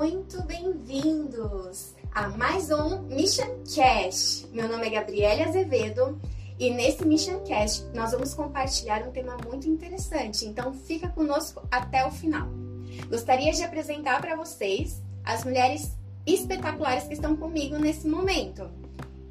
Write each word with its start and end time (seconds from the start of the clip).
muito 0.00 0.42
bem-vindos 0.44 1.94
a 2.10 2.30
mais 2.30 2.70
um 2.70 3.02
Mission 3.02 3.62
Cast. 3.70 4.46
Meu 4.46 4.66
nome 4.66 4.86
é 4.86 4.90
Gabriele 4.92 5.42
Azevedo 5.42 6.18
e 6.58 6.70
nesse 6.70 7.06
Mission 7.06 7.40
Cast 7.40 7.84
nós 7.92 8.12
vamos 8.12 8.32
compartilhar 8.32 9.06
um 9.06 9.10
tema 9.10 9.36
muito 9.46 9.68
interessante, 9.68 10.46
então 10.46 10.72
fica 10.72 11.10
conosco 11.10 11.68
até 11.70 12.06
o 12.06 12.10
final. 12.10 12.48
Gostaria 13.10 13.52
de 13.52 13.62
apresentar 13.62 14.22
para 14.22 14.36
vocês 14.36 15.02
as 15.22 15.44
mulheres 15.44 15.94
espetaculares 16.26 17.04
que 17.04 17.12
estão 17.12 17.36
comigo 17.36 17.76
nesse 17.76 18.08
momento. 18.08 18.70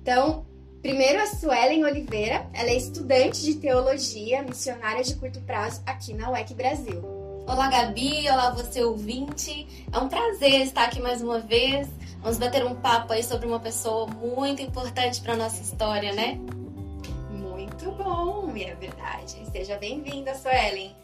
Então, 0.03 0.45
primeiro 0.83 1.19
a 1.19 1.25
Suelen 1.25 1.83
Oliveira, 1.83 2.47
ela 2.53 2.69
é 2.69 2.77
estudante 2.77 3.43
de 3.43 3.55
teologia, 3.55 4.43
missionária 4.43 5.03
de 5.03 5.15
curto 5.15 5.41
prazo 5.41 5.81
aqui 5.87 6.13
na 6.13 6.29
UEC 6.29 6.53
Brasil. 6.53 7.18
Olá, 7.49 7.67
Gabi. 7.67 8.29
Olá, 8.29 8.51
você 8.51 8.83
ouvinte. 8.83 9.67
É 9.91 9.97
um 9.97 10.07
prazer 10.07 10.61
estar 10.61 10.83
aqui 10.83 11.01
mais 11.01 11.19
uma 11.19 11.39
vez. 11.39 11.89
Vamos 12.21 12.37
bater 12.37 12.63
um 12.63 12.75
papo 12.75 13.11
aí 13.11 13.23
sobre 13.23 13.47
uma 13.47 13.59
pessoa 13.59 14.05
muito 14.05 14.61
importante 14.61 15.19
para 15.19 15.35
nossa 15.35 15.59
história, 15.59 16.13
né? 16.13 16.39
Muito 17.31 17.91
bom, 17.93 18.53
é 18.55 18.75
verdade. 18.75 19.43
Seja 19.51 19.77
bem-vinda, 19.77 20.35
Suelen. 20.35 20.95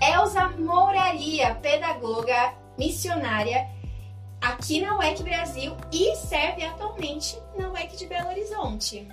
Elza 0.00 0.48
Mouraria, 0.48 1.54
pedagoga, 1.56 2.54
missionária 2.78 3.68
aqui 4.40 4.80
na 4.80 4.96
UEC 4.96 5.22
Brasil 5.22 5.76
e 5.92 6.16
serve 6.16 6.64
atualmente 6.64 7.36
na 7.58 7.68
UEC 7.68 7.98
de 7.98 8.06
Belo 8.06 8.30
Horizonte. 8.30 9.06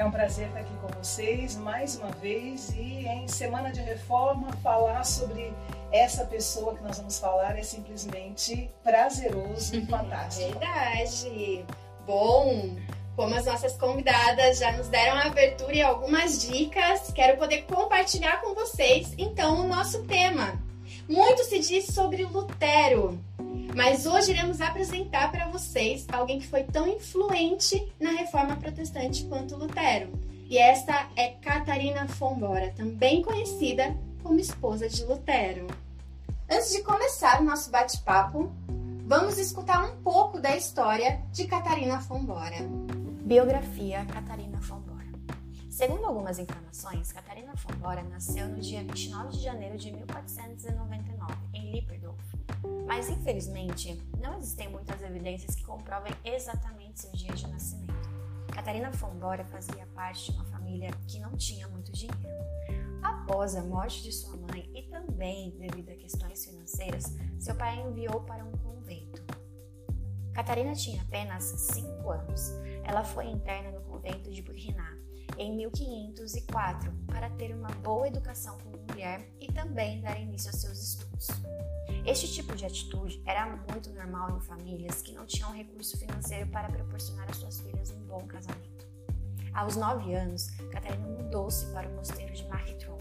É 0.00 0.04
um 0.06 0.10
prazer 0.10 0.46
estar 0.46 0.60
aqui 0.60 0.72
com 0.80 0.86
vocês 0.98 1.56
mais 1.56 1.96
uma 1.96 2.10
vez 2.12 2.70
e 2.70 3.06
em 3.06 3.28
Semana 3.28 3.70
de 3.70 3.82
Reforma 3.82 4.50
falar 4.62 5.04
sobre 5.04 5.52
essa 5.92 6.24
pessoa 6.24 6.74
que 6.74 6.82
nós 6.82 6.96
vamos 6.96 7.18
falar 7.18 7.58
é 7.58 7.62
simplesmente 7.62 8.70
prazeroso 8.82 9.76
e 9.76 9.84
fantástico. 9.84 10.58
Verdade. 10.58 11.66
Bom, 12.06 12.78
como 13.14 13.34
as 13.34 13.44
nossas 13.44 13.76
convidadas 13.76 14.58
já 14.58 14.72
nos 14.72 14.88
deram 14.88 15.18
a 15.18 15.24
abertura 15.24 15.74
e 15.74 15.82
algumas 15.82 16.40
dicas, 16.40 17.12
quero 17.12 17.36
poder 17.36 17.66
compartilhar 17.66 18.40
com 18.40 18.54
vocês 18.54 19.12
então 19.18 19.60
o 19.60 19.68
nosso 19.68 20.02
tema. 20.04 20.58
Muito 21.10 21.42
se 21.42 21.58
diz 21.58 21.86
sobre 21.86 22.22
Lutero, 22.22 23.18
mas 23.74 24.06
hoje 24.06 24.30
iremos 24.30 24.60
apresentar 24.60 25.32
para 25.32 25.48
vocês 25.48 26.06
alguém 26.12 26.38
que 26.38 26.46
foi 26.46 26.62
tão 26.62 26.86
influente 26.86 27.92
na 27.98 28.10
reforma 28.10 28.54
protestante 28.54 29.24
quanto 29.24 29.56
Lutero. 29.56 30.12
E 30.48 30.56
esta 30.56 31.10
é 31.16 31.30
Catarina 31.30 32.06
Fombora, 32.06 32.72
também 32.76 33.22
conhecida 33.22 33.92
como 34.22 34.38
esposa 34.38 34.88
de 34.88 35.04
Lutero. 35.04 35.66
Antes 36.48 36.70
de 36.70 36.82
começar 36.84 37.40
o 37.40 37.44
nosso 37.44 37.72
bate-papo, 37.72 38.48
vamos 39.04 39.36
escutar 39.36 39.84
um 39.84 40.00
pouco 40.04 40.40
da 40.40 40.56
história 40.56 41.20
de 41.32 41.44
Catarina 41.48 42.00
Fombora. 42.00 42.58
Biografia 43.24 44.04
Catarina 44.04 44.62
Fombora. 44.62 44.79
Segundo 45.80 46.04
algumas 46.04 46.38
informações, 46.38 47.10
Catarina 47.10 47.56
Fombora 47.56 48.02
nasceu 48.02 48.46
no 48.46 48.60
dia 48.60 48.84
29 48.84 49.30
de 49.30 49.42
janeiro 49.42 49.78
de 49.78 49.90
1499, 49.90 51.32
em 51.54 51.72
Lipperdorf. 51.72 52.22
Mas, 52.86 53.08
infelizmente, 53.08 53.98
não 54.20 54.36
existem 54.36 54.68
muitas 54.68 55.00
evidências 55.00 55.54
que 55.56 55.64
comprovem 55.64 56.12
exatamente 56.22 57.00
seu 57.00 57.10
dia 57.12 57.32
de 57.32 57.48
nascimento. 57.48 58.10
Catarina 58.52 58.92
Fombora 58.92 59.42
fazia 59.46 59.86
parte 59.94 60.30
de 60.30 60.36
uma 60.36 60.44
família 60.44 60.90
que 61.08 61.18
não 61.18 61.34
tinha 61.34 61.66
muito 61.68 61.90
dinheiro. 61.92 62.44
Após 63.02 63.56
a 63.56 63.62
morte 63.62 64.02
de 64.02 64.12
sua 64.12 64.36
mãe 64.36 64.70
e 64.74 64.82
também 64.82 65.56
devido 65.58 65.88
a 65.88 65.96
questões 65.96 66.44
financeiras, 66.44 67.16
seu 67.38 67.54
pai 67.54 67.80
enviou 67.80 68.20
para 68.24 68.44
um 68.44 68.52
convento. 68.52 69.24
Catarina 70.34 70.74
tinha 70.74 71.00
apenas 71.00 71.44
5 71.44 72.10
anos. 72.10 72.50
Ela 72.84 73.02
foi 73.02 73.28
interna 73.28 73.70
no 73.70 73.80
convento 73.80 74.30
de 74.30 74.42
Burriná 74.42 74.99
em 75.38 75.56
1504 75.56 76.92
para 77.06 77.30
ter 77.30 77.54
uma 77.54 77.68
boa 77.68 78.06
educação 78.06 78.58
como 78.58 78.78
mulher 78.88 79.28
e 79.40 79.50
também 79.52 80.00
dar 80.00 80.20
início 80.20 80.50
aos 80.50 80.60
seus 80.60 80.78
estudos. 80.78 81.28
Este 82.04 82.28
tipo 82.32 82.54
de 82.56 82.64
atitude 82.64 83.22
era 83.26 83.46
muito 83.70 83.90
normal 83.90 84.36
em 84.36 84.40
famílias 84.40 85.02
que 85.02 85.12
não 85.12 85.26
tinham 85.26 85.52
recurso 85.52 85.98
financeiro 85.98 86.48
para 86.50 86.68
proporcionar 86.68 87.28
às 87.30 87.36
suas 87.36 87.60
filhas 87.60 87.90
um 87.90 88.06
bom 88.06 88.26
casamento. 88.26 88.88
Aos 89.52 89.76
9 89.76 90.14
anos, 90.14 90.50
Catarina 90.70 91.06
mudou-se 91.06 91.66
para 91.72 91.88
o 91.88 91.94
mosteiro 91.96 92.32
de 92.32 92.46
Marquetron, 92.48 92.98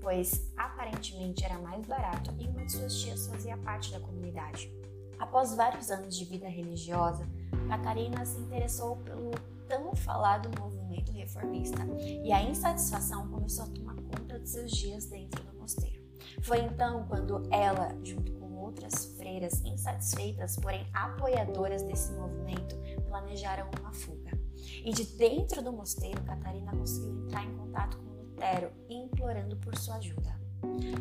pois 0.00 0.52
aparentemente 0.56 1.44
era 1.44 1.58
mais 1.58 1.86
barato 1.86 2.34
e 2.38 2.48
uma 2.48 2.64
de 2.64 2.72
suas 2.72 2.94
tias 3.00 3.26
fazia 3.26 3.56
parte 3.58 3.92
da 3.92 4.00
comunidade. 4.00 4.70
Após 5.18 5.54
vários 5.54 5.90
anos 5.90 6.16
de 6.16 6.24
vida 6.24 6.48
religiosa, 6.48 7.26
Catarina 7.68 8.26
se 8.26 8.38
interessou 8.38 8.96
pelo 8.96 9.30
tão 9.68 9.94
falado 9.94 10.50
movimento 10.60 10.83
reformista 11.12 11.78
e 12.24 12.32
a 12.32 12.42
insatisfação 12.42 13.28
começou 13.28 13.64
a 13.64 13.68
tomar 13.68 13.96
conta 13.96 14.38
de 14.38 14.48
seus 14.48 14.70
dias 14.72 15.06
dentro 15.06 15.42
do 15.44 15.58
mosteiro. 15.58 16.02
Foi 16.42 16.58
então 16.60 17.06
quando 17.08 17.42
ela, 17.50 17.96
junto 18.02 18.32
com 18.32 18.56
outras 18.56 19.04
freiras 19.16 19.62
insatisfeitas, 19.64 20.56
porém 20.56 20.86
apoiadoras 20.92 21.82
desse 21.82 22.12
movimento, 22.12 22.76
planejaram 23.08 23.70
uma 23.80 23.92
fuga. 23.92 24.38
E 24.84 24.92
de 24.92 25.04
dentro 25.16 25.62
do 25.62 25.72
mosteiro, 25.72 26.22
Catarina 26.22 26.72
conseguiu 26.72 27.24
entrar 27.24 27.44
em 27.44 27.56
contato 27.56 27.98
com 27.98 28.14
Lutero, 28.14 28.72
implorando 28.88 29.56
por 29.56 29.76
sua 29.76 29.96
ajuda. 29.96 30.34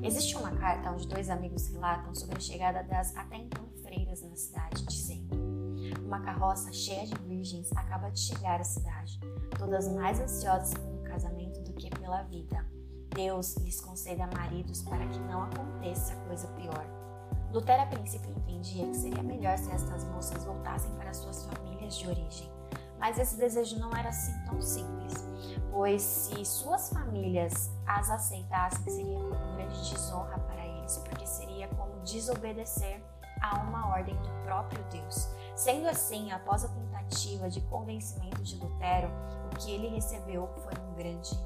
Existe 0.03 0.35
uma 0.35 0.51
carta 0.51 0.91
onde 0.91 1.07
dois 1.07 1.29
amigos 1.29 1.67
relatam 1.67 2.13
sobre 2.13 2.37
a 2.37 2.39
chegada 2.39 2.83
das 2.83 3.15
até 3.15 3.37
então 3.37 3.65
freiras 3.81 4.21
na 4.21 4.35
cidade, 4.35 4.85
dizendo: 4.85 5.32
Uma 6.13 6.21
carroça 6.21 6.71
cheia 6.71 7.07
de 7.07 7.15
virgens 7.23 7.71
acaba 7.75 8.11
de 8.11 8.19
chegar 8.19 8.61
à 8.61 8.63
cidade, 8.63 9.19
todas 9.57 9.87
mais 9.87 10.19
ansiosas 10.19 10.71
pelo 10.71 11.01
casamento 11.01 11.59
do 11.61 11.73
que 11.73 11.89
pela 11.89 12.21
vida. 12.21 12.63
Deus 13.15 13.57
lhes 13.57 13.81
conceda 13.81 14.27
maridos 14.27 14.83
para 14.83 15.07
que 15.07 15.17
não 15.21 15.41
aconteça 15.41 16.15
coisa 16.27 16.47
pior. 16.49 16.85
Lutero 17.51 17.81
a 17.81 17.85
princípio 17.87 18.29
entendia 18.29 18.85
que 18.85 18.95
seria 18.95 19.23
melhor 19.23 19.57
se 19.57 19.71
estas 19.71 20.03
moças 20.03 20.45
voltassem 20.45 20.91
para 20.97 21.15
suas 21.15 21.47
famílias 21.47 21.97
de 21.97 22.07
origem. 22.07 22.51
Mas 22.99 23.17
esse 23.17 23.35
desejo 23.35 23.79
não 23.79 23.91
era 23.95 24.09
assim 24.09 24.39
tão 24.45 24.61
simples, 24.61 25.15
pois 25.71 26.03
se 26.03 26.45
suas 26.45 26.89
famílias 26.89 27.71
as 27.87 28.11
aceitassem, 28.11 28.83
seria 28.87 29.17
uma 29.17 29.55
grande 29.55 29.89
desonra 29.89 30.37
para 30.37 30.63
eles, 30.63 30.95
porque 30.95 31.25
seria 31.25 31.67
como 31.69 31.99
desobedecer 32.01 33.01
a 33.41 33.57
uma 33.63 33.89
ordem 33.89 34.15
do 34.15 34.29
próprio 34.43 34.83
Deus. 34.91 35.27
Sendo 35.55 35.87
assim, 35.87 36.31
após 36.31 36.65
a 36.65 36.67
tentativa 36.67 37.49
de 37.49 37.61
convencimento 37.61 38.41
de 38.41 38.55
Lutero, 38.55 39.09
o 39.51 39.57
que 39.57 39.71
ele 39.71 39.87
recebeu 39.87 40.49
foi 40.63 40.73
um 40.81 40.95
grande 40.95 41.37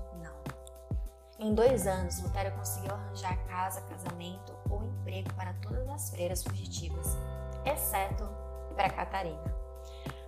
em 1.39 1.53
dois 1.53 1.85
anos, 1.85 2.19
Lutero 2.19 2.55
conseguiu 2.55 2.91
arranjar 2.91 3.37
casa, 3.45 3.81
casamento 3.81 4.55
ou 4.71 4.83
emprego 4.83 5.31
para 5.35 5.53
todas 5.61 5.87
as 5.87 6.09
freiras 6.09 6.41
fugitivas, 6.41 7.15
exceto 7.63 8.27
para 8.75 8.89
Catarina. 8.89 9.55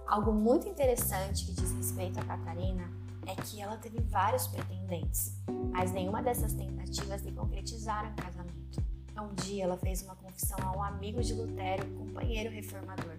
Algo 0.06 0.31
muito 0.31 0.68
interessante 0.68 1.45
que 1.45 1.53
diz 1.53 1.72
respeito 1.72 2.19
a 2.19 2.25
Catarina 2.25 2.88
é 3.25 3.35
que 3.35 3.59
ela 3.59 3.75
teve 3.78 4.00
vários 4.01 4.45
pretendentes, 4.45 5.35
mas 5.72 5.91
nenhuma 5.91 6.22
dessas 6.22 6.53
tentativas 6.53 7.22
se 7.22 7.31
concretizaram 7.31 8.13
casamento. 8.16 8.79
Um 9.19 9.34
dia 9.34 9.63
ela 9.63 9.78
fez 9.78 10.03
uma 10.03 10.16
confissão 10.16 10.57
a 10.63 10.78
um 10.78 10.84
amigo 10.84 11.23
de 11.23 11.34
Lutero, 11.34 11.89
companheiro 11.97 12.51
reformador. 12.51 13.18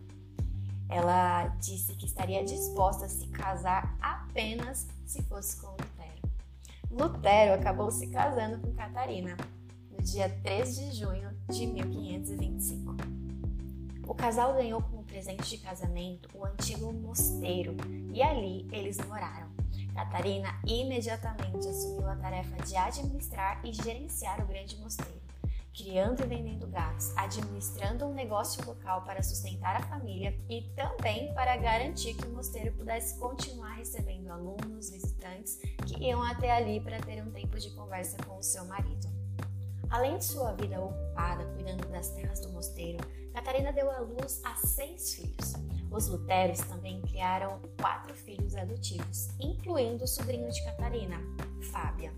Ela 0.90 1.46
disse 1.60 1.94
que 1.94 2.04
estaria 2.04 2.44
disposta 2.44 3.06
a 3.06 3.08
se 3.08 3.28
casar 3.28 3.96
apenas 4.00 4.88
se 5.06 5.22
fosse 5.22 5.60
com 5.60 5.68
Lutero. 5.68 6.20
Lutero 6.90 7.54
acabou 7.54 7.90
se 7.90 8.08
casando 8.08 8.58
com 8.58 8.74
Catarina 8.74 9.36
no 9.90 10.02
dia 10.02 10.28
3 10.42 10.76
de 10.76 10.92
junho 10.92 11.30
de 11.48 11.66
1525. 11.66 12.96
O 14.08 14.14
casal 14.14 14.54
ganhou 14.54 14.82
como 14.82 15.04
presente 15.04 15.48
de 15.50 15.58
casamento 15.58 16.28
o 16.34 16.44
antigo 16.44 16.92
mosteiro 16.92 17.76
e 18.12 18.20
ali 18.20 18.66
eles 18.72 18.98
moraram. 19.06 19.48
Catarina 19.94 20.60
imediatamente 20.66 21.68
assumiu 21.68 22.08
a 22.08 22.16
tarefa 22.16 22.56
de 22.64 22.76
administrar 22.76 23.60
e 23.64 23.72
gerenciar 23.72 24.42
o 24.42 24.46
grande 24.46 24.76
mosteiro, 24.78 25.19
criando 25.74 26.22
e 26.22 26.26
vendendo 26.26 26.66
gatos, 26.66 27.12
administrando 27.16 28.06
um 28.06 28.14
negócio 28.14 28.64
local 28.66 29.02
para 29.02 29.22
sustentar 29.22 29.76
a 29.76 29.82
família 29.82 30.36
e 30.48 30.62
também 30.74 31.32
para 31.34 31.56
garantir 31.56 32.14
que 32.14 32.26
o 32.26 32.32
mosteiro 32.32 32.72
pudesse 32.72 33.18
continuar 33.18 33.74
recebendo 33.74 34.30
alunos, 34.30 34.90
visitantes 34.90 35.58
que 35.86 36.04
iam 36.04 36.22
até 36.22 36.50
ali 36.50 36.80
para 36.80 37.00
ter 37.00 37.22
um 37.22 37.30
tempo 37.30 37.58
de 37.58 37.70
conversa 37.70 38.16
com 38.24 38.36
o 38.36 38.42
seu 38.42 38.64
marido. 38.64 39.08
Além 39.88 40.18
de 40.18 40.24
sua 40.24 40.52
vida 40.52 40.80
ocupada 40.80 41.44
cuidando 41.46 41.88
das 41.88 42.10
terras 42.10 42.40
do 42.40 42.50
mosteiro, 42.50 42.98
Catarina 43.32 43.72
deu 43.72 43.90
à 43.90 43.98
luz 43.98 44.40
a 44.44 44.54
seis 44.56 45.14
filhos. 45.14 45.54
Os 45.90 46.06
Luteros 46.06 46.60
também 46.60 47.00
criaram 47.02 47.60
quatro 47.80 48.14
filhos 48.14 48.54
adotivos, 48.54 49.28
incluindo 49.40 50.04
o 50.04 50.08
sobrinho 50.08 50.48
de 50.50 50.64
Catarina, 50.64 51.16
Fábia. 51.72 52.12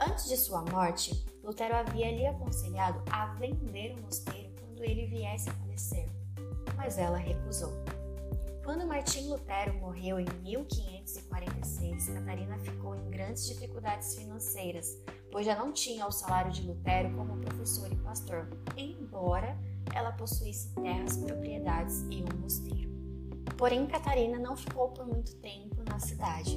Antes 0.00 0.28
de 0.28 0.36
sua 0.36 0.62
morte, 0.62 1.26
Lutero 1.42 1.74
havia 1.74 2.12
lhe 2.12 2.24
aconselhado 2.24 3.02
a 3.10 3.34
vender 3.34 3.96
o 3.98 4.02
mosteiro 4.02 4.54
quando 4.60 4.84
ele 4.84 5.06
viesse 5.06 5.48
a 5.50 5.52
falecer. 5.54 6.06
mas 6.76 6.96
ela 6.96 7.18
recusou. 7.18 7.72
Quando 8.64 8.86
Martim 8.86 9.28
Lutero 9.28 9.74
morreu 9.80 10.20
em 10.20 10.26
1546, 10.42 12.10
Catarina 12.10 12.56
ficou 12.58 12.94
em 12.94 13.10
grandes 13.10 13.48
dificuldades 13.48 14.14
financeiras, 14.14 14.96
pois 15.32 15.44
já 15.44 15.56
não 15.56 15.72
tinha 15.72 16.06
o 16.06 16.12
salário 16.12 16.52
de 16.52 16.62
Lutero 16.62 17.12
como 17.16 17.40
professor 17.40 17.90
e 17.90 17.96
pastor, 17.96 18.48
embora 18.76 19.58
ela 19.92 20.12
possuísse 20.12 20.72
terras, 20.74 21.16
propriedades 21.16 22.02
e 22.10 22.22
um 22.22 22.40
mosteiro. 22.40 22.88
Porém, 23.56 23.86
Catarina 23.88 24.38
não 24.38 24.56
ficou 24.56 24.90
por 24.90 25.06
muito 25.06 25.34
tempo 25.36 25.82
na 25.88 25.98
cidade, 25.98 26.56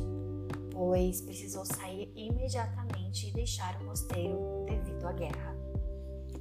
pois 0.72 1.22
precisou 1.22 1.66
sair 1.66 2.12
imediatamente 2.16 3.30
e 3.30 3.34
deixar 3.34 3.80
o 3.82 3.86
mosteiro 3.86 4.66
devido 4.66 5.06
à 5.06 5.14
guerra. 5.14 5.56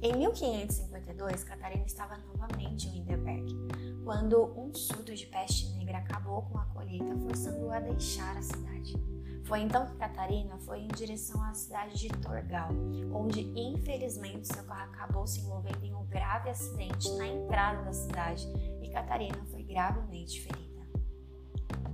Em 0.01 0.15
1552, 0.15 1.43
Catarina 1.43 1.85
estava 1.85 2.17
novamente 2.17 2.87
em 2.87 2.91
Winterberg, 2.91 3.55
quando 4.03 4.51
um 4.59 4.73
surto 4.73 5.13
de 5.13 5.27
peste 5.27 5.69
negra 5.77 5.99
acabou 5.99 6.41
com 6.43 6.57
a 6.57 6.65
colheita, 6.65 7.15
forçando-a 7.19 7.77
a 7.77 7.79
deixar 7.79 8.35
a 8.35 8.41
cidade. 8.41 8.95
Foi 9.43 9.59
então 9.59 9.85
que 9.85 9.97
Catarina 9.97 10.57
foi 10.59 10.79
em 10.79 10.87
direção 10.87 11.43
à 11.43 11.53
cidade 11.53 11.99
de 11.99 12.09
Torgal, 12.09 12.69
onde 13.13 13.41
infelizmente 13.55 14.47
seu 14.47 14.63
carro 14.63 14.91
acabou 14.93 15.27
se 15.27 15.41
envolvendo 15.41 15.83
em 15.83 15.93
um 15.93 16.05
grave 16.05 16.49
acidente 16.49 17.11
na 17.17 17.27
entrada 17.27 17.83
da 17.83 17.93
cidade 17.93 18.47
e 18.81 18.89
Catarina 18.89 19.43
foi 19.51 19.61
gravemente 19.63 20.41
ferida. 20.41 20.81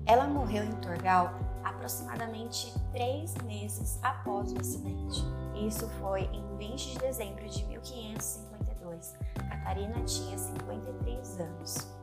Ela 0.06 0.28
morreu 0.28 0.64
em 0.64 0.76
Torgal 0.80 1.57
aproximadamente 1.64 2.74
três 2.92 3.36
meses 3.44 4.00
após 4.02 4.52
o 4.54 4.60
acidente. 4.60 5.22
Isso 5.56 5.88
foi 6.00 6.22
em 6.26 6.58
20 6.58 6.94
de 6.94 7.00
dezembro 7.00 7.48
de 7.48 7.64
1552. 7.66 9.16
Catarina 9.50 10.04
tinha 10.06 10.38
53 10.38 11.40
anos. 11.40 11.98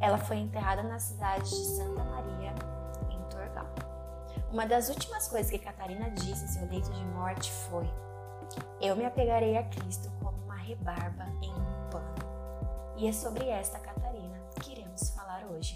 Ela 0.00 0.18
foi 0.18 0.38
enterrada 0.38 0.82
na 0.82 0.98
cidade 0.98 1.48
de 1.48 1.64
Santa 1.76 2.04
Maria, 2.04 2.54
em 3.10 3.22
Torgal. 3.28 3.66
Uma 4.50 4.66
das 4.66 4.88
últimas 4.88 5.28
coisas 5.28 5.50
que 5.50 5.58
Catarina 5.58 6.10
disse 6.10 6.44
em 6.44 6.48
seu 6.48 6.68
leito 6.68 6.90
de 6.90 7.04
morte 7.06 7.50
foi: 7.50 7.90
Eu 8.80 8.96
me 8.96 9.04
apegarei 9.04 9.56
a 9.56 9.64
Cristo 9.64 10.10
como 10.22 10.38
uma 10.44 10.56
rebarba 10.56 11.24
em 11.42 11.52
um 11.52 11.90
pano. 11.90 12.14
E 12.96 13.06
é 13.06 13.12
sobre 13.12 13.48
esta 13.48 13.78
Catarina 13.78 14.38
que 14.60 14.72
iremos 14.72 15.10
falar 15.10 15.44
hoje. 15.44 15.74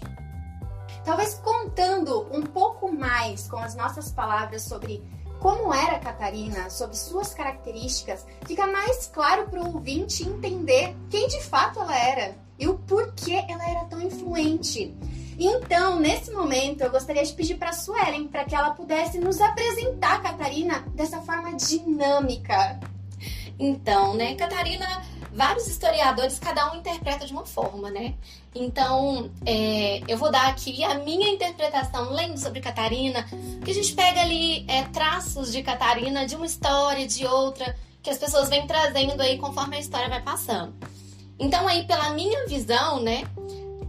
Talvez 1.03 1.35
contando 1.35 2.27
um 2.31 2.41
pouco 2.41 2.91
mais 2.91 3.47
com 3.47 3.57
as 3.57 3.75
nossas 3.75 4.11
palavras 4.11 4.61
sobre 4.61 5.03
como 5.39 5.73
era 5.73 5.99
Catarina, 5.99 6.69
sobre 6.69 6.95
suas 6.95 7.33
características, 7.33 8.25
fica 8.45 8.65
mais 8.65 9.07
claro 9.07 9.49
para 9.49 9.61
o 9.61 9.73
ouvinte 9.73 10.23
entender 10.23 10.95
quem 11.09 11.27
de 11.27 11.43
fato 11.43 11.81
ela 11.81 11.97
era 11.97 12.37
e 12.57 12.65
o 12.65 12.75
porquê 12.79 13.43
ela 13.49 13.69
era 13.69 13.83
tão 13.85 14.01
influente. 14.01 14.95
Então, 15.37 15.99
nesse 15.99 16.31
momento, 16.31 16.81
eu 16.81 16.91
gostaria 16.91 17.25
de 17.25 17.33
pedir 17.33 17.55
para 17.55 17.71
a 17.71 17.73
Suelen 17.73 18.27
para 18.27 18.45
que 18.45 18.55
ela 18.55 18.71
pudesse 18.71 19.19
nos 19.19 19.41
apresentar 19.41 20.15
a 20.15 20.19
Catarina 20.19 20.79
dessa 20.93 21.19
forma 21.21 21.53
dinâmica. 21.55 22.79
Então, 23.59 24.13
né, 24.13 24.35
Catarina, 24.35 25.03
vários 25.33 25.67
historiadores, 25.67 26.39
cada 26.39 26.71
um 26.71 26.77
interpreta 26.77 27.25
de 27.25 27.33
uma 27.33 27.45
forma, 27.45 27.89
né? 27.89 28.15
Então, 28.55 29.31
é, 29.45 30.01
eu 30.07 30.17
vou 30.17 30.31
dar 30.31 30.47
aqui 30.47 30.83
a 30.83 30.99
minha 30.99 31.29
interpretação, 31.29 32.11
lendo 32.11 32.37
sobre 32.37 32.61
Catarina, 32.61 33.25
que 33.63 33.71
a 33.71 33.73
gente 33.73 33.93
pega 33.93 34.21
ali 34.21 34.63
é, 34.67 34.83
traços 34.83 35.51
de 35.51 35.63
Catarina, 35.63 36.25
de 36.25 36.35
uma 36.35 36.45
história, 36.45 37.07
de 37.07 37.25
outra, 37.25 37.75
que 38.01 38.09
as 38.09 38.17
pessoas 38.17 38.49
vêm 38.49 38.67
trazendo 38.67 39.21
aí 39.21 39.39
conforme 39.39 39.77
a 39.77 39.79
história 39.79 40.07
vai 40.07 40.21
passando. 40.21 40.73
Então, 41.39 41.67
aí, 41.67 41.85
pela 41.85 42.11
minha 42.11 42.45
visão, 42.45 42.99
né? 42.99 43.23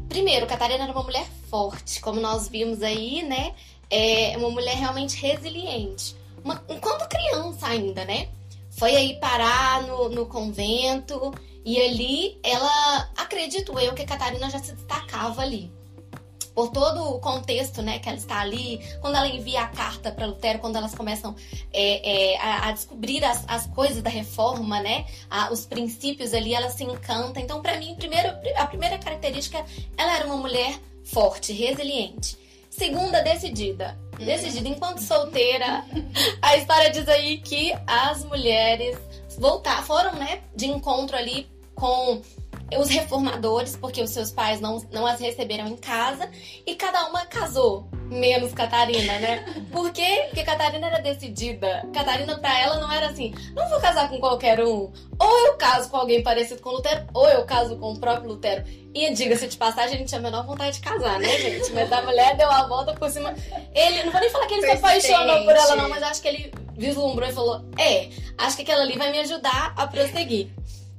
Primeiro, 0.09 0.47
Catarina 0.47 0.85
era 0.85 0.93
uma 0.93 1.03
mulher 1.03 1.27
forte, 1.51 2.01
como 2.01 2.21
nós 2.21 2.49
vimos 2.49 2.83
aí, 2.83 3.23
né? 3.23 3.55
É 3.91 4.35
uma 4.39 4.49
mulher 4.49 4.77
realmente 4.77 5.21
resiliente. 5.21 6.17
Uma, 6.43 6.63
enquanto 6.69 7.09
criança 7.09 7.67
ainda, 7.67 8.05
né? 8.05 8.29
Foi 8.71 8.97
aí 8.97 9.15
parar 9.21 9.83
no, 9.83 10.09
no 10.09 10.27
convento 10.27 11.33
e 11.65 11.81
ali 11.81 12.39
ela, 12.43 13.11
acredito 13.17 13.79
eu, 13.79 13.95
que 13.95 14.05
Catarina 14.05 14.51
já 14.51 14.59
se 14.59 14.73
destacava 14.73 15.43
ali 15.43 15.73
por 16.55 16.71
todo 16.71 17.17
o 17.17 17.19
contexto, 17.19 17.83
né, 17.83 17.99
que 17.99 18.09
ela 18.09 18.17
está 18.17 18.41
ali, 18.41 18.81
quando 19.01 19.17
ela 19.17 19.27
envia 19.27 19.63
a 19.63 19.69
carta 19.69 20.13
para 20.13 20.27
Lutero, 20.27 20.61
quando 20.61 20.77
elas 20.77 20.95
começam 20.95 21.35
é, 21.73 22.35
é, 22.35 22.39
a, 22.39 22.69
a, 22.69 22.73
descobrir 22.73 23.25
as, 23.25 23.45
as, 23.49 23.67
coisas 23.67 24.03
da 24.03 24.09
reforma, 24.09 24.81
né, 24.81 25.05
a, 25.29 25.53
os 25.53 25.67
princípios 25.67 26.33
ali, 26.33 26.55
ela 26.55 26.71
se 26.71 26.85
encanta. 26.85 27.41
Então, 27.41 27.61
para 27.61 27.77
mim, 27.77 27.97
primeiro, 27.97 28.29
a 28.57 28.67
primeira 28.67 28.99
característica, 28.99 29.65
ela 29.97 30.17
era 30.17 30.27
uma 30.27 30.37
mulher 30.37 30.79
forte, 31.03 31.53
resiliente. 31.53 32.39
Segunda, 32.71 33.21
decidida. 33.21 33.99
Decidida 34.17 34.69
enquanto 34.69 34.99
solteira. 34.99 35.85
A 36.41 36.57
história 36.57 36.91
diz 36.91 37.09
aí 37.09 37.39
que 37.39 37.73
as 37.87 38.25
mulheres 38.25 38.97
voltar, 39.39 39.85
foram, 39.85 40.15
né, 40.15 40.43
de 40.55 40.67
encontro 40.67 41.17
ali 41.17 41.49
com 41.75 42.23
os 42.79 42.89
reformadores, 42.89 43.77
porque 43.77 44.03
os 44.03 44.11
seus 44.11 44.31
pais 44.31 44.61
não, 44.61 44.79
não 44.91 45.07
as 45.07 45.21
receberam 45.21 45.67
em 45.67 45.77
casa, 45.77 46.31
e 46.67 46.75
cada 46.75 47.07
uma 47.09 47.27
casou, 47.27 47.89
menos 48.09 48.53
Catarina, 48.53 49.19
né? 49.19 49.45
Por 49.71 49.93
quê? 49.93 50.25
Porque 50.27 50.43
Catarina 50.45 50.87
era 50.87 51.01
decidida. 51.01 51.87
Catarina, 51.93 52.39
pra 52.39 52.59
ela, 52.59 52.81
não 52.81 52.91
era 52.91 53.09
assim, 53.09 53.35
não 53.55 53.69
vou 53.69 53.81
casar 53.81 54.09
com 54.09 54.19
qualquer 54.19 54.61
um. 54.61 54.93
Ou 55.19 55.39
eu 55.47 55.55
caso 55.55 55.91
com 55.91 55.97
alguém 55.97 56.23
parecido 56.23 56.61
com 56.61 56.71
Lutero, 56.71 57.07
ou 57.13 57.29
eu 57.29 57.45
caso 57.45 57.77
com 57.77 57.93
o 57.93 57.99
próprio 57.99 58.31
Lutero. 58.31 58.65
E 58.95 59.13
diga-se 59.13 59.49
de 59.49 59.57
passagem, 59.57 59.97
a 59.97 59.99
gente 59.99 60.09
tinha 60.09 60.21
a 60.21 60.23
menor 60.23 60.47
vontade 60.47 60.77
de 60.77 60.81
casar, 60.81 61.19
né, 61.19 61.39
gente? 61.39 61.73
Mas 61.73 61.93
a 61.93 62.03
mulher 62.03 62.37
deu 62.37 62.51
a 62.51 62.67
volta 62.67 62.95
por 62.95 63.11
cima. 63.11 63.35
Ele, 63.75 64.05
não 64.05 64.13
vou 64.13 64.21
nem 64.21 64.31
falar 64.31 64.47
que 64.47 64.55
ele 64.55 64.63
se 64.63 64.73
apaixonou 64.73 65.45
por 65.45 65.55
ela, 65.55 65.77
não, 65.77 65.89
mas 65.89 66.03
acho 66.03 66.23
que 66.23 66.29
ele 66.29 66.53
vislumbrou 66.77 67.29
e 67.29 67.33
falou: 67.33 67.65
É, 67.77 68.09
acho 68.39 68.57
que 68.57 68.63
aquela 68.63 68.83
ali 68.83 68.97
vai 68.97 69.11
me 69.11 69.19
ajudar 69.19 69.75
a 69.77 69.87
prosseguir. 69.87 70.51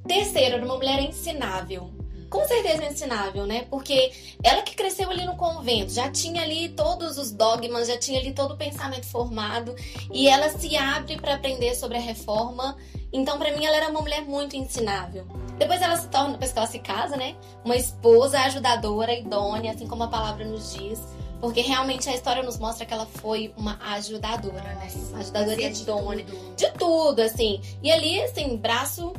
Terceiro, 0.06 0.56
era 0.56 0.64
uma 0.64 0.76
mulher 0.76 1.00
ensinável. 1.00 1.90
Com 2.28 2.44
certeza 2.46 2.84
ensinável, 2.84 3.46
né? 3.46 3.66
Porque 3.70 4.12
ela 4.42 4.62
que 4.62 4.74
cresceu 4.74 5.10
ali 5.10 5.24
no 5.24 5.36
convento, 5.36 5.92
já 5.92 6.10
tinha 6.10 6.42
ali 6.42 6.68
todos 6.70 7.18
os 7.18 7.30
dogmas, 7.30 7.86
já 7.86 7.96
tinha 7.98 8.18
ali 8.18 8.32
todo 8.32 8.54
o 8.54 8.56
pensamento 8.56 9.06
formado 9.06 9.74
e 10.12 10.28
ela 10.28 10.48
se 10.50 10.76
abre 10.76 11.16
para 11.16 11.34
aprender 11.34 11.74
sobre 11.74 11.96
a 11.96 12.00
reforma. 12.00 12.76
Então, 13.12 13.38
para 13.38 13.56
mim, 13.56 13.64
ela 13.64 13.76
era 13.76 13.88
uma 13.88 14.00
mulher 14.00 14.22
muito 14.22 14.56
ensinável. 14.56 15.24
Depois 15.56 15.80
ela 15.80 15.96
se 15.96 16.08
torna, 16.08 16.32
depois 16.32 16.52
que 16.52 16.58
ela 16.58 16.66
se 16.66 16.78
casa, 16.80 17.16
né? 17.16 17.36
Uma 17.64 17.76
esposa 17.76 18.40
ajudadora, 18.40 19.14
idônea, 19.14 19.72
assim 19.72 19.86
como 19.86 20.02
a 20.02 20.08
palavra 20.08 20.44
nos 20.44 20.74
diz. 20.74 21.00
Porque 21.40 21.60
realmente 21.60 22.08
a 22.08 22.14
história 22.14 22.42
nos 22.42 22.58
mostra 22.58 22.84
que 22.84 22.92
ela 22.92 23.06
foi 23.06 23.54
uma 23.56 23.78
ajudadora, 23.92 24.74
né? 24.74 24.88
Uma 25.10 25.20
ajudadora 25.20 25.62
idônea. 25.62 26.24
De 26.24 26.32
tudo. 26.32 26.56
de 26.56 26.70
tudo, 26.72 27.20
assim. 27.20 27.60
E 27.82 27.90
ali, 27.90 28.20
assim, 28.22 28.56
braço 28.56 29.12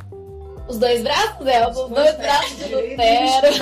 os 0.68 0.78
dois 0.78 1.02
braços 1.02 1.44
dela, 1.44 1.70
os, 1.70 1.78
os 1.78 1.88
dois, 1.88 2.16
braços 2.16 2.56
de 2.56 2.64
Lutero. 2.64 3.54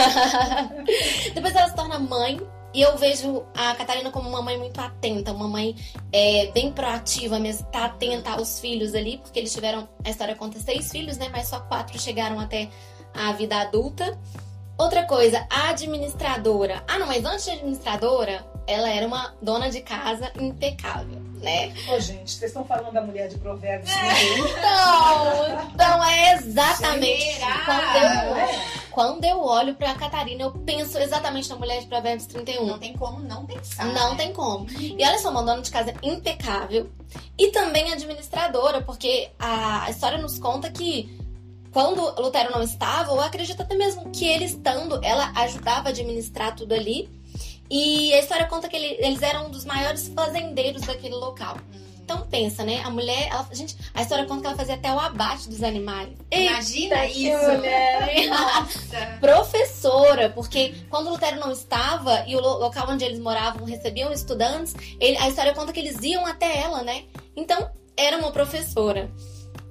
Depois 1.34 1.54
ela 1.54 1.68
se 1.68 1.74
torna 1.74 1.98
mãe. 1.98 2.40
E 2.74 2.82
eu 2.82 2.94
vejo 2.98 3.42
a 3.56 3.74
Catarina 3.74 4.10
como 4.10 4.28
uma 4.28 4.42
mãe 4.42 4.58
muito 4.58 4.78
atenta, 4.78 5.32
uma 5.32 5.48
mãe 5.48 5.74
é, 6.12 6.50
bem 6.52 6.70
proativa 6.70 7.38
mesmo, 7.38 7.66
tá 7.68 7.86
atenta 7.86 8.32
aos 8.32 8.60
filhos 8.60 8.94
ali, 8.94 9.16
porque 9.16 9.38
eles 9.38 9.50
tiveram, 9.50 9.88
a 10.04 10.10
história 10.10 10.34
conta 10.34 10.58
seis 10.58 10.90
filhos, 10.90 11.16
né? 11.16 11.30
Mas 11.32 11.48
só 11.48 11.60
quatro 11.60 11.98
chegaram 11.98 12.38
até 12.38 12.68
a 13.14 13.32
vida 13.32 13.56
adulta. 13.56 14.18
Outra 14.76 15.04
coisa, 15.04 15.46
a 15.48 15.70
administradora. 15.70 16.84
Ah, 16.86 16.98
não, 16.98 17.06
mas 17.06 17.24
antes 17.24 17.46
de 17.46 17.52
administradora, 17.52 18.44
ela 18.66 18.88
era 18.88 19.06
uma 19.06 19.34
dona 19.40 19.70
de 19.70 19.80
casa 19.80 20.32
impecável, 20.40 21.20
né? 21.40 21.72
Ô, 21.88 22.00
gente, 22.00 22.32
vocês 22.32 22.50
estão 22.50 22.64
falando 22.64 22.92
da 22.92 23.00
mulher 23.00 23.28
de 23.28 23.38
provérbios 23.38 23.90
é. 23.90 24.38
Então, 24.38 25.70
então 25.74 26.04
é 26.04 26.34
exatamente 26.34 27.38
quando 27.64 27.96
eu, 27.96 28.36
é. 28.36 28.60
quando 28.90 29.24
eu 29.24 29.40
olho 29.40 29.74
pra 29.74 29.94
Catarina, 29.94 30.42
eu 30.42 30.50
penso 30.50 30.98
exatamente 30.98 31.48
na 31.48 31.56
mulher 31.56 31.80
de 31.80 31.86
provérbios 31.86 32.26
31. 32.26 32.66
Não 32.66 32.78
tem 32.78 32.92
como 32.94 33.20
não 33.20 33.46
pensar. 33.46 33.86
Não 33.86 34.10
né? 34.10 34.16
tem 34.16 34.32
como. 34.32 34.66
E 34.78 34.96
olha 35.04 35.18
só, 35.18 35.30
uma 35.30 35.42
dona 35.42 35.62
de 35.62 35.70
casa 35.70 35.94
impecável 36.02 36.90
e 37.38 37.48
também 37.52 37.92
administradora, 37.92 38.82
porque 38.82 39.30
a 39.38 39.88
história 39.90 40.18
nos 40.18 40.38
conta 40.38 40.70
que 40.70 41.16
quando 41.76 42.00
Lutero 42.18 42.50
não 42.50 42.62
estava, 42.62 43.12
ou 43.12 43.20
acredito 43.20 43.60
até 43.60 43.74
mesmo 43.74 44.10
que 44.10 44.26
ele 44.26 44.46
estando, 44.46 44.98
ela 45.04 45.30
ajudava 45.36 45.88
a 45.88 45.90
administrar 45.90 46.56
tudo 46.56 46.72
ali. 46.72 47.06
E 47.70 48.12
a 48.14 48.18
história 48.18 48.46
conta 48.46 48.68
que 48.68 48.76
ele, 48.76 48.96
eles 49.04 49.22
eram 49.22 49.46
um 49.46 49.50
dos 49.50 49.64
maiores 49.64 50.08
fazendeiros 50.08 50.82
daquele 50.82 51.14
local. 51.14 51.56
Então 52.06 52.24
pensa, 52.30 52.62
né? 52.62 52.82
A 52.84 52.90
mulher, 52.90 53.28
ela, 53.28 53.48
gente, 53.50 53.76
a 53.92 54.00
história 54.00 54.24
conta 54.26 54.42
que 54.42 54.46
ela 54.46 54.56
fazia 54.56 54.74
até 54.76 54.92
o 54.92 55.00
abate 55.00 55.48
dos 55.48 55.60
animais. 55.64 56.10
Imagina 56.30 57.04
Eita, 57.04 57.06
isso, 57.06 57.52
mulher. 57.52 58.28
Nossa. 58.28 59.06
Professora, 59.20 60.30
porque 60.30 60.76
quando 60.88 61.10
Lutero 61.10 61.40
não 61.40 61.50
estava 61.50 62.24
e 62.28 62.36
o 62.36 62.40
local 62.40 62.86
onde 62.90 63.04
eles 63.04 63.18
moravam 63.18 63.66
recebiam 63.66 64.12
estudantes, 64.12 64.72
ele, 65.00 65.16
a 65.18 65.28
história 65.28 65.52
conta 65.52 65.72
que 65.72 65.80
eles 65.80 66.00
iam 66.00 66.24
até 66.24 66.60
ela, 66.60 66.84
né? 66.84 67.06
Então 67.34 67.68
era 67.96 68.16
uma 68.18 68.30
professora 68.30 69.10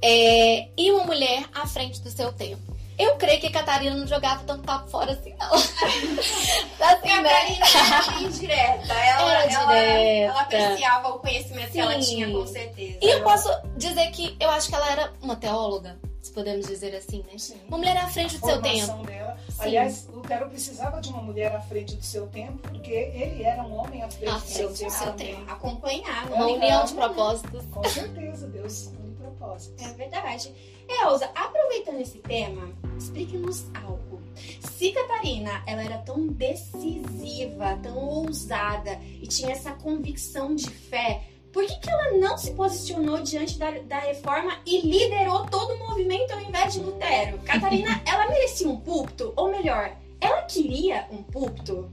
é, 0.02 0.68
e 0.78 0.92
uma 0.92 1.06
mulher 1.06 1.46
à 1.54 1.66
frente 1.66 2.02
do 2.02 2.10
seu 2.10 2.34
tempo. 2.34 2.75
Eu 2.98 3.16
creio 3.18 3.42
que 3.42 3.48
a 3.48 3.52
Catarina 3.52 3.96
não 3.96 4.08
jogava 4.08 4.44
tanto 4.46 4.64
papo 4.64 4.90
fora 4.90 5.12
assim, 5.12 5.34
não. 5.38 5.52
assim, 5.54 6.68
Catarina 6.78 7.30
era 7.30 8.22
indireta. 8.22 8.94
Ela, 8.94 9.32
Era 9.32 9.52
ela, 9.54 9.66
direta. 9.74 10.32
ela 10.32 10.42
apreciava 10.42 11.10
o 11.10 11.20
conhecimento 11.20 11.72
que 11.72 11.80
ela 11.80 12.02
Sim. 12.02 12.16
tinha, 12.16 12.32
com 12.32 12.48
certeza. 12.48 12.98
E 13.02 13.10
eu 13.10 13.24
posso 13.24 13.50
dizer 13.78 14.10
que 14.12 14.36
eu 14.40 14.50
acho 14.50 14.70
que 14.70 14.75
ela 14.75 14.90
era 14.92 15.14
uma 15.22 15.36
teóloga, 15.36 15.98
se 16.22 16.32
podemos 16.32 16.66
dizer 16.68 16.96
assim, 16.96 17.24
né? 17.32 17.38
Sim. 17.38 17.60
Uma 17.68 17.78
mulher 17.78 17.98
à 17.98 18.08
frente 18.08 18.38
do 18.38 18.46
seu 18.46 18.62
tempo. 18.62 19.04
dela. 19.06 19.38
Sim. 19.50 19.56
Aliás, 19.60 20.08
Lutero 20.12 20.50
precisava 20.50 21.00
de 21.02 21.10
uma 21.10 21.22
mulher 21.22 21.54
à 21.56 21.60
frente 21.62 21.96
do 21.96 22.04
seu 22.04 22.28
tempo, 22.28 22.58
porque 22.70 22.92
ele 22.92 23.44
era 23.44 23.62
um 23.64 23.75
homem 23.78 24.02
à 24.04 24.10
frente 24.10 24.30
À 24.30 24.38
do 24.38 24.40
seu 24.42 24.68
frente 24.74 24.86
do 24.86 24.90
tempo. 24.90 24.92
seu 25.04 25.14
tempo. 25.14 25.52
Acompanhar, 25.52 26.28
Uma 26.32 26.48
união 26.48 26.84
de 26.86 26.94
propósitos. 26.94 27.66
Com 27.72 27.84
certeza, 27.84 28.48
Deus 28.48 28.88
tem 28.88 29.14
propósito. 29.16 29.84
É 29.84 29.90
verdade. 29.94 30.54
Elza, 30.88 31.30
aproveitando 31.36 32.01
esse 32.01 32.20
tema, 32.20 32.74
explique-nos 32.98 33.65
algo. 33.74 34.22
Se 34.60 34.92
Catarina 34.92 35.63
ela 35.65 35.84
era 35.84 35.98
tão 36.00 36.27
decisiva, 36.27 37.80
tão 37.82 37.98
ousada 37.98 39.00
e 39.22 39.27
tinha 39.27 39.51
essa 39.51 39.72
convicção 39.72 40.54
de 40.54 40.70
fé, 40.70 41.24
por 41.51 41.65
que, 41.65 41.80
que 41.80 41.89
ela 41.89 42.18
não 42.18 42.38
se 42.38 42.51
posicionou 42.51 43.22
diante 43.22 43.58
da, 43.58 43.72
da 43.72 44.00
reforma 44.00 44.60
e 44.65 44.82
liderou 44.82 45.46
todo 45.46 45.74
o 45.74 45.80
movimento 45.80 46.34
ao 46.34 46.42
invés 46.42 46.74
de 46.74 46.82
Lutero? 46.82 47.38
Catarina, 47.39 48.01
ela 48.06 48.27
merecia 48.27 48.68
um 48.68 48.77
púlpito? 48.77 49.32
Ou 49.38 49.50
melhor, 49.50 49.96
ela 50.20 50.42
queria 50.42 51.08
um 51.10 51.24
púlpito? 51.24 51.89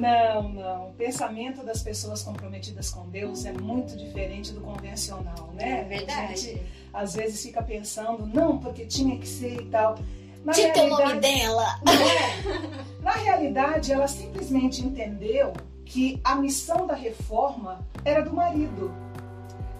Não, 0.00 0.48
não. 0.48 0.88
O 0.88 0.92
pensamento 0.92 1.64
das 1.64 1.82
pessoas 1.82 2.22
comprometidas 2.22 2.90
com 2.90 3.08
Deus 3.08 3.44
é 3.44 3.52
muito 3.52 3.96
diferente 3.96 4.52
do 4.52 4.60
convencional, 4.60 5.50
né? 5.54 5.86
A 6.08 6.34
gente, 6.34 6.62
às 6.92 7.14
vezes 7.14 7.42
fica 7.42 7.62
pensando, 7.62 8.26
não, 8.26 8.58
porque 8.58 8.84
tinha 8.84 9.18
que 9.18 9.28
ser 9.28 9.60
e 9.60 9.66
tal. 9.66 9.98
Na 10.44 10.52
Tinha 10.52 10.72
que 10.72 10.80
ter 10.80 10.86
o 10.86 10.90
nome 10.90 11.20
dela. 11.20 11.80
É. 11.86 13.02
Na 13.02 13.12
realidade, 13.12 13.92
ela 13.92 14.06
simplesmente 14.06 14.84
entendeu 14.84 15.52
que 15.84 16.20
a 16.24 16.34
missão 16.36 16.86
da 16.86 16.94
reforma 16.94 17.80
era 18.04 18.22
do 18.22 18.32
marido. 18.32 18.92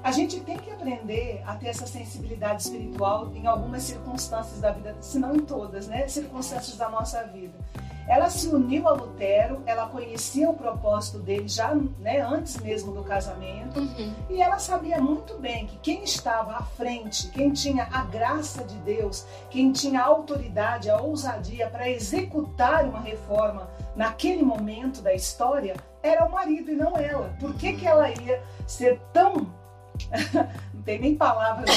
A 0.03 0.13
gente 0.13 0.39
tem 0.41 0.57
que 0.57 0.71
aprender 0.71 1.43
a 1.45 1.57
ter 1.57 1.67
essa 1.67 1.87
sensibilidade 1.87 2.63
espiritual 2.63 3.33
em 3.35 3.47
algumas 3.47 3.83
circunstâncias 3.83 4.61
da 4.61 4.71
vida, 4.71 4.97
se 5.01 5.19
não 5.19 5.35
em 5.35 5.41
todas, 5.41 5.89
né? 5.89 6.07
Circunstâncias 6.07 6.77
da 6.77 6.89
nossa 6.89 7.25
vida. 7.25 7.59
Ela 8.09 8.31
se 8.31 8.49
uniu 8.49 8.89
a 8.89 8.93
Lutero, 8.93 9.63
ela 9.67 9.89
conhecia 9.89 10.49
o 10.49 10.55
propósito 10.55 11.19
dele 11.19 11.49
já 11.49 11.75
né, 11.99 12.21
antes 12.21 12.57
mesmo 12.59 12.93
do 12.93 13.03
casamento. 13.03 13.81
Uhum. 13.81 14.15
E 14.31 14.41
ela 14.41 14.59
sabia 14.59 15.01
muito 15.01 15.39
bem 15.39 15.67
que 15.67 15.77
quem 15.79 16.05
estava 16.05 16.53
à 16.53 16.63
frente, 16.63 17.29
quem 17.31 17.53
tinha 17.53 17.89
a 17.91 18.03
graça 18.03 18.65
de 18.65 18.77
Deus, 18.79 19.27
quem 19.51 19.73
tinha 19.73 20.01
a 20.01 20.05
autoridade, 20.05 20.89
a 20.89 21.01
ousadia 21.01 21.69
para 21.69 21.91
executar 21.91 22.85
uma 22.85 23.01
reforma 23.01 23.69
naquele 23.97 24.43
momento 24.43 25.03
da 25.03 25.13
história, 25.13 25.75
era 26.03 26.25
o 26.25 26.31
marido 26.31 26.71
e 26.71 26.77
não 26.77 26.97
ela. 26.97 27.35
Por 27.41 27.55
que, 27.55 27.73
que 27.73 27.87
ela 27.87 28.09
ia 28.09 28.43
ser 28.67 29.01
tão. 29.13 29.47
tem 30.87 31.01
nem 31.01 31.17
palavras 31.17 31.69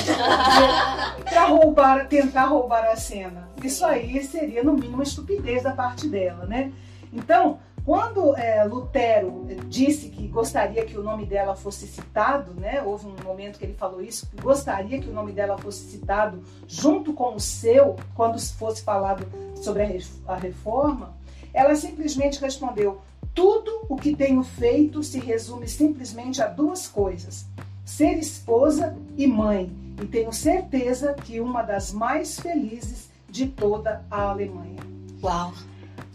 para 1.26 1.46
roubar, 1.46 2.08
tentar 2.08 2.46
roubar 2.46 2.86
a 2.86 2.96
cena. 2.96 3.50
Isso 3.64 3.84
aí 3.84 4.24
seria, 4.24 4.64
no 4.64 4.74
mínimo, 4.74 4.94
uma 4.94 5.04
estupidez 5.04 5.64
da 5.64 5.72
parte 5.72 6.08
dela, 6.08 6.46
né? 6.46 6.72
Então, 7.12 7.58
quando 7.84 8.38
é, 8.38 8.64
Lutero 8.64 9.48
disse 9.68 10.10
que 10.10 10.28
gostaria 10.28 10.86
que 10.86 10.96
o 10.96 11.02
nome 11.02 11.26
dela 11.26 11.56
fosse 11.56 11.88
citado, 11.88 12.54
né? 12.54 12.84
Houve 12.84 13.08
um 13.08 13.16
momento 13.24 13.58
que 13.58 13.66
ele 13.66 13.74
falou 13.74 14.00
isso, 14.00 14.30
que 14.30 14.40
gostaria 14.40 15.02
que 15.02 15.10
o 15.10 15.14
nome 15.14 15.32
dela 15.32 15.58
fosse 15.58 15.90
citado 15.90 16.44
junto 16.68 17.12
com 17.14 17.34
o 17.34 17.40
seu, 17.40 17.96
quando 18.14 18.40
fosse 18.40 18.84
falado 18.84 19.26
sobre 19.56 20.04
a 20.28 20.36
reforma, 20.36 21.18
ela 21.52 21.76
simplesmente 21.76 22.40
respondeu: 22.40 23.02
tudo 23.34 23.86
o 23.90 23.96
que 23.96 24.16
tenho 24.16 24.44
feito 24.44 25.02
se 25.02 25.20
resume 25.20 25.68
simplesmente 25.68 26.44
a 26.44 26.48
duas 26.48 26.88
coisas: 26.88 27.48
ser 27.90 28.18
esposa 28.20 28.96
e 29.18 29.26
mãe. 29.26 29.72
E 30.02 30.06
tenho 30.06 30.32
certeza 30.32 31.14
que 31.14 31.40
uma 31.42 31.64
das 31.64 31.92
mais 31.92 32.40
felizes 32.40 33.10
de 33.28 33.48
toda 33.48 34.06
a 34.10 34.30
Alemanha. 34.30 34.78
Uau. 35.22 35.52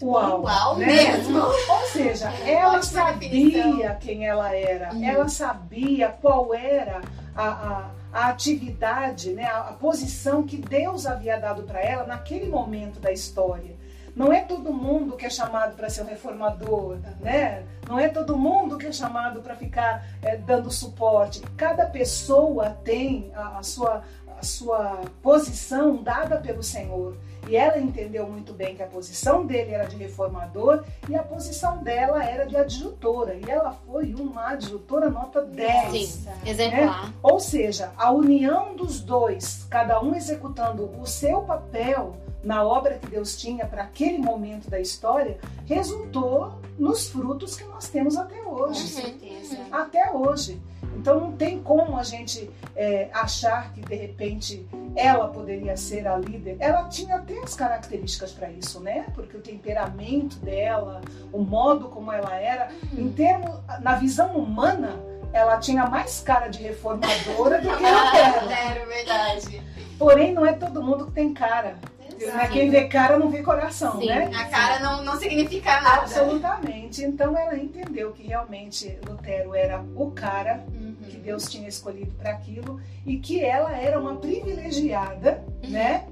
Uau, 0.01 0.43
Uau 0.43 0.77
né? 0.79 0.87
mesmo! 0.87 1.39
Ou 1.39 1.87
seja, 1.93 2.29
ela 2.47 2.83
sabia 2.83 3.95
quem 4.01 4.27
ela 4.27 4.55
era, 4.55 4.93
Uhum. 4.95 5.05
ela 5.05 5.29
sabia 5.29 6.09
qual 6.09 6.55
era 6.55 7.01
a, 7.37 7.45
a, 7.49 7.91
a 8.13 8.29
atividade, 8.29 9.33
né, 9.33 9.45
a, 9.45 9.61
a 9.71 9.73
posição 9.73 10.43
que 10.43 10.57
Deus 10.57 11.07
havia 11.07 11.39
dado 11.39 11.63
para 11.65 11.81
ela 11.81 12.07
naquele 12.07 12.49
momento 12.49 12.99
da 13.01 13.13
história. 13.13 13.75
Não 14.15 14.33
é 14.33 14.41
todo 14.43 14.73
mundo 14.73 15.17
que 15.17 15.27
é 15.27 15.31
chamado 15.31 15.75
para 15.75 15.91
ser 15.91 16.03
um 16.03 16.07
reformador, 16.07 16.99
né? 17.21 17.65
Não 17.89 17.99
é 17.99 18.09
todo 18.09 18.37
mundo 18.37 18.79
que 18.79 18.87
é 18.87 18.93
chamado 18.93 19.41
para 19.43 19.57
ficar 19.57 20.07
eh, 20.23 20.37
dando 20.37 20.71
suporte. 20.71 21.41
Cada 21.57 21.87
pessoa 21.87 22.71
tem 22.85 23.33
a, 23.35 23.59
a 23.59 23.63
sua, 23.63 24.03
a 24.39 24.43
sua 24.45 25.01
posição 25.21 25.97
dada 25.97 26.37
pelo 26.37 26.63
Senhor. 26.63 27.17
E 27.49 27.57
ela 27.57 27.79
entendeu 27.79 28.27
muito 28.27 28.55
bem 28.55 28.75
que 28.75 28.83
a 28.83 28.87
posição 28.87 29.45
dele 29.45 29.73
era 29.73 29.85
de 29.85 29.97
reformador 29.97 30.83
e 31.09 31.15
a 31.15 31.23
posição 31.23 31.83
dela 31.83 32.25
era 32.25 32.47
de 32.47 32.57
adjutora. 32.57 33.35
E 33.35 33.51
ela 33.51 33.73
foi 33.73 34.15
uma 34.15 34.51
adjutora 34.51 35.11
nota 35.11 35.43
10. 35.43 36.07
Sim. 36.07 36.31
Exemplar. 36.47 37.13
Ou 37.23 37.39
seja, 37.39 37.93
a 37.99 38.11
união 38.13 38.75
dos 38.75 39.01
dois, 39.01 39.67
cada 39.69 40.01
um 40.01 40.15
executando 40.15 40.91
o 40.99 41.07
seu 41.07 41.43
papel 41.43 42.17
na 42.45 42.63
obra 42.63 42.99
que 42.99 43.07
Deus 43.07 43.37
tinha 43.37 43.67
para 43.67 43.83
aquele 43.83 44.19
momento 44.19 44.69
da 44.69 44.79
história, 44.79 45.39
resultou 45.67 46.61
nos 46.79 47.09
frutos 47.09 47.57
que 47.57 47.65
nós 47.65 47.89
temos 47.89 48.17
até 48.17 48.37
Com 48.37 48.51
hoje. 48.51 48.81
Uhum. 48.81 49.03
certeza. 49.03 49.59
Até 49.73 50.11
hoje. 50.13 50.61
Então 50.97 51.19
não 51.21 51.33
tem 51.33 51.61
como 51.61 51.97
a 51.97 52.03
gente 52.03 52.51
é, 52.77 53.09
achar 53.13 53.73
que 53.73 53.81
de 53.81 53.95
repente 53.95 54.67
ela 54.95 55.29
poderia 55.29 55.77
ser 55.77 56.07
a 56.07 56.17
líder. 56.17 56.57
Ela 56.61 56.89
tinha 56.89 57.17
até 57.17 57.39
as 57.41 57.55
características 57.55 58.33
para 58.33 58.51
isso, 58.51 58.81
né? 58.81 59.07
Porque 59.15 59.37
o 59.37 59.41
temperamento 59.41 60.37
dela, 60.37 61.01
o 61.33 61.41
modo 61.41 61.89
como 61.89 62.13
ela 62.13 62.35
era, 62.37 62.69
em 62.97 63.11
termos, 63.11 63.51
na 63.81 63.97
visão 63.97 64.37
humana, 64.37 64.99
ela 65.33 65.59
tinha 65.59 65.87
mais 65.87 66.21
cara 66.21 66.47
de 66.47 66.63
reformadora 66.63 67.61
do 67.61 67.69
que 67.69 67.83
Lutero. 67.83 68.47
Zero, 68.49 68.89
verdade. 68.89 69.63
Porém, 69.99 70.33
não 70.33 70.47
é 70.47 70.53
todo 70.53 70.83
mundo 70.83 71.07
que 71.07 71.13
tem 71.13 71.35
cara. 71.35 71.77
Né? 72.19 72.49
Quem 72.53 72.71
vê 72.71 72.85
cara 72.85 73.19
não 73.19 73.31
vê 73.31 73.43
coração, 73.43 74.01
Sim. 74.01 74.07
né? 74.07 74.31
A 74.35 74.45
cara 74.45 74.79
não, 74.81 75.05
não 75.05 75.19
significa 75.19 75.81
nada. 75.81 76.03
Absolutamente. 76.03 77.03
Então 77.05 77.37
ela 77.37 77.57
entendeu 77.57 78.13
que 78.13 78.23
realmente 78.27 78.99
Lutero 79.07 79.55
era 79.55 79.83
o 79.95 80.11
cara 80.11 80.65
Uhum. 80.73 80.95
que 81.09 81.17
Deus 81.19 81.49
tinha 81.49 81.69
escolhido 81.69 82.13
para 82.13 82.31
aquilo 82.31 82.81
e 83.05 83.19
que 83.19 83.43
ela 83.45 83.77
era 83.77 83.99
uma 84.01 84.17
privilegiada, 84.17 85.45
né, 85.69 86.07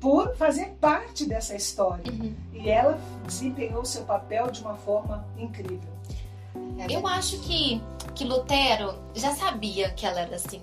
por 0.00 0.36
fazer 0.36 0.76
parte 0.80 1.26
dessa 1.26 1.54
história. 1.54 2.04
Uhum. 2.12 2.34
E 2.52 2.68
ela 2.68 2.98
desempenhou 3.24 3.84
seu 3.84 4.02
papel 4.04 4.50
de 4.50 4.60
uma 4.60 4.74
forma 4.76 5.26
incrível. 5.36 5.96
Eu 6.88 7.06
acho 7.06 7.38
que, 7.40 7.82
que 8.14 8.24
Lutero 8.24 8.94
já 9.14 9.34
sabia 9.34 9.90
que 9.90 10.06
ela 10.06 10.20
era 10.20 10.36
assim. 10.36 10.60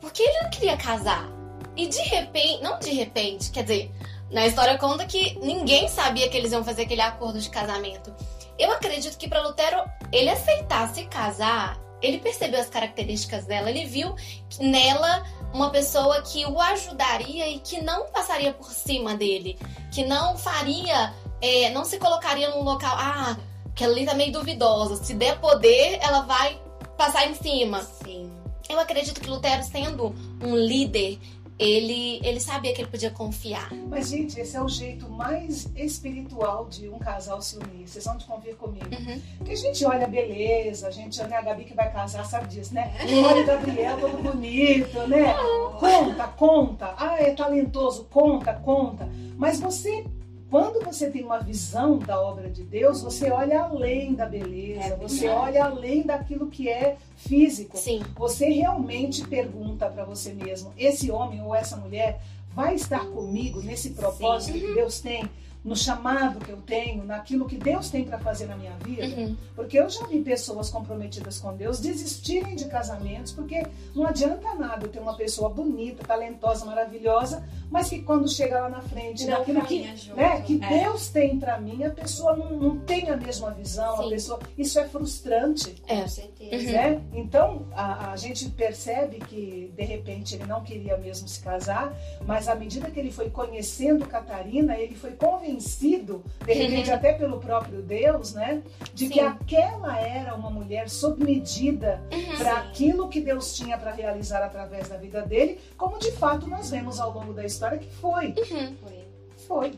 Porque 0.00 0.22
ele 0.22 0.42
não 0.42 0.50
queria 0.50 0.76
casar. 0.76 1.28
E 1.76 1.86
de 1.86 2.00
repente, 2.00 2.62
não 2.62 2.78
de 2.78 2.90
repente, 2.90 3.50
quer 3.50 3.62
dizer, 3.62 3.90
na 4.32 4.46
história 4.46 4.78
conta 4.78 5.04
que 5.04 5.38
ninguém 5.40 5.88
sabia 5.88 6.28
que 6.28 6.36
eles 6.36 6.52
iam 6.52 6.64
fazer 6.64 6.82
aquele 6.82 7.02
acordo 7.02 7.38
de 7.38 7.50
casamento. 7.50 8.12
Eu 8.58 8.72
acredito 8.72 9.18
que 9.18 9.28
para 9.28 9.42
Lutero, 9.42 9.82
ele 10.10 10.30
aceitar 10.30 10.92
se 10.92 11.04
casar, 11.04 11.78
ele 12.00 12.18
percebeu 12.18 12.58
as 12.58 12.68
características 12.68 13.44
dela, 13.44 13.70
ele 13.70 13.84
viu 13.84 14.14
nela 14.58 15.22
uma 15.52 15.70
pessoa 15.70 16.22
que 16.22 16.46
o 16.46 16.58
ajudaria 16.60 17.48
e 17.48 17.58
que 17.58 17.82
não 17.82 18.06
passaria 18.06 18.52
por 18.52 18.70
cima 18.70 19.14
dele, 19.14 19.58
que 19.92 20.04
não 20.04 20.36
faria, 20.38 21.12
é, 21.40 21.70
não 21.70 21.84
se 21.84 21.98
colocaria 21.98 22.48
num 22.50 22.62
local, 22.62 22.96
ah, 22.98 23.36
que 23.74 23.84
ela 23.84 23.92
ali 23.92 24.06
tá 24.06 24.14
meio 24.14 24.32
duvidosa. 24.32 24.96
Se 24.96 25.14
der 25.14 25.38
poder, 25.40 25.98
ela 26.00 26.22
vai 26.22 26.58
passar 26.96 27.26
em 27.28 27.34
cima. 27.34 27.82
Sim. 27.82 28.30
Eu 28.68 28.80
acredito 28.80 29.20
que 29.20 29.28
Lutero, 29.28 29.62
sendo 29.62 30.14
um 30.42 30.56
líder, 30.56 31.18
ele, 31.62 32.20
ele 32.24 32.40
sabia 32.40 32.72
que 32.72 32.80
ele 32.80 32.90
podia 32.90 33.10
confiar. 33.10 33.72
Mas, 33.88 34.08
gente, 34.08 34.38
esse 34.40 34.56
é 34.56 34.62
o 34.62 34.68
jeito 34.68 35.08
mais 35.08 35.70
espiritual 35.76 36.66
de 36.68 36.88
um 36.88 36.98
casal 36.98 37.40
se 37.40 37.56
unir. 37.56 37.88
Vocês 37.88 38.04
vão 38.04 38.18
te 38.18 38.26
convir 38.26 38.56
comigo. 38.56 38.86
Uhum. 38.86 39.20
Porque 39.38 39.52
a 39.52 39.56
gente 39.56 39.84
olha 39.84 40.06
a 40.06 40.08
beleza, 40.08 40.88
a 40.88 40.90
gente 40.90 41.20
olha 41.20 41.38
a 41.38 41.42
Gabi 41.42 41.64
que 41.64 41.74
vai 41.74 41.92
casar, 41.92 42.24
sabe 42.24 42.48
disso, 42.48 42.74
né? 42.74 42.92
Olha 43.24 43.42
o 43.42 43.46
Gabriel 43.46 44.00
todo 44.00 44.22
bonito, 44.22 45.06
né? 45.06 45.34
Conta, 45.78 46.28
conta. 46.28 46.94
Ah, 46.96 47.16
é 47.20 47.32
talentoso, 47.34 48.06
conta, 48.10 48.54
conta. 48.54 49.08
Mas 49.36 49.60
você, 49.60 50.04
quando 50.52 50.84
você 50.84 51.10
tem 51.10 51.24
uma 51.24 51.38
visão 51.38 51.98
da 51.98 52.20
obra 52.20 52.50
de 52.50 52.62
Deus, 52.62 53.00
você 53.00 53.30
olha 53.30 53.62
além 53.62 54.12
da 54.12 54.26
beleza, 54.26 54.82
É 54.82 54.96
você 54.96 55.26
olha 55.26 55.64
além 55.64 56.02
daquilo 56.02 56.50
que 56.50 56.68
é 56.68 56.98
físico. 57.16 57.78
Sim. 57.78 58.02
Você 58.14 58.50
realmente 58.50 59.26
pergunta 59.26 59.88
para 59.88 60.04
você 60.04 60.34
mesmo: 60.34 60.70
esse 60.76 61.10
homem 61.10 61.40
ou 61.40 61.54
essa 61.54 61.74
mulher 61.78 62.20
vai 62.54 62.74
estar 62.74 63.06
comigo 63.06 63.62
nesse 63.62 63.92
propósito 63.92 64.58
que 64.58 64.74
Deus 64.74 65.00
tem 65.00 65.24
no 65.64 65.76
chamado 65.76 66.40
que 66.40 66.50
eu 66.50 66.56
tenho, 66.58 67.04
naquilo 67.04 67.46
que 67.46 67.56
Deus 67.56 67.88
tem 67.88 68.04
para 68.04 68.18
fazer 68.18 68.46
na 68.46 68.56
minha 68.56 68.72
vida. 68.84 69.06
Uhum. 69.06 69.36
Porque 69.54 69.78
eu 69.78 69.88
já 69.88 70.04
vi 70.06 70.20
pessoas 70.20 70.68
comprometidas 70.68 71.38
com 71.38 71.56
Deus 71.56 71.78
desistirem 71.78 72.56
de 72.56 72.64
casamentos, 72.64 73.32
porque 73.32 73.64
não 73.94 74.06
adianta 74.06 74.54
nada 74.54 74.86
eu 74.86 74.90
ter 74.90 74.98
uma 74.98 75.14
pessoa 75.14 75.48
bonita, 75.48 76.04
talentosa, 76.04 76.64
maravilhosa, 76.64 77.46
mas 77.70 77.88
que 77.88 78.02
quando 78.02 78.28
chega 78.28 78.60
lá 78.60 78.68
na 78.68 78.82
frente, 78.82 79.24
Não 79.24 79.38
naquilo 79.38 79.62
que, 79.62 79.80
né, 80.14 80.40
que 80.42 80.60
É. 80.62 80.80
Deus 80.80 81.08
tem 81.08 81.38
para 81.38 81.58
mim, 81.58 81.84
a 81.84 81.90
pessoa 81.90 82.36
não, 82.36 82.50
não 82.50 82.78
tem 82.80 83.08
a 83.08 83.16
mesma 83.16 83.50
visão, 83.52 84.00
a 84.00 84.04
Sim. 84.04 84.10
pessoa, 84.10 84.40
isso 84.58 84.78
é 84.78 84.88
frustrante. 84.88 85.80
É. 85.86 86.02
Com 86.02 86.08
certeza. 86.08 86.56
Uhum. 86.66 86.72
Né? 86.72 87.02
Então 87.14 87.66
a, 87.72 88.12
a 88.12 88.16
gente 88.16 88.50
percebe 88.50 89.18
que 89.20 89.72
de 89.76 89.84
repente 89.84 90.34
ele 90.34 90.44
não 90.44 90.62
queria 90.62 90.96
mesmo 90.96 91.28
se 91.28 91.40
casar, 91.40 91.96
mas 92.26 92.48
à 92.48 92.54
medida 92.54 92.90
que 92.90 92.98
ele 92.98 93.12
foi 93.12 93.30
conhecendo 93.30 94.06
Catarina, 94.06 94.76
ele 94.76 94.94
foi 94.94 95.12
convencido, 95.12 95.51
de 95.56 96.52
repente 96.52 96.90
até 96.92 97.12
pelo 97.12 97.38
próprio 97.40 97.82
Deus, 97.82 98.32
né, 98.34 98.62
de 98.94 99.08
que 99.08 99.20
Uhum. 99.20 99.30
Sim. 99.30 99.36
aquela 99.40 99.98
era 100.00 100.34
uma 100.34 100.50
mulher 100.50 100.88
sob 100.88 101.24
medida 101.24 102.02
Uhum. 102.12 102.36
para 102.38 102.58
aquilo 102.60 103.08
que 103.08 103.20
Deus 103.20 103.54
tinha 103.56 103.76
para 103.78 103.92
realizar 103.92 104.42
através 104.42 104.88
da 104.88 104.96
vida 104.96 105.22
dele, 105.22 105.58
como 105.76 105.98
de 105.98 106.12
fato 106.12 106.46
nós 106.46 106.70
vemos 106.70 106.98
ao 107.00 107.12
longo 107.12 107.32
da 107.32 107.44
história 107.44 107.78
que 107.78 107.90
foi, 107.90 108.28
Uhum. 108.28 108.76
Foi. 108.76 109.04
foi. 109.46 109.72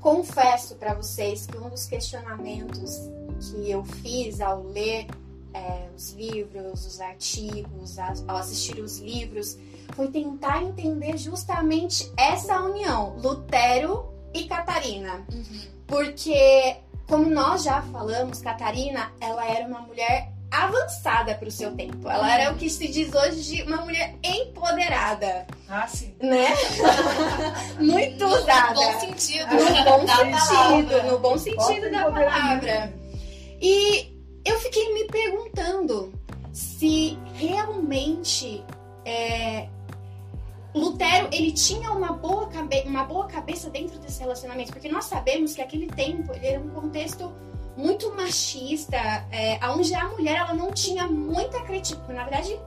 Confesso 0.00 0.76
para 0.76 0.94
vocês 0.94 1.46
que 1.46 1.56
um 1.58 1.68
dos 1.68 1.84
questionamentos 1.86 2.96
que 3.38 3.70
eu 3.70 3.84
fiz 3.84 4.40
ao 4.40 4.62
ler 4.62 5.06
é, 5.52 5.88
os 5.96 6.12
livros, 6.12 6.86
os 6.86 7.00
artigos, 7.00 7.98
ao 7.98 8.36
assistir 8.36 8.78
os 8.80 8.98
livros, 8.98 9.58
foi 9.94 10.08
tentar 10.08 10.62
entender 10.62 11.16
justamente 11.18 12.10
essa 12.16 12.60
união, 12.60 13.16
Lutero 13.18 14.08
e 14.34 14.44
Catarina. 14.44 15.24
Uhum. 15.32 15.60
Porque, 15.86 16.76
como 17.08 17.28
nós 17.28 17.64
já 17.64 17.82
falamos, 17.82 18.40
Catarina, 18.40 19.12
ela 19.20 19.44
era 19.46 19.66
uma 19.66 19.80
mulher 19.80 20.32
avançada 20.50 21.34
para 21.34 21.48
o 21.48 21.50
seu 21.50 21.74
tempo. 21.76 22.08
Ela 22.10 22.32
era 22.34 22.52
o 22.52 22.56
que 22.56 22.68
se 22.68 22.88
diz 22.88 23.12
hoje 23.14 23.42
de 23.42 23.62
uma 23.62 23.78
mulher 23.78 24.16
empoderada, 24.22 25.46
Ah, 25.68 25.86
sim. 25.86 26.12
né? 26.20 26.48
Muito 27.78 28.24
usada. 28.26 28.74
No 28.74 28.82
bom 28.82 29.00
sentido. 29.00 29.46
No 29.54 29.84
bom 29.84 30.04
da 30.04 30.16
sentido, 30.16 30.38
palavra. 30.48 31.02
no 31.04 31.18
bom 31.18 31.38
sentido 31.38 31.90
da 31.90 32.10
palavra. 32.10 32.92
E 33.60 34.12
eu 34.44 34.58
fiquei 34.60 34.92
me 34.94 35.04
perguntando 35.04 36.12
se 36.52 37.16
realmente 37.34 38.64
é, 39.04 39.68
Lutero 40.74 41.28
ele 41.32 41.52
tinha 41.52 41.90
uma 41.92 42.12
boa, 42.12 42.48
cabe 42.48 42.82
uma 42.86 43.04
boa 43.04 43.26
cabeça 43.26 43.68
dentro 43.70 43.98
desse 43.98 44.20
relacionamento, 44.20 44.72
porque 44.72 44.88
nós 44.88 45.04
sabemos 45.04 45.54
que 45.54 45.60
aquele 45.60 45.86
tempo 45.86 46.32
ele 46.32 46.46
era 46.46 46.60
um 46.60 46.70
contexto 46.70 47.32
muito 47.76 48.14
machista, 48.14 48.96
é, 49.32 49.58
onde 49.68 49.94
a 49.94 50.08
mulher 50.08 50.36
ela 50.36 50.54
não 50.54 50.70
tinha 50.70 51.06
muita 51.06 51.60
credibilidade, 51.62 52.14
na 52.14 52.24
verdade 52.24 52.60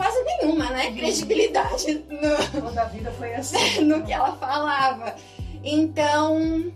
quase 0.00 0.22
nenhuma, 0.24 0.70
né, 0.70 0.92
credibilidade 0.92 2.06
no, 2.08 2.62
Toda 2.62 2.82
a 2.82 2.84
vida 2.86 3.12
foi 3.12 3.34
assim. 3.36 3.82
no 3.82 4.02
que 4.02 4.12
ela 4.12 4.32
falava. 4.36 5.14
Então, 5.62 6.72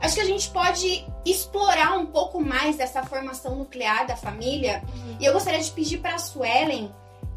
acho 0.00 0.14
que 0.14 0.20
a 0.22 0.24
gente 0.24 0.48
pode 0.48 1.06
explorar 1.26 1.98
um 1.98 2.06
pouco 2.06 2.40
mais 2.40 2.76
dessa 2.76 3.02
formação 3.02 3.56
nuclear 3.56 4.06
da 4.06 4.16
família. 4.16 4.82
E 5.20 5.24
eu 5.24 5.34
gostaria 5.34 5.60
de 5.60 5.70
pedir 5.70 5.98
para 5.98 6.14
a 6.14 6.18
Suelen, 6.18 6.90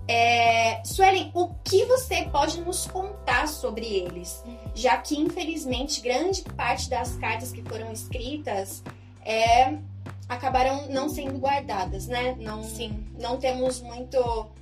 é, 0.08 0.82
Suelen, 0.84 1.32
o 1.34 1.50
que 1.64 1.86
você 1.86 2.24
pode 2.24 2.62
nos 2.62 2.88
contar 2.88 3.48
sobre 3.48 3.86
eles? 3.86 4.43
Já 4.74 4.98
que, 4.98 5.20
infelizmente, 5.20 6.02
grande 6.02 6.43
parte 6.43 6.89
das 6.89 7.15
cartas 7.17 7.52
que 7.52 7.62
foram 7.62 7.91
escritas 7.91 8.82
é, 9.26 9.78
acabaram 10.30 10.88
não 10.89 11.10
sendo 11.10 11.38
guardadas, 11.38 12.08
né? 12.08 12.36
Não, 12.39 12.63
Sim. 12.63 13.06
não 13.20 13.38
temos 13.38 13.82
muito 13.82 14.17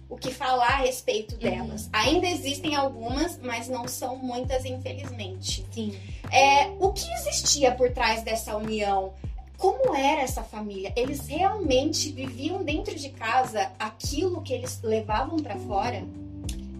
o 0.07 0.17
que 0.17 0.31
falar 0.31 0.67
a 0.67 0.77
respeito 0.77 1.35
delas. 1.37 1.89
Ainda 1.91 2.27
existem 2.27 2.75
algumas, 2.75 3.39
mas 3.39 3.67
não 3.67 3.87
são 3.87 4.15
muitas, 4.17 4.65
infelizmente. 4.65 5.65
Sim. 5.71 5.95
É, 6.31 6.67
o 6.79 6.91
que 6.91 7.11
existia 7.13 7.71
por 7.71 7.91
trás 7.91 8.23
dessa 8.23 8.55
união? 8.55 9.13
Como 9.57 9.95
era 9.95 10.21
essa 10.21 10.43
família? 10.43 10.91
Eles 10.95 11.27
realmente 11.27 12.11
viviam 12.11 12.63
dentro 12.63 12.95
de 12.95 13.09
casa 13.09 13.71
aquilo 13.79 14.41
que 14.41 14.53
eles 14.53 14.79
levavam 14.83 15.37
pra 15.37 15.55
fora? 15.57 16.03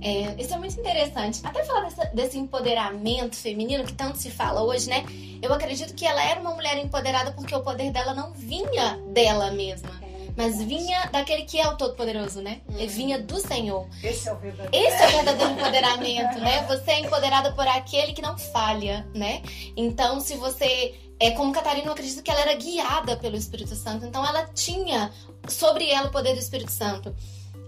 É, 0.02 0.40
isso 0.40 0.54
é 0.54 0.58
muito 0.58 0.80
interessante. 0.80 1.40
Até 1.44 1.64
falar 1.64 1.82
dessa- 1.82 2.06
desse 2.14 2.38
empoderamento 2.38 3.36
feminino 3.36 3.84
que 3.84 3.94
tanto 3.94 4.18
se 4.18 4.30
fala 4.30 4.62
hoje, 4.62 4.88
né? 4.90 5.04
Eu 5.42 5.52
acredito 5.54 5.94
que 5.96 6.06
ela 6.06 6.24
era 6.24 6.40
uma 6.40 6.52
mulher 6.54 6.78
empoderada 6.78 7.32
porque 7.32 7.56
o 7.56 7.62
poder 7.62 7.92
dela 7.92 8.14
não 8.14 8.32
vinha 8.32 9.00
dela 9.14 9.52
mesma, 9.52 9.90
mas 10.36 10.62
vinha 10.62 11.06
daquele 11.08 11.44
que 11.44 11.60
é 11.60 11.68
o 11.68 11.78
Todo-Poderoso, 11.78 12.42
né? 12.42 12.62
Ele 12.70 12.88
vinha 12.88 13.22
do 13.22 13.40
Senhor. 13.40 13.88
Esse 14.04 14.28
é 14.28 14.34
o 14.34 14.38
verdadeiro. 14.38 14.88
Esse 14.88 15.04
é 15.04 15.08
o 15.08 15.12
verdadeiro 15.12 15.52
empoderamento, 15.56 16.40
né? 16.40 16.66
Você 16.68 16.92
é 16.92 17.00
empoderada 17.00 17.54
por 17.54 17.68
aquele 17.68 18.14
que 18.14 18.22
não 18.22 18.38
falha, 18.38 19.08
né? 19.14 19.42
Então, 19.78 20.20
se 20.20 20.36
você. 20.36 20.96
É 21.18 21.32
como 21.32 21.54
Catarina, 21.54 21.88
eu 21.88 21.94
acredito 21.94 22.22
que 22.22 22.30
ela 22.30 22.42
era 22.42 22.54
guiada 22.56 23.16
pelo 23.16 23.38
Espírito 23.38 23.74
Santo. 23.74 24.06
Então, 24.06 24.26
ela 24.26 24.48
tinha 24.48 25.14
sobre 25.48 25.90
ela 25.90 26.08
o 26.08 26.12
poder 26.12 26.34
do 26.34 26.40
Espírito 26.40 26.72
Santo. 26.72 27.16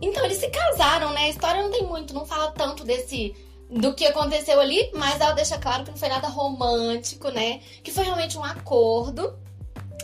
Então, 0.01 0.25
eles 0.25 0.37
se 0.37 0.49
casaram, 0.49 1.13
né? 1.13 1.21
A 1.21 1.29
história 1.29 1.63
não 1.63 1.71
tem 1.71 1.83
muito, 1.83 2.13
não 2.13 2.25
fala 2.25 2.51
tanto 2.51 2.83
desse. 2.83 3.33
Do 3.69 3.93
que 3.93 4.05
aconteceu 4.05 4.61
ali, 4.61 4.89
mas 4.93 5.19
ela 5.19 5.33
deixa 5.33 5.57
claro 5.57 5.83
que 5.83 5.91
não 5.91 5.97
foi 5.97 6.07
nada 6.07 6.29
romântico, 6.29 7.29
né? 7.29 7.59
Que 7.83 7.91
foi 7.91 8.05
realmente 8.05 8.37
um 8.37 8.43
acordo 8.43 9.37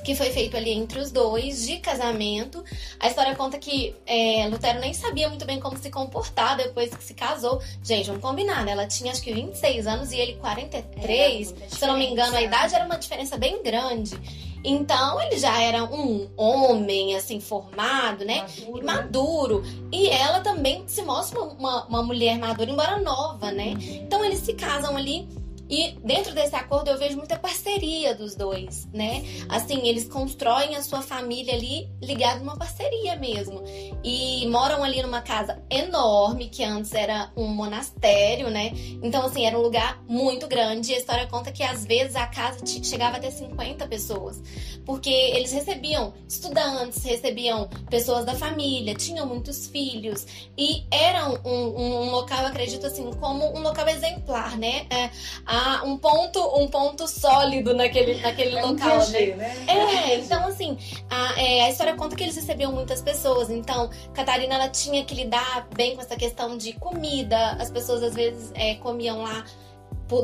que 0.03 0.15
foi 0.15 0.31
feito 0.31 0.57
ali 0.57 0.71
entre 0.71 0.99
os 0.99 1.11
dois 1.11 1.65
de 1.65 1.77
casamento. 1.79 2.63
A 2.99 3.07
história 3.07 3.35
conta 3.35 3.57
que 3.57 3.95
é, 4.05 4.47
Lutero 4.49 4.79
nem 4.79 4.93
sabia 4.93 5.29
muito 5.29 5.45
bem 5.45 5.59
como 5.59 5.77
se 5.77 5.89
comportar 5.89 6.57
depois 6.57 6.93
que 6.93 7.03
se 7.03 7.13
casou. 7.13 7.61
Gente, 7.83 8.07
vamos 8.07 8.21
combinar, 8.21 8.63
né? 8.65 8.73
Ela 8.73 8.85
tinha 8.87 9.11
acho 9.11 9.21
que 9.21 9.33
26 9.33 9.87
anos 9.87 10.11
e 10.11 10.17
ele 10.17 10.33
43. 10.35 11.51
É, 11.61 11.69
Se 11.69 11.83
eu 11.83 11.87
não 11.87 11.97
me 11.97 12.05
engano, 12.05 12.35
a 12.35 12.39
diferença. 12.41 12.57
idade 12.57 12.75
era 12.75 12.85
uma 12.85 12.97
diferença 12.97 13.37
bem 13.37 13.61
grande. 13.63 14.19
Então, 14.65 15.19
ele 15.21 15.37
já 15.37 15.61
era 15.61 15.83
um 15.83 16.29
homem, 16.37 17.15
assim, 17.17 17.41
formado, 17.41 18.23
né? 18.23 18.45
Maduro, 18.45 18.77
E 18.77 18.81
né? 18.81 18.93
maduro. 18.93 19.63
E 19.91 20.09
ela 20.09 20.39
também 20.39 20.83
se 20.87 21.01
mostra 21.01 21.41
uma, 21.41 21.85
uma 21.85 22.01
mulher 22.01 22.37
madura, 22.39 22.71
embora 22.71 22.97
nova, 22.99 23.51
né? 23.51 23.73
Então 23.79 24.23
eles 24.23 24.39
se 24.39 24.53
casam 24.53 24.95
ali. 24.95 25.27
E 25.69 25.97
dentro 26.04 26.34
desse 26.36 26.56
acordo 26.56 26.89
eu 26.89 26.97
vejo 26.97 27.17
muita 27.17 27.38
parceria 27.38 28.13
dos 28.13 28.36
dois, 28.36 28.88
né? 28.93 29.23
Assim, 29.49 29.88
eles 29.88 30.08
constroem 30.08 30.76
a 30.76 30.82
sua 30.84 31.02
família 31.02 31.54
ali 31.54 31.89
ligado 32.02 32.39
numa 32.39 32.58
parceria 32.58 33.15
mesmo. 33.15 33.63
E 34.04 34.45
moram 34.47 34.84
ali 34.84 35.02
numa 35.02 35.21
casa 35.21 35.62
enorme, 35.69 36.49
que 36.49 36.63
antes 36.63 36.93
era 36.93 37.32
um 37.36 37.47
monastério, 37.47 38.49
né? 38.49 38.71
Então, 39.02 39.26
assim, 39.26 39.45
era 39.45 39.58
um 39.58 39.62
lugar 39.62 40.04
muito 40.08 40.47
grande. 40.47 40.91
E 40.91 40.95
a 40.95 40.97
história 40.97 41.28
conta 41.28 41.52
que 41.52 41.63
às 41.63 41.86
vezes 41.86 42.15
a 42.15 42.28
casa 42.28 42.60
chegava 42.65 43.17
até 43.17 43.32
50 43.32 43.88
pessoas. 43.88 44.41
Porque 44.86 45.10
eles 45.10 45.52
recebiam 45.54 46.13
estudantes, 46.28 47.04
recebiam 47.04 47.69
pessoas 47.89 48.26
da 48.26 48.34
família, 48.36 48.93
tinham 48.95 49.26
muitos 49.26 49.67
filhos. 49.67 50.26
E 50.58 50.84
era 50.91 51.28
um, 51.30 51.38
um- 51.45 52.04
um 52.04 52.12
local, 52.12 52.45
acredito 52.45 52.86
assim, 52.86 53.10
como 53.13 53.45
um 53.58 53.62
local 53.62 53.88
exemplar, 53.88 54.58
né? 54.58 54.86
É, 54.89 55.10
há 55.53 55.83
um 55.83 55.97
ponto, 55.97 56.39
um 56.57 56.67
ponto 56.67 57.07
sólido 57.07 57.73
naquele, 57.75 58.19
naquele 58.21 58.57
É 58.57 58.65
um 58.65 58.71
local, 58.71 58.97
né? 59.09 59.25
Né? 59.35 59.65
É, 59.67 60.15
então 60.15 60.47
assim, 60.47 60.77
a, 61.09 61.39
é, 61.39 61.61
a 61.65 61.69
história 61.69 61.95
conta 61.95 62.15
que 62.15 62.23
eles 62.23 62.35
recebiam 62.35 62.71
muitas 62.71 63.01
pessoas. 63.01 63.49
Então, 63.49 63.89
Catarina 64.13 64.55
ela 64.55 64.69
tinha 64.69 65.03
que 65.05 65.13
lidar 65.13 65.67
bem 65.75 65.95
com 65.95 66.01
essa 66.01 66.15
questão 66.15 66.57
de 66.57 66.73
comida. 66.73 67.51
As 67.59 67.69
pessoas 67.69 68.01
às 68.01 68.15
vezes 68.15 68.51
é, 68.55 68.75
comiam 68.75 69.21
lá 69.21 69.45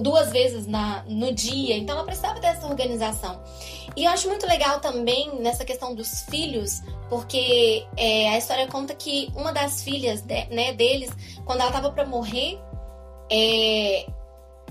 duas 0.01 0.31
vezes 0.31 0.67
na, 0.67 1.03
no 1.07 1.33
dia. 1.33 1.77
Então 1.77 1.95
ela 1.95 2.05
precisava 2.05 2.39
dessa 2.39 2.67
organização. 2.67 3.41
E 3.95 4.05
eu 4.05 4.11
acho 4.11 4.27
muito 4.27 4.45
legal 4.45 4.79
também 4.79 5.39
nessa 5.39 5.65
questão 5.65 5.95
dos 5.95 6.21
filhos, 6.29 6.81
porque 7.09 7.85
é, 7.97 8.29
a 8.29 8.37
história 8.37 8.67
conta 8.67 8.93
que 8.93 9.31
uma 9.35 9.51
das 9.51 9.81
filhas 9.83 10.21
de- 10.21 10.45
né, 10.45 10.73
deles, 10.73 11.09
quando 11.43 11.61
ela 11.61 11.71
tava 11.71 11.91
para 11.91 12.05
morrer, 12.05 12.59
é, 13.31 14.05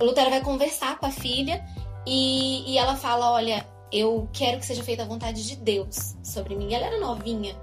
Lutero 0.01 0.31
vai 0.31 0.41
conversar 0.41 0.99
com 0.99 1.07
a 1.07 1.11
filha 1.11 1.65
e, 2.07 2.73
e 2.73 2.79
ela 2.79 2.97
fala: 2.97 3.33
Olha, 3.33 3.67
eu 3.93 4.29
quero 4.33 4.59
que 4.59 4.67
seja 4.67 4.83
feita 4.83 5.03
a 5.03 5.07
vontade 5.07 5.47
de 5.47 5.57
Deus 5.57 6.17
sobre 6.23 6.55
mim. 6.57 6.73
Ela 6.75 6.87
era 6.87 7.01
novinha. 7.01 7.57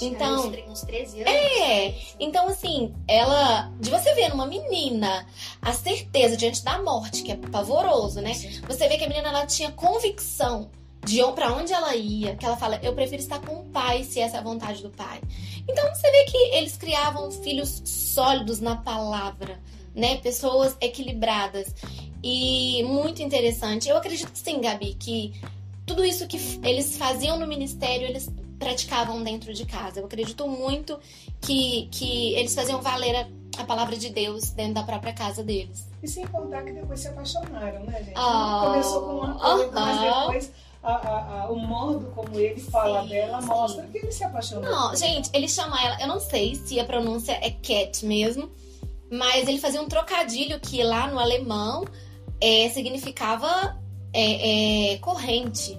Então, 0.00 0.46
uns, 0.46 0.50
tre- 0.50 0.64
uns 0.68 0.80
13 0.82 1.20
anos. 1.20 1.32
é, 1.32 1.94
então 2.18 2.48
assim, 2.48 2.92
ela. 3.06 3.70
De 3.78 3.90
você 3.90 4.12
ver 4.14 4.28
numa 4.30 4.44
menina 4.46 5.24
a 5.62 5.72
certeza 5.72 6.36
diante 6.36 6.64
da 6.64 6.82
morte, 6.82 7.22
que 7.22 7.30
é 7.30 7.36
pavoroso, 7.36 8.20
né? 8.20 8.34
Você 8.34 8.88
vê 8.88 8.96
que 8.98 9.04
a 9.04 9.08
menina 9.08 9.28
ela 9.28 9.46
tinha 9.46 9.70
convicção 9.70 10.68
de 11.04 11.22
para 11.34 11.52
onde 11.52 11.72
ela 11.72 11.94
ia, 11.94 12.34
que 12.34 12.44
ela 12.46 12.56
fala, 12.56 12.80
eu 12.82 12.94
prefiro 12.94 13.20
estar 13.20 13.38
com 13.38 13.56
o 13.60 13.64
pai 13.66 14.02
se 14.04 14.18
essa 14.20 14.36
é 14.38 14.40
a 14.40 14.42
vontade 14.42 14.82
do 14.82 14.90
pai. 14.90 15.20
Então 15.68 15.86
você 15.94 16.10
vê 16.10 16.24
que 16.24 16.36
eles 16.56 16.76
criavam 16.76 17.30
filhos 17.30 17.82
sólidos 17.84 18.58
na 18.58 18.76
palavra, 18.76 19.60
né? 19.94 20.16
Pessoas 20.16 20.76
equilibradas 20.80 21.74
e 22.22 22.82
muito 22.84 23.22
interessante. 23.22 23.88
Eu 23.88 23.96
acredito 23.96 24.32
que 24.32 24.38
sim, 24.38 24.60
Gabi, 24.60 24.94
que 24.94 25.34
tudo 25.86 26.04
isso 26.04 26.26
que 26.26 26.38
eles 26.62 26.96
faziam 26.96 27.38
no 27.38 27.46
ministério, 27.46 28.06
eles 28.06 28.28
praticavam 28.58 29.22
dentro 29.22 29.52
de 29.52 29.66
casa. 29.66 30.00
Eu 30.00 30.06
acredito 30.06 30.48
muito 30.48 30.98
que, 31.40 31.88
que 31.90 32.34
eles 32.34 32.54
faziam 32.54 32.80
valer 32.80 33.14
a, 33.14 33.28
a 33.60 33.64
palavra 33.64 33.96
de 33.96 34.08
Deus 34.10 34.50
dentro 34.50 34.74
da 34.74 34.82
própria 34.82 35.12
casa 35.12 35.42
deles. 35.42 35.86
E 36.02 36.08
sem 36.08 36.26
contar 36.26 36.62
que 36.62 36.72
depois 36.72 37.00
se 37.00 37.08
apaixonaram, 37.08 37.84
né, 37.84 38.02
gente? 38.02 38.18
Oh, 38.18 38.66
Começou 38.66 39.02
com 39.02 39.12
uma 39.16 39.34
coisa, 39.34 39.68
-huh. 39.68 39.72
mas 39.72 40.00
depois 40.00 40.52
a, 40.82 40.92
a, 40.92 41.42
a, 41.42 41.50
o 41.50 41.56
modo 41.56 42.12
como 42.14 42.38
ele 42.38 42.60
fala 42.60 43.02
sim, 43.02 43.08
dela 43.08 43.40
sim. 43.40 43.48
mostra 43.48 43.86
que 43.86 43.98
ele 43.98 44.12
se 44.12 44.24
apaixonou. 44.24 44.70
Não, 44.70 44.94
gente, 44.96 45.30
ele 45.32 45.48
chama 45.48 45.82
ela, 45.82 46.00
eu 46.00 46.06
não 46.06 46.20
sei 46.20 46.54
se 46.54 46.78
a 46.78 46.84
pronúncia 46.84 47.32
é 47.32 47.50
Cat 47.50 48.04
mesmo, 48.04 48.50
mas 49.14 49.48
ele 49.48 49.58
fazia 49.58 49.80
um 49.80 49.88
trocadilho 49.88 50.58
que 50.60 50.82
lá 50.82 51.06
no 51.06 51.18
alemão 51.18 51.84
é, 52.40 52.68
significava 52.70 53.78
é, 54.12 54.94
é, 54.94 54.98
corrente. 54.98 55.78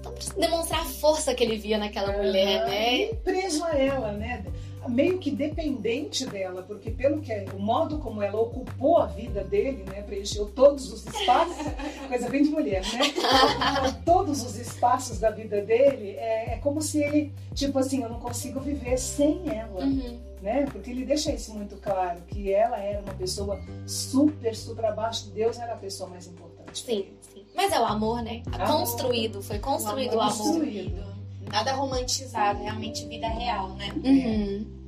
Então, 0.00 0.12
pra 0.12 0.34
demonstrar 0.38 0.82
a 0.82 0.84
força 0.84 1.34
que 1.34 1.42
ele 1.42 1.56
via 1.56 1.76
naquela 1.76 2.12
mulher, 2.12 2.66
né? 2.66 3.14
preso 3.24 3.64
a 3.64 3.76
ela, 3.76 4.12
né? 4.12 4.44
meio 4.88 5.18
que 5.18 5.30
dependente 5.30 6.24
dela, 6.24 6.62
porque 6.62 6.90
pelo 6.90 7.20
que 7.20 7.30
é, 7.30 7.44
o 7.54 7.58
modo 7.58 7.98
como 7.98 8.22
ela 8.22 8.40
ocupou 8.40 8.98
a 8.98 9.06
vida 9.06 9.44
dele, 9.44 9.84
né, 9.84 10.02
preencheu 10.02 10.46
todos 10.46 10.90
os 10.90 11.06
espaços, 11.06 11.66
coisa 12.08 12.28
bem 12.30 12.42
de 12.42 12.48
mulher, 12.48 12.82
né? 12.92 14.00
todos 14.04 14.42
os 14.42 14.56
espaços 14.58 15.18
da 15.18 15.30
vida 15.30 15.60
dele, 15.60 16.12
é, 16.16 16.54
é, 16.54 16.58
como 16.62 16.80
se 16.80 17.02
ele, 17.02 17.34
tipo 17.54 17.78
assim, 17.78 18.02
eu 18.02 18.08
não 18.08 18.18
consigo 18.18 18.60
viver 18.60 18.96
sem 18.96 19.42
ela. 19.46 19.84
Uhum. 19.84 20.27
Né? 20.40 20.66
Porque 20.70 20.90
ele 20.90 21.04
deixa 21.04 21.32
isso 21.32 21.52
muito 21.52 21.76
claro, 21.76 22.20
que 22.22 22.52
ela 22.52 22.78
era 22.78 23.00
uma 23.00 23.14
pessoa 23.14 23.60
super, 23.86 24.54
super 24.54 24.84
abaixo 24.84 25.24
de 25.26 25.32
Deus, 25.32 25.58
era 25.58 25.74
a 25.74 25.76
pessoa 25.76 26.08
mais 26.08 26.26
importante. 26.26 26.84
Sim, 26.84 27.06
sim. 27.20 27.44
Mas 27.54 27.72
é 27.72 27.80
o 27.80 27.84
amor, 27.84 28.22
né? 28.22 28.42
Amor. 28.52 28.68
Construído, 28.68 29.42
foi 29.42 29.58
construído 29.58 30.14
o 30.14 30.20
amor. 30.20 30.36
Construído. 30.36 31.04
Nada 31.50 31.72
romantizado, 31.72 32.62
realmente 32.62 33.04
vida 33.06 33.26
real, 33.26 33.70
né? 33.70 33.88
Uhum. 34.04 34.78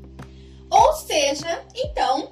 Ou 0.71 0.93
seja, 0.93 1.65
então, 1.75 2.31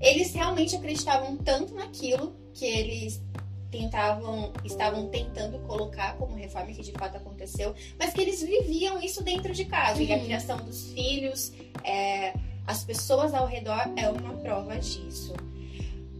eles 0.00 0.34
realmente 0.34 0.74
acreditavam 0.74 1.36
tanto 1.36 1.74
naquilo 1.74 2.34
que 2.52 2.64
eles 2.64 3.22
tentavam, 3.70 4.52
estavam 4.64 5.08
tentando 5.08 5.58
colocar 5.60 6.16
como 6.16 6.34
reforma 6.34 6.72
que 6.72 6.82
de 6.82 6.92
fato 6.92 7.16
aconteceu, 7.16 7.74
mas 7.98 8.12
que 8.12 8.20
eles 8.20 8.42
viviam 8.42 9.00
isso 9.00 9.22
dentro 9.22 9.52
de 9.52 9.64
casa. 9.64 10.00
Uhum. 10.00 10.06
E 10.06 10.12
a 10.12 10.16
uhum. 10.16 10.24
criação 10.24 10.56
dos 10.58 10.92
filhos, 10.92 11.52
é, 11.84 12.34
as 12.66 12.84
pessoas 12.84 13.32
ao 13.32 13.46
redor 13.46 13.92
é 13.96 14.08
uma 14.08 14.34
prova 14.34 14.78
disso. 14.78 15.34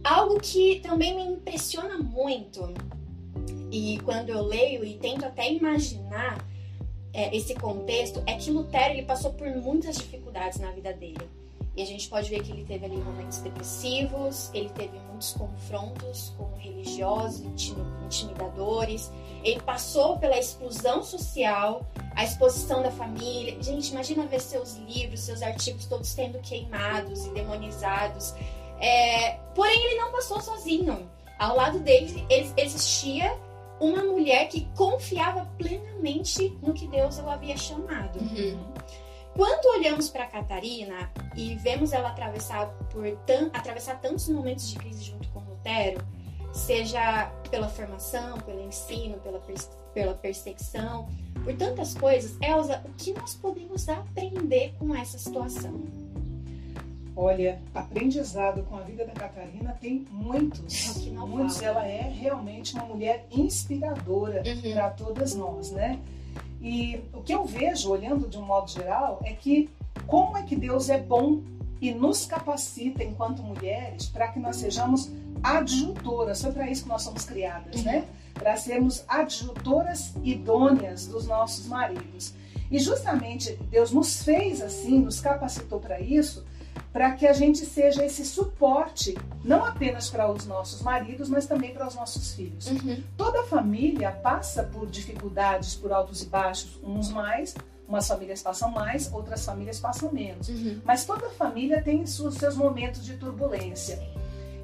Algo 0.03 0.39
que 0.39 0.79
também 0.79 1.15
me 1.15 1.23
impressiona 1.23 1.97
muito, 1.97 2.73
e 3.71 3.99
quando 4.05 4.29
eu 4.29 4.41
leio 4.41 4.85
e 4.85 4.93
tento 4.95 5.25
até 5.25 5.51
imaginar 5.51 6.45
é, 7.13 7.35
esse 7.35 7.53
contexto, 7.55 8.23
é 8.25 8.35
que 8.35 8.51
Lutero 8.51 8.93
ele 8.93 9.03
passou 9.03 9.33
por 9.33 9.47
muitas 9.49 9.97
dificuldades 9.97 10.59
na 10.59 10.71
vida 10.71 10.93
dele. 10.93 11.27
E 11.77 11.81
a 11.83 11.85
gente 11.85 12.09
pode 12.09 12.27
ver 12.27 12.41
que 12.41 12.51
ele 12.51 12.65
teve 12.65 12.87
ali 12.87 12.97
momentos 12.97 13.37
depressivos, 13.37 14.49
ele 14.51 14.67
teve 14.69 14.97
muitos 14.97 15.33
confrontos 15.33 16.33
com 16.35 16.51
religiosos, 16.57 17.41
intimidadores, 18.03 19.11
ele 19.43 19.61
passou 19.61 20.17
pela 20.17 20.35
exclusão 20.35 21.03
social, 21.03 21.85
a 22.15 22.23
exposição 22.23 22.81
da 22.81 22.89
família. 22.89 23.61
Gente, 23.61 23.91
imagina 23.91 24.25
ver 24.25 24.41
seus 24.41 24.75
livros, 24.77 25.19
seus 25.19 25.43
artigos 25.43 25.85
todos 25.85 26.07
sendo 26.07 26.39
queimados 26.39 27.27
e 27.27 27.29
demonizados. 27.29 28.33
É... 28.79 29.33
Porém, 29.53 29.79
ele 29.85 29.99
não 29.99 30.11
passou 30.11 30.41
sozinho. 30.41 31.07
Ao 31.37 31.55
lado 31.55 31.77
dele 31.77 32.25
existia 32.57 33.37
uma 33.79 34.03
mulher 34.03 34.47
que 34.47 34.67
confiava 34.75 35.47
plenamente 35.59 36.57
no 36.63 36.73
que 36.73 36.87
Deus 36.87 37.19
o 37.19 37.29
havia 37.29 37.55
chamado. 37.55 38.17
Uhum. 38.17 38.57
Quando 39.37 39.77
olhamos 39.77 40.09
para 40.09 40.25
Catarina 40.25 41.11
e 41.35 41.53
vemos 41.57 41.93
ela 41.93 42.09
atravessar 42.09 42.65
por 42.91 43.05
atravessar 43.53 44.01
tantos 44.01 44.27
momentos 44.29 44.67
de 44.67 44.79
crise 44.79 45.03
junto 45.03 45.29
com 45.29 45.41
Lutero, 45.41 46.03
seja 46.51 47.31
pela 47.51 47.69
formação, 47.69 48.39
pelo 48.39 48.63
ensino, 48.63 49.19
pela, 49.19 49.39
pela 49.93 50.15
perseguição, 50.15 51.07
por 51.43 51.55
tantas 51.55 51.93
coisas, 51.93 52.35
Elza, 52.41 52.83
o 52.83 52.89
que 52.93 53.13
nós 53.13 53.35
podemos 53.35 53.87
aprender 53.87 54.73
com 54.79 54.95
essa 54.95 55.19
situação? 55.19 55.83
Olha, 57.15 57.61
aprendizado 57.75 58.63
com 58.63 58.75
a 58.77 58.81
vida 58.81 59.05
da 59.05 59.13
Catarina 59.13 59.77
tem 59.79 60.03
muitos. 60.09 61.05
É 61.05 61.11
muitos. 61.11 61.61
Ela 61.61 61.87
é 61.87 62.01
realmente 62.01 62.73
uma 62.73 62.85
mulher 62.85 63.27
inspiradora 63.31 64.41
uhum. 64.47 64.73
para 64.73 64.89
todas 64.89 65.35
nós, 65.35 65.71
né? 65.71 65.99
E 66.61 67.03
o 67.13 67.21
que 67.21 67.33
eu 67.33 67.45
vejo, 67.45 67.91
olhando 67.91 68.27
de 68.27 68.37
um 68.37 68.41
modo 68.41 68.69
geral, 68.71 69.21
é 69.23 69.33
que 69.33 69.69
como 70.05 70.37
é 70.37 70.43
que 70.43 70.55
Deus 70.55 70.89
é 70.89 70.99
bom 70.99 71.41
e 71.81 71.93
nos 71.93 72.25
capacita 72.25 73.03
enquanto 73.03 73.43
mulheres 73.43 74.07
para 74.07 74.27
que 74.29 74.39
nós 74.39 74.57
sejamos 74.57 75.11
adjutoras. 75.43 76.41
Foi 76.41 76.51
para 76.51 76.69
isso 76.69 76.83
que 76.83 76.89
nós 76.89 77.03
somos 77.03 77.25
criadas, 77.25 77.83
né? 77.83 78.05
Para 78.33 78.55
sermos 78.57 79.03
adjutoras 79.07 80.13
idôneas 80.23 81.07
dos 81.07 81.27
nossos 81.27 81.67
maridos. 81.67 82.33
E 82.69 82.79
justamente 82.79 83.55
Deus 83.69 83.91
nos 83.91 84.23
fez 84.23 84.61
assim, 84.61 84.99
nos 84.99 85.19
capacitou 85.19 85.79
para 85.79 85.99
isso, 86.01 86.45
para 86.97 87.11
que 87.11 87.27
a 87.27 87.33
gente 87.33 87.63
seja 87.63 88.03
esse 88.03 88.25
suporte, 88.25 89.15
não 89.43 89.63
apenas 89.63 90.09
para 90.09 90.31
os 90.31 90.47
nossos 90.47 90.81
maridos, 90.81 91.29
mas 91.29 91.45
também 91.45 91.71
para 91.71 91.85
os 91.85 91.93
nossos 91.93 92.33
filhos. 92.33 92.65
Uhum. 92.71 93.03
Toda 93.15 93.43
família 93.43 94.11
passa 94.11 94.63
por 94.63 94.87
dificuldades, 94.87 95.75
por 95.75 95.91
altos 95.91 96.23
e 96.23 96.25
baixos, 96.25 96.79
uns 96.83 97.09
mais, 97.09 97.53
umas 97.87 98.07
famílias 98.07 98.41
passam 98.41 98.71
mais, 98.71 99.13
outras 99.13 99.45
famílias 99.45 99.79
passam 99.79 100.11
menos. 100.11 100.49
Uhum. 100.49 100.81
Mas 100.83 101.05
toda 101.05 101.29
família 101.29 101.83
tem 101.83 102.01
os 102.01 102.15
seus 102.15 102.55
momentos 102.55 103.05
de 103.05 103.15
turbulência. 103.15 104.01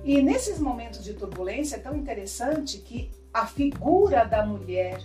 E 0.04 0.20
nesses 0.20 0.58
momentos 0.58 1.04
de 1.04 1.14
turbulência 1.14 1.76
é 1.76 1.80
tão 1.80 1.96
interessante 1.96 2.80
que 2.80 3.12
a 3.32 3.46
figura 3.46 4.24
da 4.24 4.44
mulher, 4.44 5.04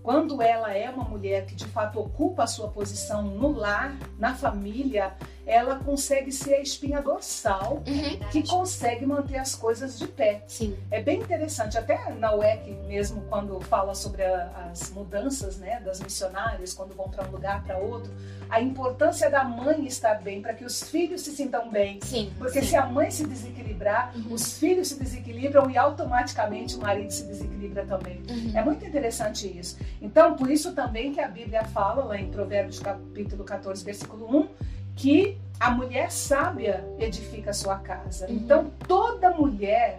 quando 0.00 0.40
ela 0.40 0.72
é 0.72 0.88
uma 0.88 1.02
mulher 1.02 1.44
que 1.44 1.56
de 1.56 1.66
fato 1.66 1.98
ocupa 1.98 2.44
a 2.44 2.46
sua 2.46 2.68
posição 2.68 3.20
no 3.24 3.50
lar, 3.50 3.96
na 4.16 4.36
família, 4.36 5.12
ela 5.52 5.76
consegue 5.76 6.32
ser 6.32 6.54
a 6.54 6.60
espinha 6.60 7.02
dorsal 7.02 7.82
uhum. 7.86 8.30
que 8.30 8.46
consegue 8.46 9.04
manter 9.04 9.38
as 9.38 9.54
coisas 9.54 9.98
de 9.98 10.06
pé. 10.06 10.42
Sim. 10.46 10.76
É 10.90 11.02
bem 11.02 11.20
interessante, 11.20 11.76
até 11.76 12.10
na 12.14 12.34
UEC 12.34 12.70
mesmo, 12.86 13.22
quando 13.28 13.60
fala 13.60 13.94
sobre 13.94 14.24
a, 14.24 14.70
as 14.70 14.90
mudanças 14.90 15.58
né, 15.58 15.80
das 15.80 16.00
missionárias, 16.00 16.72
quando 16.72 16.94
vão 16.94 17.08
para 17.08 17.28
um 17.28 17.30
lugar 17.30 17.62
para 17.64 17.76
outro, 17.78 18.12
a 18.48 18.60
importância 18.60 19.30
da 19.30 19.44
mãe 19.44 19.86
estar 19.86 20.20
bem, 20.22 20.42
para 20.42 20.54
que 20.54 20.64
os 20.64 20.82
filhos 20.82 21.22
se 21.22 21.30
sintam 21.30 21.70
bem. 21.70 21.98
Sim, 22.02 22.32
Porque 22.38 22.60
sim. 22.60 22.68
se 22.68 22.76
a 22.76 22.86
mãe 22.86 23.10
se 23.10 23.26
desequilibrar, 23.26 24.12
uhum. 24.14 24.34
os 24.34 24.58
filhos 24.58 24.88
se 24.88 24.98
desequilibram 24.98 25.70
e 25.70 25.76
automaticamente 25.76 26.76
o 26.76 26.80
marido 26.80 27.10
se 27.10 27.24
desequilibra 27.24 27.84
também. 27.84 28.22
Uhum. 28.28 28.52
É 28.54 28.62
muito 28.62 28.84
interessante 28.84 29.46
isso. 29.46 29.78
Então, 30.00 30.34
por 30.34 30.50
isso 30.50 30.74
também 30.74 31.12
que 31.12 31.20
a 31.20 31.28
Bíblia 31.28 31.64
fala 31.64 32.04
lá 32.04 32.18
em 32.18 32.30
Provérbios 32.30 32.78
capítulo 32.78 33.44
14, 33.44 33.84
versículo 33.84 34.26
1, 34.38 34.48
que 34.96 35.38
a 35.58 35.70
mulher 35.70 36.10
sábia 36.10 36.84
edifica 36.98 37.50
a 37.50 37.54
sua 37.54 37.78
casa. 37.78 38.26
Uhum. 38.26 38.34
Então, 38.34 38.70
toda 38.86 39.30
mulher 39.30 39.98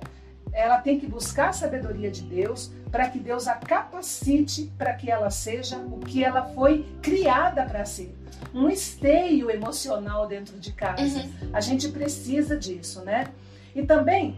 ela 0.52 0.78
tem 0.78 1.00
que 1.00 1.08
buscar 1.08 1.50
a 1.50 1.54
sabedoria 1.54 2.12
de 2.12 2.22
Deus 2.22 2.72
para 2.92 3.10
que 3.10 3.18
Deus 3.18 3.48
a 3.48 3.56
capacite 3.56 4.72
para 4.78 4.94
que 4.94 5.10
ela 5.10 5.32
seja 5.32 5.78
o 5.78 6.00
que 6.00 6.24
ela 6.24 6.44
foi 6.54 6.86
criada 7.02 7.66
para 7.66 7.86
ser. 7.86 8.16
Um 8.54 8.70
esteio 8.70 9.50
emocional 9.50 10.28
dentro 10.28 10.60
de 10.60 10.72
casa. 10.74 11.02
Uhum. 11.02 11.50
A 11.54 11.62
gente 11.62 11.90
precisa 11.90 12.56
disso, 12.56 13.02
né? 13.02 13.32
E 13.74 13.84
também 13.84 14.38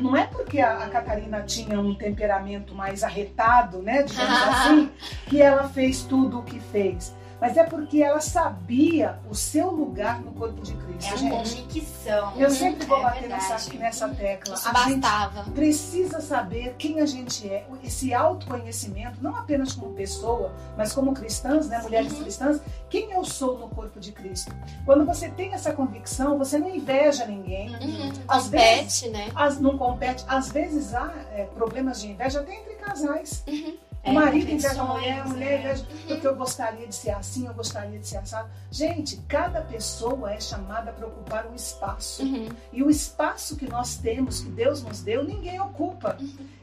não 0.00 0.16
é 0.16 0.26
porque 0.26 0.60
a, 0.60 0.84
a, 0.84 0.88
Catarina 0.88 1.42
tinha 1.42 1.78
um 1.78 1.94
temperamento 1.94 2.74
mais 2.74 3.04
arretado, 3.04 3.78
né, 3.82 4.02
digamos 4.02 4.42
assim, 4.48 4.90
que 5.26 5.42
ela 5.42 5.68
fez 5.68 6.02
tudo 6.02 6.40
o 6.40 6.42
que 6.42 6.58
fez 6.58 7.12
mas 7.40 7.56
é 7.56 7.64
porque 7.64 8.02
ela 8.02 8.20
sabia 8.20 9.18
o 9.28 9.34
seu 9.34 9.70
lugar 9.70 10.20
no 10.20 10.32
corpo 10.32 10.60
de 10.62 10.74
Cristo. 10.74 11.24
É 11.24 11.26
a 11.26 11.30
convicção. 11.30 12.32
Eu 12.36 12.50
sempre 12.50 12.86
vou 12.86 12.98
é 12.98 13.02
bater 13.02 13.28
nessa, 13.28 13.72
nessa 13.74 14.08
tecla. 14.08 14.54
Isso 14.54 14.68
a 14.68 14.72
bastava. 14.72 15.44
gente 15.44 15.50
precisa 15.52 16.20
saber 16.20 16.74
quem 16.78 17.00
a 17.00 17.06
gente 17.06 17.48
é. 17.48 17.66
Esse 17.82 18.12
autoconhecimento, 18.12 19.22
não 19.22 19.36
apenas 19.36 19.72
como 19.72 19.94
pessoa, 19.94 20.52
mas 20.76 20.92
como 20.92 21.14
cristãs, 21.14 21.68
né, 21.68 21.80
mulheres 21.82 22.12
uhum. 22.12 22.22
cristãs, 22.22 22.60
quem 22.90 23.12
eu 23.12 23.24
sou 23.24 23.58
no 23.58 23.68
corpo 23.68 24.00
de 24.00 24.12
Cristo. 24.12 24.52
Quando 24.84 25.04
você 25.04 25.28
tem 25.28 25.52
essa 25.52 25.72
convicção, 25.72 26.38
você 26.38 26.58
não 26.58 26.68
inveja 26.68 27.24
ninguém. 27.26 27.70
Uhum. 27.76 28.12
Às 28.26 28.44
compete, 28.44 28.82
vezes, 28.82 29.12
né? 29.12 29.28
As, 29.34 29.60
não 29.60 29.78
compete. 29.78 30.24
Às 30.26 30.50
vezes 30.50 30.94
há 30.94 31.12
é, 31.32 31.44
problemas 31.44 32.00
de 32.00 32.08
inveja 32.08 32.40
até 32.40 32.54
entre 32.54 32.74
casais. 32.74 33.44
Uhum 33.46 33.87
O 34.08 34.10
É, 34.10 34.12
marido 34.14 34.50
inveja 34.50 34.80
a 34.80 34.84
mulher, 34.84 35.20
a 35.20 35.24
mulher 35.26 35.52
é. 35.52 35.60
inveja 35.60 35.86
porque 36.06 36.26
eu 36.26 36.34
gostaria 36.36 36.86
de 36.86 36.94
ser 36.94 37.10
assim, 37.10 37.46
eu 37.46 37.54
gostaria 37.54 37.98
de 37.98 38.06
ser 38.08 38.16
assado. 38.18 38.48
Gente, 38.70 39.16
cada 39.28 39.60
pessoa 39.60 40.32
é 40.32 40.40
chamada 40.40 40.92
para 40.92 41.06
ocupar 41.06 41.46
um 41.46 41.54
espaço. 41.54 42.22
Uhum. 42.22 42.48
E 42.72 42.82
o 42.82 42.90
espaço 42.90 43.56
que 43.56 43.68
nós 43.68 43.96
temos, 43.96 44.40
que 44.40 44.48
Deus 44.50 44.82
nos 44.82 45.00
deu, 45.02 45.22
ninguém 45.24 45.60
ocupa. 45.60 46.16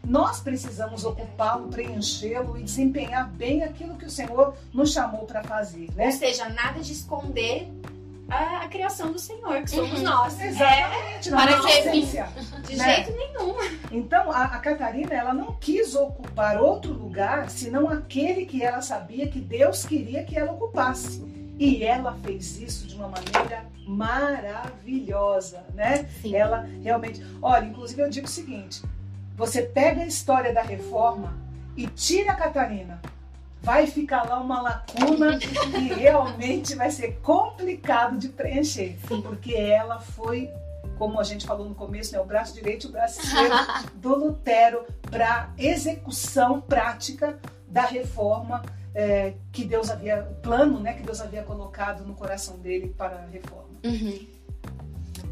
Nós 0.03 0.39
precisamos 0.39 1.03
ocupá-lo, 1.05 1.67
preenchê-lo 1.69 2.58
e 2.58 2.63
desempenhar 2.63 3.29
bem 3.29 3.63
aquilo 3.63 3.95
que 3.95 4.05
o 4.05 4.10
Senhor 4.10 4.55
nos 4.73 4.91
chamou 4.91 5.25
para 5.25 5.43
fazer, 5.43 5.89
Ou 5.89 5.95
né? 5.95 6.12
seja, 6.12 6.47
nada 6.49 6.79
de 6.79 6.91
esconder 6.91 7.71
a, 8.29 8.63
a 8.63 8.67
criação 8.67 9.11
do 9.11 9.19
Senhor, 9.19 9.61
que 9.61 9.69
somos 9.69 9.99
Uhum. 9.99 10.03
nós. 10.05 10.39
Exatamente, 10.41 11.29
na 11.29 11.38
Para 11.38 11.57
nossa 11.57 11.69
essência. 11.79 12.27
É, 12.35 12.59
de 12.61 12.75
né? 12.75 12.95
jeito 12.95 13.11
nenhum. 13.17 13.55
Então, 13.91 14.31
a, 14.31 14.43
a 14.45 14.59
Catarina, 14.59 15.13
ela 15.13 15.33
não 15.33 15.53
quis 15.55 15.93
ocupar 15.95 16.59
outro 16.61 16.91
lugar, 16.93 17.49
senão 17.49 17.88
aquele 17.89 18.45
que 18.45 18.63
ela 18.63 18.81
sabia 18.81 19.27
que 19.27 19.39
Deus 19.39 19.85
queria 19.85 20.23
que 20.23 20.38
ela 20.38 20.51
ocupasse. 20.51 21.23
E 21.57 21.83
ela 21.83 22.17
fez 22.23 22.59
isso 22.59 22.85
de 22.85 22.95
uma 22.95 23.07
maneira 23.07 23.65
maravilhosa, 23.88 25.63
né? 25.73 26.05
Sim. 26.21 26.35
Ela 26.35 26.67
realmente. 26.83 27.25
Olha, 27.41 27.65
inclusive 27.65 28.01
eu 28.01 28.09
digo 28.09 28.27
o 28.27 28.29
seguinte: 28.29 28.81
você 29.38 29.61
pega 29.61 30.01
a 30.01 30.05
história 30.07 30.53
da 30.53 30.61
reforma 30.61 31.38
e 31.77 31.88
tira 31.88 32.31
a 32.31 32.35
Catarina. 32.35 33.01
Vai 33.65 33.88
ficar 33.88 34.30
lá 34.30 34.39
uma 34.39 34.62
lacuna 34.62 35.39
que 35.39 35.93
realmente 35.95 36.75
vai 36.75 36.91
ser 36.91 37.19
complicado 37.23 38.15
de 38.15 38.30
preencher. 38.30 38.95
Porque 39.08 39.56
ela 39.56 39.99
foi, 39.99 40.51
como 40.99 41.19
a 41.19 41.23
gente 41.23 41.47
falou 41.47 41.67
no 41.67 41.73
começo, 41.73 42.13
né, 42.13 42.19
o 42.19 42.25
braço 42.25 42.54
direito 42.54 42.86
e 42.86 42.89
o 42.89 42.91
braço 42.91 43.21
esquerdo 43.21 43.89
do 43.97 44.15
Lutero 44.15 44.86
para 45.10 45.49
execução 45.58 46.62
prática 46.62 47.39
da 47.67 47.82
reforma 47.82 48.62
é, 48.93 49.34
que 49.51 49.65
Deus 49.65 49.89
havia, 49.89 50.28
o 50.30 50.36
plano 50.36 50.80
né, 50.80 50.93
que 50.93 51.01
Deus 51.01 51.19
havia 51.19 51.41
colocado 51.41 52.06
no 52.06 52.13
coração 52.13 52.60
dele 52.60 52.93
para 52.95 53.15
a 53.15 53.25
reforma. 53.25 53.80
Uhum. 53.84 54.28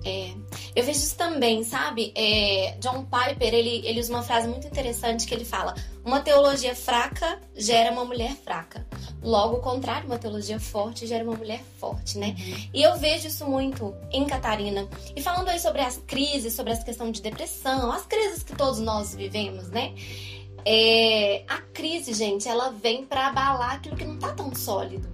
É, 0.06 0.34
eu 0.76 0.84
vejo 0.84 1.00
isso 1.00 1.16
também, 1.16 1.64
sabe? 1.64 2.12
É, 2.16 2.76
John 2.80 3.06
Piper, 3.06 3.54
ele, 3.54 3.86
ele 3.86 4.00
usa 4.00 4.14
uma 4.14 4.24
frase 4.24 4.48
muito 4.48 4.68
interessante 4.68 5.26
que 5.26 5.34
ele 5.34 5.46
fala 5.46 5.74
uma 6.06 6.20
teologia 6.20 6.76
fraca 6.76 7.40
gera 7.56 7.92
uma 7.92 8.04
mulher 8.04 8.34
fraca. 8.36 8.86
Logo, 9.22 9.58
o 9.58 9.62
contrário, 9.62 10.06
uma 10.06 10.20
teologia 10.20 10.60
forte 10.60 11.08
gera 11.08 11.24
uma 11.24 11.38
mulher 11.38 11.64
forte, 11.80 12.18
né? 12.18 12.36
E 12.74 12.84
eu 12.84 12.98
vejo 12.98 13.28
isso 13.28 13.46
muito 13.46 13.96
em 14.12 14.26
Catarina. 14.26 14.88
E 15.16 15.22
falando 15.22 15.48
aí 15.48 15.60
sobre 15.60 15.82
as 15.82 15.98
crises, 16.06 16.54
sobre 16.54 16.74
essa 16.74 16.84
questão 16.84 17.10
de 17.10 17.22
depressão, 17.22 17.90
as 17.90 18.06
crises 18.06 18.44
que 18.44 18.54
todos 18.54 18.80
nós 18.80 19.16
vivemos, 19.16 19.70
né? 19.70 19.94
É, 20.66 21.44
a 21.48 21.62
crise, 21.74 22.14
gente, 22.14 22.48
ela 22.48 22.70
vem 22.70 23.06
pra 23.06 23.28
abalar 23.28 23.76
aquilo 23.76 23.96
que 23.96 24.06
não 24.06 24.18
tá 24.18 24.34
tão 24.34 24.54
sólido, 24.54 25.10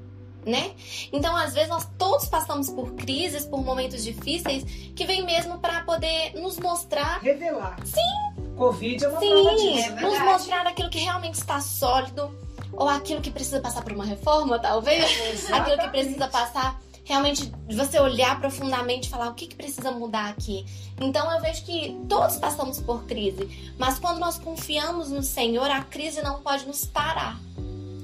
né? 0.46 0.72
Então, 1.12 1.36
às 1.36 1.54
vezes, 1.54 1.70
nós 1.70 1.88
todos 1.98 2.28
passamos 2.28 2.70
por 2.70 2.94
crises, 2.94 3.46
por 3.46 3.64
momentos 3.64 4.04
difíceis, 4.04 4.64
que 4.96 5.06
vem 5.06 5.26
mesmo 5.26 5.60
pra 5.60 5.82
poder 5.82 6.34
nos 6.36 6.58
mostrar, 6.58 7.20
Revelar. 7.22 7.78
Sim. 7.86 8.56
Covid 8.58 9.06
é 9.06 9.08
uma 9.08 9.20
prova 9.20 9.58
sim, 9.58 9.74
disso, 9.74 9.92
né? 9.92 10.02
nos 10.02 10.20
mostrar 10.20 10.68
aquilo 10.68 10.90
que 10.90 11.00
realmente 11.00 11.36
está 11.36 11.62
sólido, 11.62 12.30
ou 12.74 12.88
aquilo 12.88 13.22
que 13.22 13.32
precisa 13.32 13.60
passar 13.62 13.82
por 13.82 13.94
uma 13.94 14.06
reforma, 14.06 14.60
talvez, 14.60 15.50
aquilo 15.52 15.78
que 15.78 15.90
precisa 15.90 16.28
passar. 16.28 16.80
Realmente, 17.06 17.52
você 17.68 18.00
olhar 18.00 18.40
profundamente 18.40 19.08
e 19.08 19.10
falar 19.10 19.30
o 19.30 19.34
que, 19.34 19.48
que 19.48 19.56
precisa 19.56 19.90
mudar 19.90 20.30
aqui. 20.30 20.64
Então, 21.02 21.32
eu 21.32 21.42
vejo 21.42 21.66
que 21.66 21.98
todos 22.08 22.38
passamos 22.38 22.80
por 22.80 23.06
crise, 23.06 23.74
mas 23.80 23.98
quando 23.98 24.20
nós 24.20 24.38
confiamos 24.38 25.10
no 25.10 25.24
Senhor, 25.24 25.72
a 25.72 25.82
crise 25.82 26.22
não 26.22 26.40
pode 26.42 26.68
nos 26.68 26.86
parar. 26.86 27.40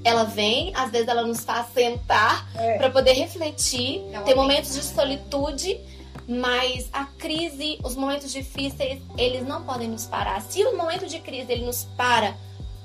Ela 0.04 0.24
vem, 0.24 0.72
às 0.74 0.90
vezes 0.90 1.08
ela 1.08 1.22
nos 1.22 1.44
faz 1.44 1.66
sentar 1.72 2.48
É. 2.56 2.76
para 2.78 2.90
poder 2.90 3.12
refletir, 3.14 4.02
ter 4.24 4.34
momentos 4.34 4.74
de 4.74 4.82
solitude, 4.82 5.80
mas 6.28 6.88
a 6.92 7.04
crise, 7.04 7.78
os 7.84 7.94
momentos 7.96 8.32
difíceis, 8.32 9.00
eles 9.16 9.46
não 9.46 9.62
podem 9.64 9.88
nos 9.88 10.06
parar. 10.06 10.40
Se 10.42 10.64
o 10.64 10.76
momento 10.76 11.06
de 11.06 11.18
crise 11.20 11.52
ele 11.52 11.64
nos 11.64 11.84
para 11.96 12.34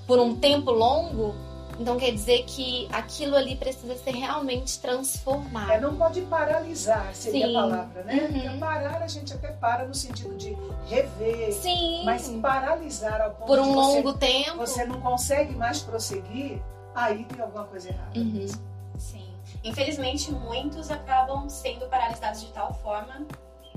por 0.07 0.19
um 0.19 0.35
tempo 0.35 0.71
longo, 0.71 1.33
então 1.79 1.97
quer 1.97 2.11
dizer 2.11 2.43
que 2.45 2.87
aquilo 2.91 3.35
ali 3.35 3.55
precisa 3.55 3.95
ser 3.95 4.11
realmente 4.13 4.77
transformado. 4.79 5.71
É, 5.71 5.79
não 5.79 5.95
pode 5.95 6.21
paralisar, 6.21 7.09
seria 7.15 7.47
Sim. 7.47 7.55
a 7.55 7.61
palavra, 7.61 8.03
né? 8.03 8.13
Uhum. 8.29 8.41
Porque 8.41 8.57
parar 8.59 9.01
a 9.01 9.07
gente 9.07 9.33
até 9.33 9.47
para 9.53 9.85
no 9.85 9.93
sentido 9.95 10.35
de 10.37 10.55
rever, 10.87 11.51
Sim, 11.53 12.03
mas 12.05 12.27
paralisar 12.41 13.21
ao 13.21 13.31
ponto 13.31 13.47
por 13.47 13.57
um 13.59 13.63
de 13.63 13.69
você, 13.73 13.95
longo 13.95 14.13
tempo. 14.13 14.57
você 14.57 14.85
não 14.85 15.01
consegue 15.01 15.55
mais 15.55 15.79
prosseguir, 15.81 16.61
aí 16.95 17.25
tem 17.25 17.41
alguma 17.41 17.65
coisa 17.65 17.89
errada. 17.89 18.19
Uhum. 18.19 18.47
Sim. 18.97 19.33
Infelizmente, 19.63 20.31
muitos 20.31 20.89
acabam 20.89 21.49
sendo 21.49 21.87
paralisados 21.87 22.41
de 22.41 22.47
tal 22.47 22.73
forma 22.75 23.25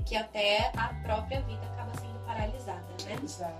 que 0.05 0.15
até 0.15 0.71
a 0.75 0.93
própria 1.03 1.41
vida 1.41 1.65
acaba 1.65 1.91
sendo 1.99 2.19
paralisada, 2.25 2.83
né? 3.05 3.19
Exato. 3.23 3.55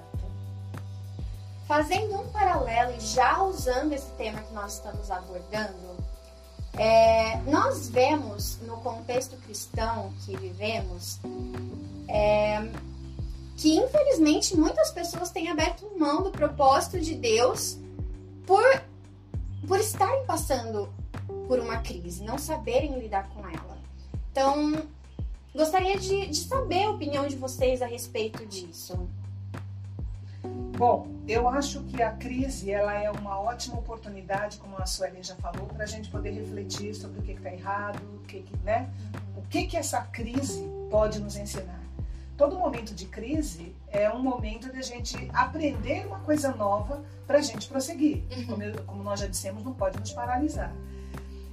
Fazendo 1.68 2.22
um 2.22 2.28
paralelo 2.30 2.96
e 2.96 3.00
já 3.00 3.42
usando 3.42 3.94
esse 3.94 4.12
tema 4.12 4.40
que 4.42 4.54
nós 4.54 4.74
estamos 4.74 5.10
abordando, 5.10 5.96
é, 6.78 7.38
nós 7.48 7.90
vemos 7.90 8.60
no 8.62 8.78
contexto 8.78 9.36
cristão 9.38 10.14
que 10.26 10.36
vivemos 10.38 11.20
é, 12.08 12.70
que 13.56 13.78
infelizmente 13.78 14.56
muitas 14.56 14.92
pessoas 14.92 15.32
têm 15.32 15.50
aberto 15.50 15.90
mão 15.98 16.22
do 16.22 16.32
propósito 16.32 17.00
de 17.00 17.16
Deus 17.16 17.78
por, 18.46 18.64
por 19.68 19.80
estarem 19.80 20.26
passando 20.26 20.90
por 21.48 21.60
uma 21.60 21.78
crise, 21.78 22.24
não 22.24 22.38
saberem 22.38 22.98
lidar 23.00 23.30
com 23.30 23.42
ela. 23.48 23.78
Então, 24.32 24.84
gostaria 25.54 25.98
de, 25.98 26.28
de 26.28 26.38
saber 26.38 26.84
a 26.84 26.92
opinião 26.92 27.28
de 27.28 27.36
vocês 27.36 27.82
a 27.82 27.86
respeito 27.86 28.46
disso. 28.46 29.08
Bom, 30.78 31.08
eu 31.28 31.48
acho 31.48 31.82
que 31.84 32.02
a 32.02 32.12
crise 32.12 32.70
ela 32.70 32.94
é 32.94 33.10
uma 33.10 33.40
ótima 33.40 33.80
oportunidade, 33.80 34.58
como 34.58 34.78
a 34.78 34.86
Suelen 34.86 35.24
já 35.24 35.36
falou, 35.36 35.68
para 35.68 35.84
a 35.84 35.88
gente 35.88 36.10
poder 36.10 36.32
refletir 36.32 36.94
sobre 36.94 37.20
o 37.20 37.24
que 37.24 37.32
está 37.32 37.52
errado, 37.52 38.02
o 38.16 38.26
que, 38.26 38.42
que, 38.42 38.58
né? 38.58 38.90
o 39.38 39.42
que, 39.44 39.68
que 39.68 39.78
essa 39.78 40.02
crise 40.02 40.70
pode 40.90 41.20
nos 41.20 41.38
ensinar. 41.38 41.82
Todo 42.38 42.60
momento 42.60 42.94
de 42.94 43.06
crise 43.06 43.75
é 43.90 44.10
um 44.10 44.20
momento 44.22 44.72
de 44.72 44.80
a 44.80 44.82
gente 44.82 45.30
aprender 45.34 46.06
uma 46.08 46.20
coisa 46.20 46.52
nova 46.54 47.04
para 47.26 47.38
a 47.40 47.42
gente 47.42 47.68
prosseguir. 47.68 48.24
Uhum. 48.36 48.46
Como, 48.48 48.64
eu- 48.64 48.84
como 48.84 49.04
nós 49.04 49.20
já 49.20 49.28
dissemos, 49.28 49.64
não 49.64 49.74
pode 49.74 50.00
nos 50.00 50.12
paralisar. 50.12 50.74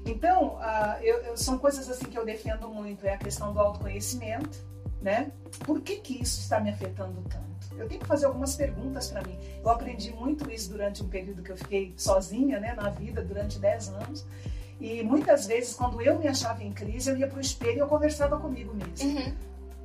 Então, 0.05 0.59
ah, 0.61 0.99
eu- 1.01 1.19
eu- 1.19 1.37
são 1.37 1.59
coisas 1.59 1.89
assim 1.89 2.07
que 2.07 2.19
eu 2.19 2.25
defendo 2.25 2.69
muito, 2.69 3.07
é 3.07 3.15
a 3.15 3.19
questão 3.19 3.53
do 3.53 3.61
autoconhecimento, 3.61 4.59
né? 5.01 5.31
Por 5.65 5.81
que 5.81 5.97
que 5.97 6.21
isso 6.21 6.41
está 6.41 6.59
me 6.61 6.71
afetando 6.71 7.23
tanto? 7.29 7.43
Eu 7.79 7.89
tenho 7.89 8.01
que 8.01 8.07
fazer 8.07 8.27
algumas 8.27 8.57
perguntas 8.57 9.09
para 9.09 9.23
mim. 9.23 9.39
Eu 9.63 9.71
aprendi 9.71 10.13
muito 10.13 10.51
isso 10.51 10.71
durante 10.71 11.03
um 11.03 11.09
período 11.09 11.43
que 11.43 11.51
eu 11.53 11.57
fiquei 11.57 11.95
sozinha, 11.97 12.59
né, 12.61 12.75
na 12.75 12.91
vida, 12.91 13.23
durante 13.23 13.59
10 13.59 13.89
anos. 13.89 14.27
E 14.81 15.03
muitas 15.05 15.47
vezes, 15.47 15.75
quando 15.75 16.03
eu 16.03 16.19
me 16.19 16.27
achava 16.27 16.63
em 16.65 16.73
crise, 16.73 17.09
eu 17.11 17.17
ia 17.17 17.29
para 17.29 17.39
o 17.39 17.41
espelho 17.41 17.77
e 17.77 17.79
eu 17.79 17.87
conversava 17.87 18.39
comigo 18.41 18.75
mesma. 18.75 19.09
Uhum. 19.21 19.35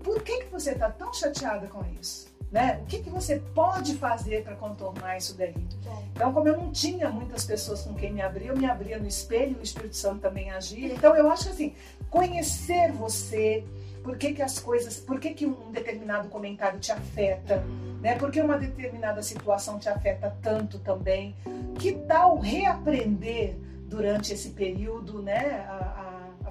Por 0.03 0.21
que, 0.23 0.43
que 0.45 0.51
você 0.51 0.71
está 0.71 0.89
tão 0.89 1.13
chateada 1.13 1.67
com 1.67 1.83
isso? 1.99 2.26
Né? 2.51 2.79
O 2.81 2.85
que, 2.85 2.99
que 2.99 3.09
você 3.09 3.41
pode 3.53 3.95
fazer 3.95 4.43
para 4.43 4.55
contornar 4.55 5.17
isso 5.17 5.37
daí? 5.37 5.53
Então, 6.13 6.31
como 6.33 6.47
eu 6.47 6.55
não 6.55 6.71
tinha 6.71 7.09
muitas 7.09 7.45
pessoas 7.45 7.81
com 7.81 7.93
quem 7.93 8.13
me 8.13 8.21
abrir, 8.21 8.47
eu 8.47 8.57
me 8.57 8.65
abria 8.65 8.97
no 8.97 9.07
espelho, 9.07 9.57
o 9.59 9.63
Espírito 9.63 9.97
Santo 9.97 10.21
também 10.21 10.49
agia. 10.49 10.93
Então, 10.93 11.15
eu 11.15 11.29
acho 11.29 11.43
que 11.43 11.49
assim, 11.49 11.75
conhecer 12.09 12.91
você, 12.93 13.65
por 14.01 14.17
que, 14.17 14.33
que 14.33 14.41
as 14.41 14.59
coisas, 14.59 14.97
por 14.97 15.19
que, 15.19 15.33
que 15.33 15.45
um 15.45 15.71
determinado 15.71 16.29
comentário 16.29 16.79
te 16.79 16.91
afeta, 16.91 17.63
né? 18.01 18.15
Por 18.15 18.31
que 18.31 18.39
uma 18.39 18.57
determinada 18.57 19.21
situação 19.21 19.77
te 19.77 19.89
afeta 19.89 20.35
tanto 20.41 20.79
também? 20.79 21.35
Que 21.77 21.91
tal 21.91 22.39
reaprender 22.39 23.57
durante 23.87 24.33
esse 24.33 24.51
período, 24.51 25.21
né? 25.21 25.65
A 25.67 25.96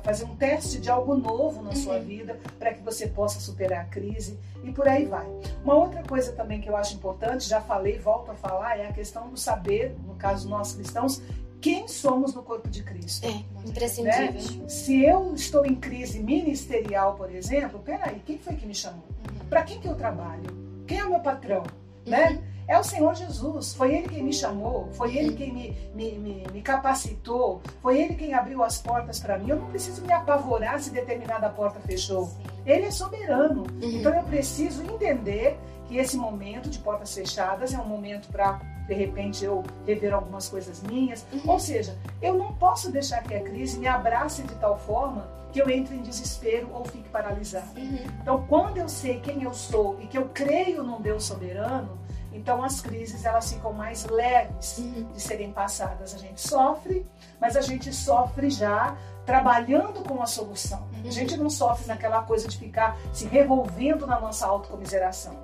fazer 0.07 0.25
um 0.25 0.37
teste 0.37 0.81
de 0.81 0.89
algo 0.89 1.17
novo 1.17 1.63
na 1.63 1.75
sua 1.75 1.97
Uhum. 1.97 2.05
vida 2.05 2.39
para 2.61 2.73
que 2.73 2.81
você 2.81 3.09
possa 3.09 3.41
superar 3.41 3.81
a 3.81 3.85
crise 3.87 4.39
e 4.63 4.71
por 4.71 4.87
aí 4.87 5.05
vai. 5.05 5.27
Uma 5.65 5.75
outra 5.75 6.01
coisa 6.05 6.31
também 6.31 6.61
que 6.61 6.71
eu 6.71 6.77
acho 6.77 6.95
importante, 6.95 7.49
já 7.49 7.61
falei, 7.61 7.99
volto 7.99 8.31
a 8.31 8.35
falar, 8.35 8.79
é 8.79 8.87
a 8.87 8.93
questão 8.93 9.29
do 9.29 9.37
saber, 9.37 9.97
no 10.07 10.15
caso 10.15 10.49
nós 10.49 10.75
cristãos, 10.75 11.21
quem 11.61 11.89
somos 11.89 12.33
no 12.33 12.45
corpo 12.45 12.69
de 12.69 12.85
Cristo. 12.85 13.27
É, 13.27 13.43
imprescindível. 13.69 14.69
Se 14.69 15.05
eu 15.05 15.35
estou 15.35 15.67
em 15.67 15.75
crise 15.75 16.21
ministerial, 16.21 17.17
por 17.17 17.29
exemplo, 17.35 17.81
peraí, 17.81 18.23
quem 18.25 18.39
foi 18.39 18.55
que 18.55 18.65
me 18.65 18.75
chamou? 18.75 19.03
Para 19.51 19.65
quem 19.65 19.81
que 19.81 19.89
eu 19.89 19.97
trabalho? 19.97 20.45
Quem 20.87 21.01
é 21.01 21.05
o 21.05 21.11
meu 21.11 21.21
patrão? 21.21 21.65
Né? 22.07 22.41
É 22.69 22.79
o 22.79 22.85
Senhor 22.85 23.15
Jesus. 23.15 23.75
Foi 23.75 23.95
Ele 23.95 24.09
quem 24.09 24.23
me 24.23 24.33
chamou, 24.33 24.89
foi 24.93 25.17
Ele 25.17 25.35
quem 25.35 25.53
me, 25.53 25.77
me, 25.95 26.19
me, 26.19 26.45
me 26.53 26.63
capacitou, 26.63 27.63
foi 27.81 28.01
Ele 28.01 28.15
quem 28.15 28.35
abriu 28.35 28.63
as 28.63 28.79
portas 28.79 29.21
para 29.21 29.39
mim. 29.39 29.51
Eu 29.51 29.57
não 29.57 29.71
preciso 29.71 30.03
me 30.03 30.13
apavorar 30.13 30.81
se 30.81 30.91
determinada 30.91 31.49
porta 31.49 31.81
fechou. 31.81 32.31
Ele 32.65 32.87
é 32.87 32.91
soberano. 32.91 33.63
Uhum. 33.83 33.91
Então 33.99 34.15
eu 34.15 34.25
preciso 34.25 34.83
entender 34.83 35.59
que 35.87 35.99
esse 35.99 36.17
momento 36.17 36.69
de 36.69 36.79
portas 36.79 37.15
fechadas 37.15 37.73
é 37.73 37.79
um 37.79 37.87
momento 37.87 38.29
para 38.29 38.61
de 38.87 38.95
repente 38.95 39.45
eu 39.45 39.65
rever 39.87 40.15
algumas 40.15 40.49
coisas 40.49 40.83
minhas. 40.83 41.25
Uhum. 41.33 41.51
Ou 41.51 41.59
seja, 41.59 41.97
eu 42.23 42.35
não 42.35 42.53
posso 42.55 42.91
deixar 42.91 43.23
que 43.23 43.35
a 43.35 43.41
crise 43.41 43.79
me 43.79 43.87
abrace 43.87 44.43
de 44.43 44.55
tal 44.57 44.79
forma 44.79 45.29
que 45.53 45.61
eu 45.61 45.71
entre 45.71 45.97
em 45.97 46.03
desespero 46.03 46.69
ou 46.73 46.85
fique 46.85 47.09
paralisado. 47.09 47.79
Uhum. 47.79 47.99
Então, 48.21 48.45
quando 48.49 48.77
eu 48.77 48.89
sei 48.89 49.21
quem 49.21 49.43
eu 49.43 49.55
sou 49.55 49.99
e 50.01 50.07
que 50.07 50.19
eu 50.19 50.29
creio 50.33 50.83
num 50.83 51.01
Deus 51.01 51.25
soberano, 51.25 51.99
então 52.37 52.63
as 52.63 52.81
crises 52.81 53.25
elas 53.25 53.53
ficam 53.53 53.73
mais 53.73 54.05
leves 54.05 54.79
Uhum. 54.79 55.13
de 55.13 55.21
serem 55.21 55.53
passadas. 55.53 56.15
A 56.15 56.19
gente 56.19 56.41
sofre, 56.41 57.07
mas 57.41 57.57
a 57.57 57.61
gente 57.61 57.93
sofre 57.93 58.51
já 58.51 58.97
trabalhando 59.25 60.03
com 60.07 60.23
a 60.23 60.27
solução. 60.27 60.87
A 61.05 61.11
gente 61.11 61.37
não 61.37 61.51
sofre 61.51 61.87
naquela 61.87 62.23
coisa 62.23 62.47
de 62.47 62.57
ficar 62.57 62.97
se 63.13 63.27
revolvendo 63.27 64.07
na 64.07 64.21
nossa 64.21 64.47
autocomiseração. 64.47 65.37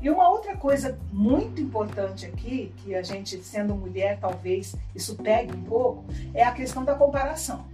E 0.00 0.10
uma 0.10 0.28
outra 0.28 0.56
coisa 0.56 0.98
muito 1.12 1.60
importante 1.60 2.26
aqui, 2.26 2.72
que 2.78 2.94
a 2.94 3.02
gente, 3.02 3.42
sendo 3.42 3.74
mulher, 3.74 4.18
talvez 4.20 4.76
isso 4.94 5.16
pegue 5.16 5.56
um 5.56 5.62
pouco, 5.64 6.04
é 6.34 6.44
a 6.44 6.52
questão 6.52 6.84
da 6.84 6.94
comparação. 6.94 7.64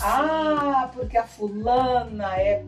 Ah, 0.00 0.90
porque 0.94 1.16
a 1.18 1.26
fulana 1.26 2.36
é 2.40 2.64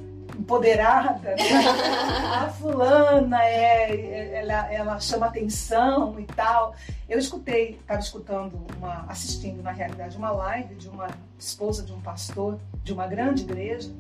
empoderada, 0.51 1.31
né? 1.31 1.37
a 2.35 2.49
fulana 2.49 3.45
é, 3.45 4.35
ela, 4.35 4.73
ela 4.73 5.01
chama 5.01 5.27
atenção 5.27 6.19
e 6.19 6.25
tal. 6.25 6.75
Eu 7.09 7.19
escutei, 7.19 7.79
estava 7.81 8.01
escutando, 8.01 8.67
uma, 8.77 9.05
assistindo 9.09 9.63
na 9.63 9.71
realidade 9.71 10.17
uma 10.17 10.33
live 10.33 10.75
de 10.75 10.89
uma 10.89 11.09
esposa 11.39 11.85
de 11.85 11.93
um 11.93 12.01
pastor 12.01 12.59
de 12.83 12.93
uma 12.93 13.07
grande 13.07 13.45
igreja 13.45 13.91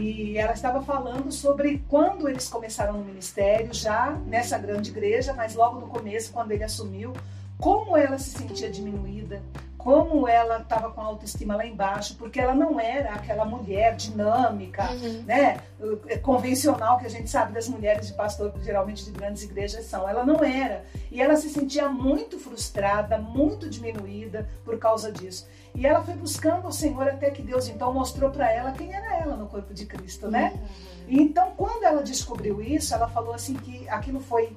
e 0.00 0.36
ela 0.38 0.52
estava 0.52 0.82
falando 0.82 1.30
sobre 1.30 1.82
quando 1.88 2.28
eles 2.28 2.48
começaram 2.48 2.94
no 2.94 3.04
ministério, 3.04 3.72
já 3.72 4.10
nessa 4.26 4.58
grande 4.58 4.90
igreja, 4.90 5.32
mas 5.32 5.54
logo 5.54 5.80
no 5.80 5.86
começo, 5.86 6.32
quando 6.32 6.52
ele 6.52 6.64
assumiu, 6.64 7.12
como 7.58 7.96
ela 7.96 8.18
se 8.18 8.30
sentia 8.30 8.70
diminuída, 8.70 9.42
como 9.86 10.26
ela 10.26 10.58
estava 10.58 10.90
com 10.90 11.00
a 11.00 11.04
autoestima 11.04 11.54
lá 11.54 11.64
embaixo, 11.64 12.16
porque 12.16 12.40
ela 12.40 12.52
não 12.52 12.80
era 12.80 13.12
aquela 13.14 13.44
mulher 13.44 13.94
dinâmica, 13.94 14.90
Uhum. 14.90 15.22
né, 15.22 15.60
convencional 16.22 16.98
que 16.98 17.06
a 17.06 17.08
gente 17.08 17.30
sabe 17.30 17.52
das 17.52 17.68
mulheres 17.68 18.08
de 18.08 18.12
pastor, 18.14 18.50
que 18.50 18.64
geralmente 18.64 19.04
de 19.04 19.12
grandes 19.12 19.44
igrejas 19.44 19.84
são. 19.84 20.08
Ela 20.08 20.24
não 20.24 20.42
era. 20.42 20.84
E 21.08 21.22
ela 21.22 21.36
se 21.36 21.48
sentia 21.48 21.88
muito 21.88 22.36
frustrada, 22.36 23.16
muito 23.16 23.70
diminuída 23.70 24.48
por 24.64 24.76
causa 24.76 25.12
disso. 25.12 25.46
E 25.72 25.86
ela 25.86 26.02
foi 26.02 26.14
buscando 26.14 26.66
o 26.66 26.72
Senhor 26.72 27.06
até 27.06 27.30
que 27.30 27.40
Deus 27.40 27.68
então 27.68 27.92
mostrou 27.94 28.30
para 28.30 28.50
ela 28.50 28.72
quem 28.72 28.92
era 28.92 29.18
ela 29.18 29.36
no 29.36 29.46
corpo 29.46 29.72
de 29.72 29.86
Cristo, 29.86 30.28
né? 30.28 30.58
E 31.06 31.22
então, 31.22 31.52
quando 31.56 31.84
ela 31.84 32.02
descobriu 32.02 32.60
isso, 32.60 32.92
ela 32.92 33.06
falou 33.06 33.32
assim 33.32 33.54
que 33.54 33.88
aquilo 33.88 34.18
foi 34.18 34.56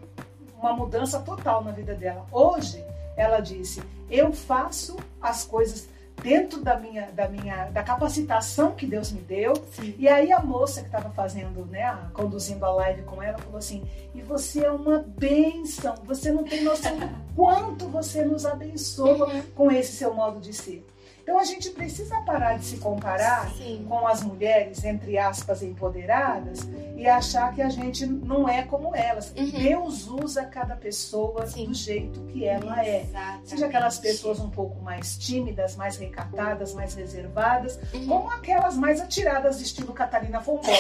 uma 0.60 0.74
mudança 0.74 1.20
total 1.20 1.64
na 1.64 1.70
vida 1.72 1.94
dela. 1.94 2.26
Hoje, 2.32 2.84
ela 3.20 3.40
disse: 3.40 3.82
"Eu 4.10 4.32
faço 4.32 4.96
as 5.22 5.44
coisas 5.44 5.88
dentro 6.22 6.60
da 6.62 6.78
minha 6.78 7.10
da 7.12 7.30
minha 7.30 7.70
da 7.70 7.82
capacitação 7.84 8.72
que 8.72 8.86
Deus 8.86 9.12
me 9.12 9.22
deu". 9.22 9.54
Sim. 9.74 9.94
E 9.98 10.08
aí 10.08 10.32
a 10.32 10.40
moça 10.40 10.82
que 10.82 10.88
estava 10.88 11.10
fazendo, 11.12 11.66
né, 11.66 11.98
conduzindo 12.14 12.66
a 12.66 12.72
live 12.72 13.04
com 13.04 13.22
ela, 13.22 13.38
falou 13.38 13.58
assim: 13.60 13.84
"E 14.16 14.22
você 14.22 14.66
é 14.66 14.72
uma 14.72 15.00
bênção. 15.00 15.96
Você 16.06 16.32
não 16.32 16.44
tem 16.44 16.64
noção 16.64 16.98
do 16.98 17.10
quanto 17.36 17.88
você 17.88 18.24
nos 18.24 18.46
abençoa 18.46 19.28
Uhum. 19.28 19.42
com 19.56 19.72
esse 19.72 19.94
seu 19.94 20.14
modo 20.14 20.40
de 20.40 20.54
ser". 20.54 20.86
Então 21.30 21.38
a 21.40 21.44
gente 21.44 21.70
precisa 21.70 22.20
parar 22.22 22.58
de 22.58 22.66
se 22.66 22.78
comparar 22.78 23.52
Sim. 23.52 23.86
com 23.88 24.08
as 24.08 24.24
mulheres, 24.24 24.84
entre 24.84 25.16
aspas, 25.16 25.62
empoderadas 25.62 26.68
e 26.98 27.06
achar 27.08 27.54
que 27.54 27.62
a 27.62 27.70
gente 27.70 28.04
não 28.04 28.50
é 28.50 28.64
como 28.64 28.96
elas. 28.96 29.32
Uhum. 29.38 29.52
Deus 29.52 30.08
usa 30.08 30.44
cada 30.46 30.76
pessoa 30.76 31.46
Sim. 31.46 31.68
do 31.68 31.74
jeito 31.76 32.20
que 32.22 32.46
ela 32.46 32.84
é. 32.84 33.02
Exatamente. 33.04 33.48
Seja 33.48 33.66
aquelas 33.68 34.00
pessoas 34.00 34.40
um 34.40 34.50
pouco 34.50 34.82
mais 34.82 35.20
tímidas, 35.20 35.76
mais 35.76 35.98
recatadas, 35.98 36.74
mais 36.74 36.96
reservadas, 36.96 37.80
Uhum. 37.94 38.08
como 38.08 38.32
aquelas 38.32 38.76
mais 38.76 39.00
atiradas, 39.00 39.62
estilo 39.62 39.94
Catarina 39.94 40.42
Fombora. 40.42 40.72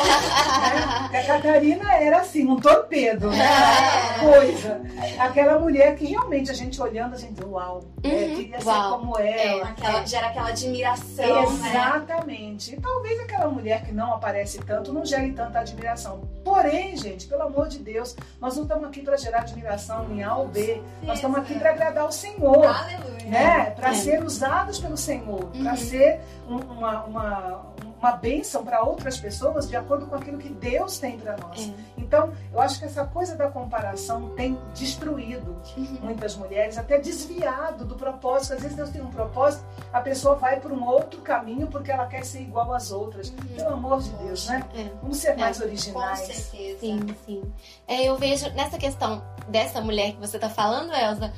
né? 1.11 1.19
A 1.19 1.23
Catarina 1.27 1.93
era 1.93 2.21
assim, 2.21 2.47
um 2.47 2.55
torpedo, 2.59 3.29
né? 3.29 3.37
É. 3.37 4.19
Coisa. 4.33 4.81
Aquela 5.19 5.59
mulher 5.59 5.95
que 5.95 6.05
realmente 6.07 6.49
a 6.49 6.55
gente 6.55 6.81
olhando, 6.81 7.13
a 7.13 7.19
gente, 7.19 7.39
uau, 7.45 7.83
né? 8.03 8.09
Uhum. 8.09 8.35
queria 8.35 8.59
Uau. 8.65 8.83
ser 8.83 8.97
como 8.97 9.19
ela. 9.19 9.69
Aquela, 9.69 10.05
gera 10.07 10.27
aquela 10.27 10.38
admiração, 10.47 11.51
né? 11.59 11.69
Exatamente. 11.69 12.73
E 12.75 12.79
talvez 12.79 13.19
aquela 13.19 13.47
mulher 13.49 13.83
que 13.83 13.91
não 13.91 14.13
aparece 14.13 14.59
tanto 14.59 14.91
não 14.93 15.05
gere 15.05 15.31
tanta 15.33 15.59
admiração. 15.59 16.21
Porém, 16.43 16.95
gente, 16.97 17.27
pelo 17.27 17.43
amor 17.43 17.67
de 17.67 17.79
Deus, 17.79 18.15
nós 18.39 18.55
não 18.55 18.63
estamos 18.63 18.85
aqui 18.87 19.01
para 19.01 19.17
gerar 19.17 19.39
admiração 19.41 20.07
em 20.11 20.23
A 20.23 20.35
ou 20.35 20.47
B. 20.47 20.81
Nós 21.03 21.17
estamos 21.17 21.37
aqui 21.39 21.57
para 21.57 21.71
agradar 21.71 22.05
o 22.07 22.11
Senhor. 22.11 22.65
Aleluia. 22.65 23.25
Né? 23.25 23.69
Para 23.71 23.89
É. 23.89 23.93
ser 23.93 24.23
usados 24.23 24.79
pelo 24.79 24.97
Senhor, 24.97 25.45
para 25.45 25.71
Uhum. 25.71 25.77
ser 25.77 26.19
um- 26.47 26.57
uma, 26.57 27.03
uma, 27.05 27.65
uma 27.99 28.13
bênção 28.13 28.63
para 28.63 28.81
outras 28.81 29.17
pessoas 29.19 29.67
de 29.67 29.75
acordo 29.75 30.07
com 30.07 30.15
aquilo 30.15 30.37
que 30.37 30.49
Deus 30.49 30.97
tem 30.99 31.19
para 31.19 31.35
nós. 31.37 31.67
É. 31.67 31.73
Então, 31.97 32.33
eu 32.51 32.59
acho 32.61 32.79
que 32.79 32.85
essa 32.85 33.05
coisa 33.05 33.35
da 33.35 33.49
comparação 33.49 34.29
tem 34.29 34.57
destruído 34.73 35.59
Uhum. 35.77 35.97
muitas 36.01 36.35
mulheres, 36.35 36.77
até 36.77 36.97
desviado 36.97 37.85
do 37.85 37.95
propósito. 37.95 38.53
Às 38.53 38.61
vezes 38.61 38.75
Deus 38.77 38.89
tem 38.89 39.01
um 39.01 39.11
propósito, 39.11 39.63
a 39.93 39.99
pessoa 40.01 40.35
vai 40.35 40.59
por 40.59 40.71
um 40.71 40.83
outro 40.87 41.21
caminho 41.21 41.67
porque 41.67 41.91
ela 41.91 42.05
quer 42.07 42.23
ser 42.25 42.41
igual 42.41 42.73
às 42.73 42.91
outras. 42.91 43.29
Pelo 43.29 43.73
amor 43.73 44.01
de 44.01 44.09
Deus, 44.11 44.47
né? 44.47 44.63
É. 44.75 44.83
Vamos 45.01 45.17
ser 45.17 45.35
mais 45.37 45.57
Com 45.59 45.65
originais. 45.65 46.19
certeza. 46.19 46.79
Sim, 46.79 46.99
sim. 47.25 47.53
É, 47.87 48.03
eu 48.05 48.17
vejo 48.17 48.49
nessa 48.53 48.77
questão 48.77 49.21
dessa 49.47 49.81
mulher 49.81 50.13
que 50.13 50.19
você 50.19 50.39
tá 50.39 50.49
falando, 50.49 50.93
Elsa, 50.93 51.33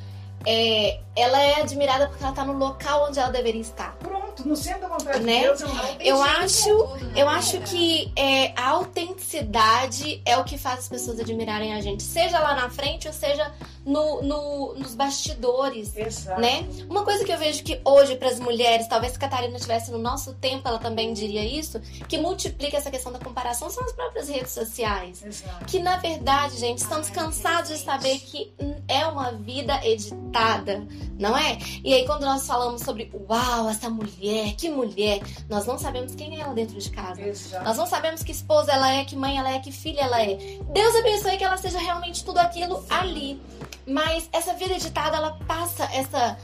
é, 0.46 1.00
ela 1.14 1.40
é 1.40 1.60
admirada 1.60 2.08
porque 2.08 2.22
ela 2.24 2.32
tá 2.32 2.44
no 2.44 2.52
local 2.54 3.06
onde 3.08 3.18
ela 3.18 3.30
deveria 3.30 3.60
estar. 3.60 3.94
Pronto, 3.96 4.46
no 4.48 4.56
centro 4.56 4.82
da 4.82 4.88
vontade 4.88 5.20
Né? 5.20 5.40
de 5.40 5.42
Deus 5.46 5.62
um 5.62 5.66
Eu 6.00 6.22
acho- 6.22 6.68
tudo, 6.68 7.04
né? 7.06 7.12
Eu 7.22 7.28
acho 7.28 7.60
que 7.60 8.10
é, 8.16 8.52
a 8.60 8.70
autenticidade 8.70 10.20
é 10.24 10.36
o 10.36 10.44
que 10.44 10.58
faz 10.58 10.80
as 10.80 10.88
pessoas 10.88 11.18
admirarem 11.20 11.74
a 11.74 11.80
gente, 11.80 12.02
seja 12.02 12.38
lá 12.38 12.54
na 12.54 12.70
frente 12.70 13.06
ou 13.06 13.12
seja 13.14 13.52
no, 13.84 14.22
no- 14.22 14.74
nos 14.74 14.94
bastidores. 14.94 15.96
Exato. 15.96 16.40
Né? 16.40 16.64
Uma 16.88 17.04
coisa 17.04 17.24
que 17.24 17.32
eu 17.32 17.38
vejo 17.38 17.62
que 17.64 17.80
hoje 17.84 18.16
para 18.16 18.28
as 18.28 18.38
mulheres, 18.38 18.86
talvez 18.86 19.12
se 19.12 19.18
Catarina 19.18 19.56
estivesse 19.56 19.90
no 19.90 19.98
nosso 19.98 20.34
tempo, 20.34 20.66
ela 20.68 20.78
também 20.78 21.12
diria 21.12 21.44
isso, 21.44 21.80
que 22.08 22.16
multiplica 22.18 22.76
essa 22.76 22.90
questão 22.90 23.12
da 23.12 23.18
comparação 23.18 23.68
são 23.70 23.84
as 23.84 23.92
próprias 23.92 24.28
redes 24.28 24.52
sociais. 24.52 25.22
Exato. 25.24 25.64
Que 25.66 25.78
na 25.80 25.96
verdade, 25.96 26.56
gente, 26.58 26.78
estamos 26.78 27.08
Ai, 27.08 27.14
cansados 27.14 27.70
de 27.70 27.78
saber 27.78 28.18
que 28.20 28.52
é 28.88 29.06
uma 29.06 29.32
vida 29.32 29.80
editada, 29.84 30.31
não 31.18 31.36
é? 31.36 31.58
E 31.84 31.92
aí 31.92 32.06
quando 32.06 32.22
nós 32.22 32.46
falamos 32.46 32.82
sobre, 32.82 33.10
uau, 33.28 33.68
essa 33.68 33.88
mulher, 33.88 34.54
que 34.56 34.68
mulher, 34.68 35.20
nós 35.48 35.66
não 35.66 35.78
sabemos 35.78 36.14
quem 36.14 36.36
é 36.36 36.40
ela 36.40 36.54
dentro 36.54 36.78
de 36.78 36.90
casa. 36.90 37.20
Exato. 37.20 37.64
Nós 37.64 37.76
não 37.76 37.86
sabemos 37.86 38.22
que 38.22 38.32
esposa 38.32 38.72
ela 38.72 38.90
é, 38.90 39.04
que 39.04 39.16
mãe 39.16 39.38
ela 39.38 39.50
é, 39.50 39.58
que 39.58 39.72
filha 39.72 40.02
ela 40.02 40.22
é. 40.22 40.36
Deus 40.72 40.94
abençoe 40.96 41.36
que 41.36 41.44
ela 41.44 41.56
seja 41.56 41.78
realmente 41.78 42.24
tudo 42.24 42.38
aquilo 42.38 42.84
ali. 42.88 43.40
Mas 43.86 44.28
essa 44.32 44.54
vida 44.54 44.74
editada, 44.74 45.16
ela 45.16 45.38
passa 45.46 45.84
essa 45.92 46.38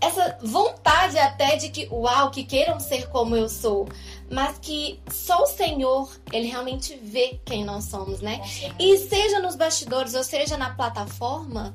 essa 0.00 0.38
vontade 0.42 1.18
até 1.18 1.56
de 1.56 1.70
que, 1.70 1.88
uau, 1.90 2.30
que 2.30 2.44
queiram 2.44 2.78
ser 2.78 3.08
como 3.08 3.36
eu 3.36 3.48
sou, 3.48 3.88
mas 4.30 4.58
que 4.58 5.00
só 5.10 5.42
o 5.42 5.46
Senhor, 5.46 6.10
ele 6.32 6.46
realmente 6.46 6.96
vê 7.02 7.40
quem 7.44 7.64
nós 7.64 7.84
somos, 7.84 8.20
né? 8.20 8.40
E 8.78 8.96
seja 8.98 9.40
nos 9.40 9.56
bastidores 9.56 10.14
ou 10.14 10.22
seja 10.22 10.56
na 10.56 10.70
plataforma, 10.70 11.74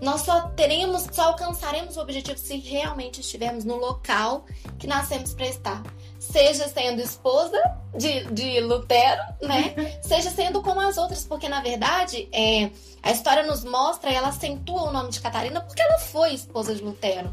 nós 0.00 0.22
só 0.22 0.48
teremos, 0.50 1.06
só 1.12 1.28
alcançaremos 1.28 1.96
o 1.96 2.00
objetivo 2.00 2.38
se 2.38 2.58
realmente 2.58 3.20
estivermos 3.20 3.64
no 3.64 3.76
local 3.76 4.44
que 4.78 4.86
nascemos 4.86 5.32
para 5.32 5.46
estar. 5.46 5.82
Seja 6.18 6.68
sendo 6.68 7.00
esposa 7.00 7.58
de, 7.94 8.24
de 8.24 8.60
Lutero, 8.60 9.22
né? 9.40 9.74
seja 10.02 10.30
sendo 10.30 10.60
como 10.62 10.80
as 10.80 10.98
outras, 10.98 11.24
porque 11.24 11.48
na 11.48 11.60
verdade 11.60 12.28
é, 12.32 12.70
a 13.02 13.10
história 13.10 13.42
nos 13.42 13.64
mostra 13.64 14.10
e 14.10 14.14
ela 14.14 14.28
acentua 14.28 14.82
o 14.82 14.92
nome 14.92 15.10
de 15.10 15.20
Catarina 15.20 15.60
porque 15.60 15.80
ela 15.80 15.98
foi 15.98 16.34
esposa 16.34 16.74
de 16.74 16.82
Lutero. 16.82 17.32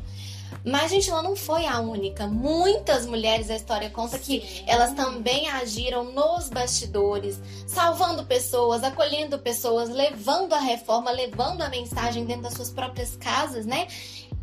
Mas, 0.65 0.91
gente, 0.91 1.09
ela 1.09 1.21
não 1.21 1.35
foi 1.35 1.65
a 1.65 1.79
única. 1.79 2.27
Muitas 2.27 3.05
mulheres, 3.05 3.49
a 3.49 3.55
história 3.55 3.89
conta 3.89 4.17
que 4.17 4.41
Sim. 4.41 4.63
elas 4.67 4.93
também 4.93 5.49
agiram 5.49 6.05
nos 6.05 6.49
bastidores, 6.49 7.39
salvando 7.67 8.25
pessoas, 8.25 8.83
acolhendo 8.83 9.39
pessoas, 9.39 9.89
levando 9.89 10.53
a 10.53 10.59
reforma, 10.59 11.11
levando 11.11 11.61
a 11.61 11.69
mensagem 11.69 12.25
dentro 12.25 12.43
das 12.43 12.53
suas 12.53 12.69
próprias 12.69 13.15
casas, 13.15 13.65
né? 13.65 13.87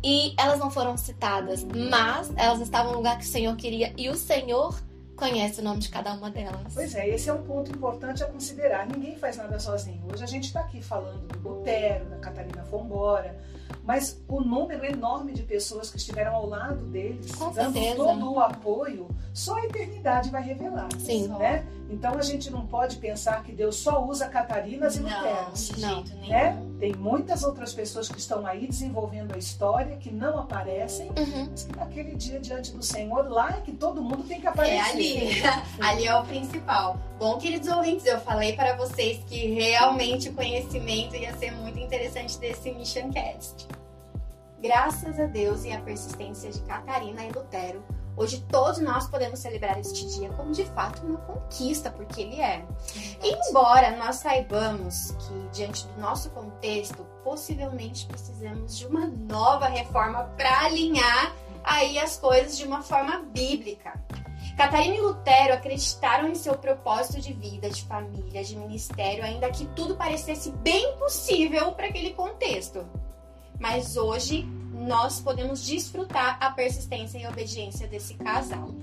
E 0.03 0.33
elas 0.37 0.57
não 0.59 0.71
foram 0.71 0.97
citadas, 0.97 1.63
mas 1.63 2.31
elas 2.35 2.59
estavam 2.59 2.91
no 2.91 2.97
lugar 2.97 3.17
que 3.17 3.25
o 3.25 3.27
Senhor 3.27 3.55
queria 3.55 3.93
e 3.95 4.09
o 4.09 4.15
Senhor 4.15 4.75
conhece 5.21 5.61
o 5.61 5.63
nome 5.63 5.79
de 5.79 5.89
cada 5.89 6.13
uma 6.13 6.31
delas. 6.31 6.73
Pois 6.73 6.95
é, 6.95 7.07
esse 7.07 7.29
é 7.29 7.33
um 7.33 7.43
ponto 7.43 7.71
importante 7.71 8.23
a 8.23 8.25
considerar. 8.25 8.87
Ninguém 8.87 9.15
faz 9.15 9.37
nada 9.37 9.59
sozinho. 9.59 10.01
Hoje 10.11 10.23
a 10.23 10.27
gente 10.27 10.45
está 10.45 10.61
aqui 10.61 10.81
falando 10.81 11.27
do 11.27 11.49
Lutero, 11.49 12.05
da 12.05 12.17
Catarina 12.17 12.63
Fombora, 12.63 13.37
mas 13.83 14.21
o 14.27 14.41
número 14.41 14.85
enorme 14.85 15.33
de 15.33 15.43
pessoas 15.43 15.89
que 15.89 15.97
estiveram 15.97 16.35
ao 16.35 16.45
lado 16.45 16.85
deles, 16.85 17.31
Com 17.33 17.51
dando 17.51 17.73
certeza. 17.73 17.95
todo 17.95 18.33
o 18.33 18.39
apoio, 18.39 19.07
só 19.33 19.55
a 19.55 19.65
eternidade 19.65 20.29
vai 20.29 20.43
revelar. 20.43 20.87
Sim. 20.99 21.27
Né? 21.29 21.65
Então 21.89 22.13
a 22.17 22.21
gente 22.21 22.49
não 22.49 22.65
pode 22.65 22.97
pensar 22.97 23.43
que 23.43 23.51
Deus 23.51 23.75
só 23.75 24.03
usa 24.05 24.27
Catarinas 24.29 24.95
e 24.95 25.01
Não, 25.01 25.09
Luteros. 25.09 25.71
Não. 25.77 25.95
jeito 26.03 26.15
nenhum. 26.15 26.29
Né? 26.29 26.67
tem 26.81 26.95
muitas 26.95 27.43
outras 27.43 27.75
pessoas 27.75 28.09
que 28.09 28.17
estão 28.17 28.43
aí 28.43 28.65
desenvolvendo 28.65 29.35
a 29.35 29.37
história, 29.37 29.97
que 29.97 30.09
não 30.09 30.39
aparecem, 30.39 31.09
Uhum. 31.09 31.47
mas 31.51 31.63
que 31.65 31.75
naquele 31.77 32.15
dia 32.15 32.39
diante 32.39 32.71
do 32.71 32.81
Senhor, 32.81 33.29
lá 33.29 33.51
é 33.57 33.61
que 33.61 33.71
todo 33.71 34.01
mundo 34.01 34.23
tem 34.23 34.41
que 34.41 34.47
aparecer. 34.47 34.77
É 34.77 34.81
ali. 34.89 35.29
ali 35.79 36.07
é 36.07 36.15
o 36.15 36.23
principal. 36.25 36.97
Bom, 37.19 37.37
queridos 37.37 37.67
ouvintes, 37.69 38.07
eu 38.07 38.19
falei 38.21 38.53
para 38.53 38.75
vocês 38.77 39.19
que 39.27 39.53
realmente 39.53 40.29
o 40.29 40.33
conhecimento 40.33 41.15
ia 41.15 41.37
ser 41.37 41.51
muito 41.51 41.77
interessante 41.77 42.39
desse 42.39 42.71
Mission 42.71 43.11
Cast. 43.11 43.67
Graças 44.61 45.19
a 45.19 45.25
Deus 45.25 45.65
e 45.65 45.71
à 45.71 45.81
persistência 45.81 46.51
de 46.51 46.61
Catarina 46.61 47.25
e 47.25 47.31
Lutero, 47.31 47.83
hoje 48.15 48.45
todos 48.47 48.79
nós 48.79 49.07
podemos 49.07 49.39
celebrar 49.39 49.79
este 49.79 50.05
dia 50.05 50.29
como 50.33 50.51
de 50.51 50.63
fato 50.65 51.03
uma 51.03 51.17
conquista, 51.17 51.89
porque 51.89 52.21
ele 52.21 52.39
é. 52.39 52.63
Embora 53.23 53.97
nós 53.97 54.17
saibamos 54.17 55.13
que, 55.13 55.49
diante 55.51 55.87
do 55.87 55.99
nosso 55.99 56.29
contexto, 56.29 57.03
possivelmente 57.23 58.05
precisamos 58.05 58.77
de 58.77 58.85
uma 58.85 59.07
nova 59.07 59.67
reforma 59.67 60.25
para 60.37 60.65
alinhar 60.65 61.35
aí 61.63 61.97
as 61.97 62.17
coisas 62.17 62.55
de 62.55 62.63
uma 62.63 62.83
forma 62.83 63.17
bíblica. 63.33 63.99
Catarina 64.55 64.93
e 64.93 65.01
Lutero 65.01 65.55
acreditaram 65.55 66.29
em 66.29 66.35
seu 66.35 66.53
propósito 66.55 67.19
de 67.19 67.33
vida, 67.33 67.67
de 67.67 67.83
família, 67.85 68.43
de 68.43 68.55
ministério, 68.55 69.23
ainda 69.23 69.49
que 69.49 69.65
tudo 69.69 69.95
parecesse 69.95 70.51
bem 70.51 70.95
possível 70.97 71.71
para 71.71 71.87
aquele 71.87 72.11
contexto. 72.13 72.85
Mas 73.61 73.95
hoje 73.95 74.43
nós 74.73 75.19
podemos 75.19 75.63
desfrutar 75.63 76.35
a 76.41 76.49
persistência 76.49 77.19
e 77.19 77.27
obediência 77.27 77.87
desse 77.87 78.15
casal. 78.15 78.73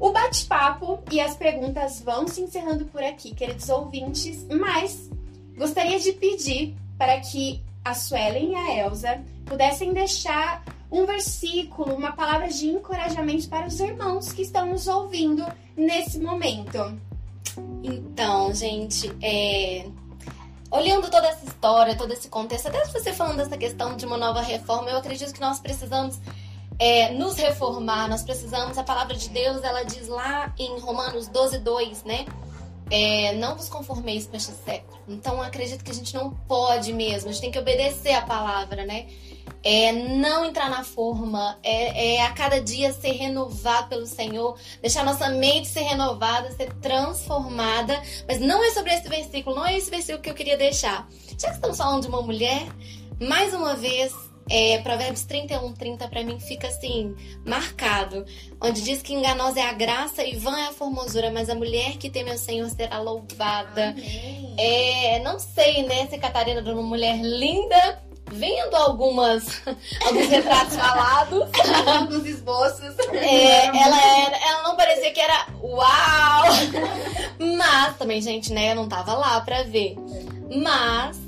O 0.00 0.10
bate-papo 0.10 0.98
e 1.12 1.20
as 1.20 1.36
perguntas 1.36 2.02
vão 2.02 2.26
se 2.26 2.40
encerrando 2.40 2.84
por 2.86 3.02
aqui, 3.02 3.34
queridos 3.34 3.68
ouvintes, 3.68 4.44
mas 4.48 5.08
gostaria 5.56 5.98
de 6.00 6.12
pedir 6.12 6.76
para 6.98 7.20
que 7.20 7.62
a 7.84 7.94
Suelen 7.94 8.50
e 8.50 8.54
a 8.56 8.84
Elsa 8.84 9.22
pudessem 9.46 9.92
deixar 9.92 10.64
um 10.90 11.06
versículo, 11.06 11.94
uma 11.94 12.12
palavra 12.12 12.48
de 12.48 12.66
encorajamento 12.66 13.48
para 13.48 13.66
os 13.66 13.78
irmãos 13.78 14.32
que 14.32 14.42
estão 14.42 14.66
nos 14.66 14.88
ouvindo 14.88 15.44
nesse 15.76 16.18
momento. 16.18 16.98
Então, 17.82 18.52
gente, 18.54 19.10
é, 19.22 19.86
olhando 20.70 21.10
toda 21.10 21.26
essa 21.28 21.44
história, 21.44 21.96
todo 21.96 22.12
esse 22.12 22.28
contexto, 22.28 22.68
até 22.68 22.84
você 22.86 23.12
falando 23.12 23.38
dessa 23.38 23.56
questão 23.56 23.96
de 23.96 24.04
uma 24.04 24.16
nova 24.16 24.40
reforma, 24.40 24.90
eu 24.90 24.98
acredito 24.98 25.32
que 25.32 25.40
nós 25.40 25.60
precisamos 25.60 26.18
é, 26.78 27.10
nos 27.12 27.36
reformar, 27.36 28.08
nós 28.08 28.22
precisamos, 28.22 28.78
a 28.78 28.84
palavra 28.84 29.16
de 29.16 29.28
Deus, 29.30 29.64
ela 29.64 29.82
diz 29.82 30.08
lá 30.08 30.52
em 30.58 30.78
Romanos 30.78 31.26
12, 31.28 31.58
2, 31.58 32.04
né? 32.04 32.26
É, 32.90 33.34
não 33.34 33.54
vos 33.54 33.68
conformeis 33.68 34.26
com 34.26 34.36
este 34.36 34.52
século. 34.64 34.98
Então, 35.08 35.42
acredito 35.42 35.84
que 35.84 35.90
a 35.90 35.94
gente 35.94 36.14
não 36.14 36.30
pode 36.30 36.92
mesmo, 36.92 37.28
a 37.28 37.32
gente 37.32 37.42
tem 37.42 37.50
que 37.50 37.58
obedecer 37.58 38.14
a 38.14 38.22
palavra, 38.22 38.86
né? 38.86 39.08
É 39.62 39.92
não 39.92 40.44
entrar 40.44 40.70
na 40.70 40.84
forma, 40.84 41.58
é, 41.62 42.16
é 42.16 42.22
a 42.22 42.32
cada 42.32 42.60
dia 42.60 42.92
ser 42.92 43.12
renovado 43.12 43.88
pelo 43.88 44.06
Senhor, 44.06 44.58
deixar 44.80 45.04
nossa 45.04 45.28
mente 45.28 45.68
ser 45.68 45.82
renovada, 45.82 46.50
ser 46.52 46.72
transformada. 46.74 48.00
Mas 48.26 48.40
não 48.40 48.62
é 48.64 48.70
sobre 48.70 48.94
esse 48.94 49.08
versículo, 49.08 49.56
não 49.56 49.66
é 49.66 49.76
esse 49.76 49.90
versículo 49.90 50.22
que 50.22 50.30
eu 50.30 50.34
queria 50.34 50.56
deixar. 50.56 51.08
Já 51.38 51.48
que 51.48 51.54
estamos 51.56 51.76
falando 51.76 52.02
de 52.02 52.08
uma 52.08 52.22
mulher, 52.22 52.66
mais 53.20 53.52
uma 53.52 53.74
vez, 53.74 54.12
é, 54.50 54.78
Provérbios 54.78 55.24
31, 55.24 55.72
30 55.74 56.08
para 56.08 56.22
mim 56.22 56.40
fica 56.40 56.68
assim, 56.68 57.14
marcado. 57.44 58.24
Onde 58.60 58.82
diz 58.82 59.02
que 59.02 59.12
enganosa 59.14 59.60
é 59.60 59.64
a 59.64 59.72
graça 59.72 60.24
e 60.24 60.36
vã 60.36 60.56
é 60.58 60.68
a 60.68 60.72
formosura, 60.72 61.30
mas 61.30 61.50
a 61.50 61.54
mulher 61.54 61.96
que 61.98 62.08
teme 62.08 62.30
ao 62.30 62.38
Senhor 62.38 62.68
será 62.70 62.98
louvada. 62.98 63.90
Amém. 63.90 64.54
É, 64.58 65.20
não 65.20 65.38
sei, 65.38 65.82
né, 65.82 66.06
se 66.06 66.18
Catarina 66.18 66.60
era 66.60 66.72
uma 66.72 66.82
mulher 66.82 67.20
linda, 67.20 68.02
vendo 68.32 68.74
algumas, 68.74 69.62
alguns 70.04 70.28
retratos 70.28 70.76
falados. 70.76 71.48
Dos 72.08 72.26
esboços. 72.26 72.98
É, 73.12 73.66
ela, 73.66 74.26
era, 74.26 74.36
ela 74.36 74.62
não 74.62 74.76
parecia 74.76 75.12
que 75.12 75.20
era 75.20 75.46
uau! 75.62 76.44
Mas 77.56 77.96
também, 77.96 78.20
gente, 78.20 78.52
né, 78.52 78.72
eu 78.72 78.76
não 78.76 78.88
tava 78.88 79.14
lá 79.14 79.40
pra 79.40 79.62
ver. 79.62 79.96
Mas 80.62 81.18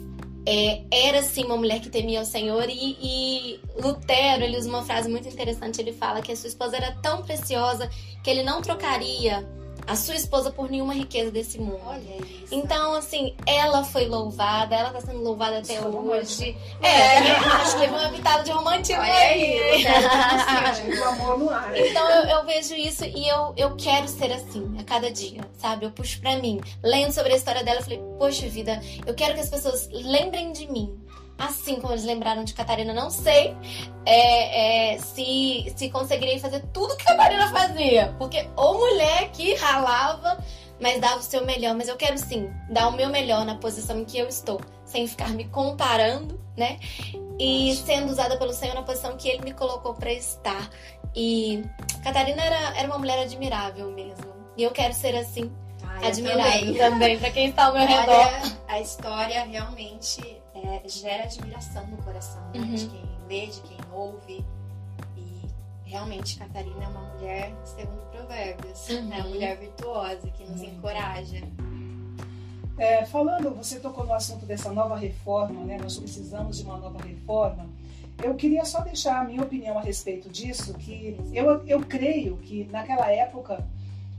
é, 0.47 0.83
era 0.91 1.23
sim 1.23 1.45
uma 1.45 1.57
mulher 1.57 1.81
que 1.81 1.91
temia 1.91 2.21
o 2.21 2.25
Senhor 2.25 2.69
e, 2.69 2.97
e 3.01 3.61
Lutero, 3.81 4.43
ele 4.43 4.57
usa 4.57 4.69
uma 4.69 4.83
frase 4.83 5.09
muito 5.09 5.29
interessante, 5.29 5.81
ele 5.81 5.93
fala 5.93 6.23
que 6.23 6.33
a 6.33 6.37
sua 6.37 6.49
esposa 6.49 6.77
era 6.77 6.93
tão 7.03 7.23
preciosa 7.23 7.91
que 8.23 8.31
ele 8.31 8.43
não 8.43 8.63
trocaria 8.63 9.47
a 9.87 9.97
sua 9.97 10.15
esposa 10.15 10.51
por 10.51 10.71
nenhuma 10.71 10.95
riqueza 10.95 11.31
desse 11.31 11.59
mundo. 11.59 11.81
Olha 11.85 12.01
isso. 12.01 12.53
Então, 12.55 12.95
assim, 12.95 13.35
ela 13.47 13.85
foi 13.85 14.07
louvada, 14.07 14.75
ela 14.75 14.91
tá 14.91 15.01
sendo 15.01 15.23
louvada 15.23 15.59
até 15.59 15.77
foi 15.77 15.87
hoje. 15.89 15.97
romântico. 15.97 16.59
É, 16.83 17.19
acho 17.19 17.75
que 17.75 17.81
teve 17.81 17.95
uma 17.95 18.09
pitada 18.09 18.43
de 18.43 18.51
romantismo 18.51 19.03
Olha 19.03 19.13
aí, 19.13 19.79
Lutero 19.79 20.09
tá 20.09 21.01
O 21.01 21.09
amor 21.09 21.39
no 21.39 21.51
ar. 21.51 21.77
Então 21.77 22.11
eu, 22.11 22.39
eu 22.39 22.47
vejo 22.47 22.75
isso 22.75 23.05
e 23.05 23.29
eu, 23.29 23.55
eu 23.57 23.77
quero 23.77 24.09
ser 24.09 24.33
assim 24.33 24.77
a 24.79 24.85
cada 24.85 25.11
dia, 25.11 25.41
sabe? 25.59 25.87
Eu 25.87 25.91
puxo 25.91 26.21
pra 26.21 26.37
mim. 26.37 26.61
Lendo 26.83 27.13
sobre 27.13 27.33
a 27.33 27.37
história 27.37 27.65
dela, 27.65 27.81
eu 27.81 27.85
falei, 27.85 28.01
poxa 28.19 28.49
vida, 28.49 28.81
eu 29.07 29.15
quero 29.15 29.35
que 29.35 29.41
as 29.41 29.49
pessoas 29.49 29.89
lembrem 29.93 30.53
de 30.53 30.71
mim. 30.71 30.99
Assim 31.41 31.77
como 31.81 31.95
eles 31.95 32.05
lembraram 32.05 32.45
de 32.45 32.53
Catarina, 32.53 32.93
não 32.93 33.09
sei 33.09 33.57
é, 34.05 34.93
é, 34.95 34.99
se, 34.99 35.73
se 35.75 35.89
conseguirei 35.89 36.39
fazer 36.39 36.63
tudo 36.73 36.97
que 36.97 37.05
Catarina 37.05 37.51
fazia. 37.51 38.15
Porque 38.19 38.47
ou 38.57 38.79
mulher 38.79 39.31
que 39.31 39.55
ralava, 39.55 40.39
mas 40.79 41.01
dava 41.01 41.19
o 41.19 41.23
seu 41.23 41.45
melhor. 41.47 41.75
Mas 41.75 41.89
eu 41.89 41.97
quero 41.97 42.19
sim 42.19 42.51
dar 42.69 42.89
o 42.89 42.93
meu 42.93 43.09
melhor 43.09 43.47
na 43.47 43.55
posição 43.55 43.99
em 44.01 44.05
que 44.05 44.19
eu 44.19 44.29
estou, 44.29 44.61
sem 44.85 45.07
ficar 45.07 45.31
me 45.31 45.45
comparando, 45.47 46.39
né? 46.57 46.79
E 47.39 47.75
sendo 47.75 48.11
usada 48.11 48.37
pelo 48.37 48.53
Senhor 48.53 48.75
na 48.75 48.83
posição 48.83 49.17
que 49.17 49.29
Ele 49.29 49.43
me 49.43 49.55
colocou 49.55 49.95
pra 49.95 50.13
estar. 50.13 50.69
E 51.17 51.65
Catarina 52.05 52.43
era, 52.43 52.79
era 52.79 52.87
uma 52.87 52.99
mulher 52.99 53.19
admirável 53.19 53.91
mesmo. 53.91 54.31
E 54.57 54.63
eu 54.63 54.71
quero 54.73 54.93
ser 54.93 55.17
assim, 55.17 55.51
Ah, 55.83 56.07
admirável 56.07 56.61
também. 56.61 56.75
também, 56.77 57.19
pra 57.19 57.31
quem 57.31 57.49
está 57.49 57.67
ao 57.67 57.73
meu 57.73 57.87
redor. 57.87 58.31
A 58.69 58.79
história 58.79 59.43
realmente 59.45 60.40
é, 60.67 60.83
gera 60.89 61.25
admiração 61.25 61.87
no 61.87 61.97
coração 61.99 62.43
né? 62.55 62.61
Uhum. 62.61 62.75
de 62.75 62.87
quem 62.87 63.03
lê, 63.29 63.47
de 63.47 63.61
quem 63.63 63.77
ouve. 63.93 64.45
E 65.17 65.43
realmente 65.85 66.39
Catarina 66.39 66.85
é 66.85 66.89
uma 66.89 67.01
mulher, 67.15 67.53
segundo 67.65 68.01
Provérbios, 68.11 68.89
Uhum. 68.89 69.03
né? 69.07 69.17
uma 69.19 69.29
mulher 69.29 69.59
virtuosa 69.59 70.29
que 70.31 70.45
nos 70.45 70.61
Uhum. 70.61 70.67
encoraja. 70.69 71.43
É, 72.79 73.05
falando, 73.05 73.51
você 73.55 73.79
tocou 73.79 74.05
no 74.07 74.15
assunto 74.15 74.47
dessa 74.47 74.73
nova 74.73 74.97
reforma, 74.97 75.61
né? 75.65 75.77
Nós 75.81 75.99
precisamos 75.99 76.57
de 76.57 76.63
uma 76.65 76.79
nova 76.79 76.99
reforma. 77.05 77.69
Eu 78.23 78.35
queria 78.35 78.65
só 78.65 78.81
deixar 78.81 79.21
a 79.21 79.25
minha 79.25 79.43
opinião 79.43 79.79
a 79.79 79.83
respeito 79.83 80.31
disso, 80.31 80.73
que 80.75 81.19
eu, 81.33 81.63
eu 81.67 81.81
creio 81.81 82.39
que 82.39 82.65
naquela 82.71 83.11
época 83.11 83.67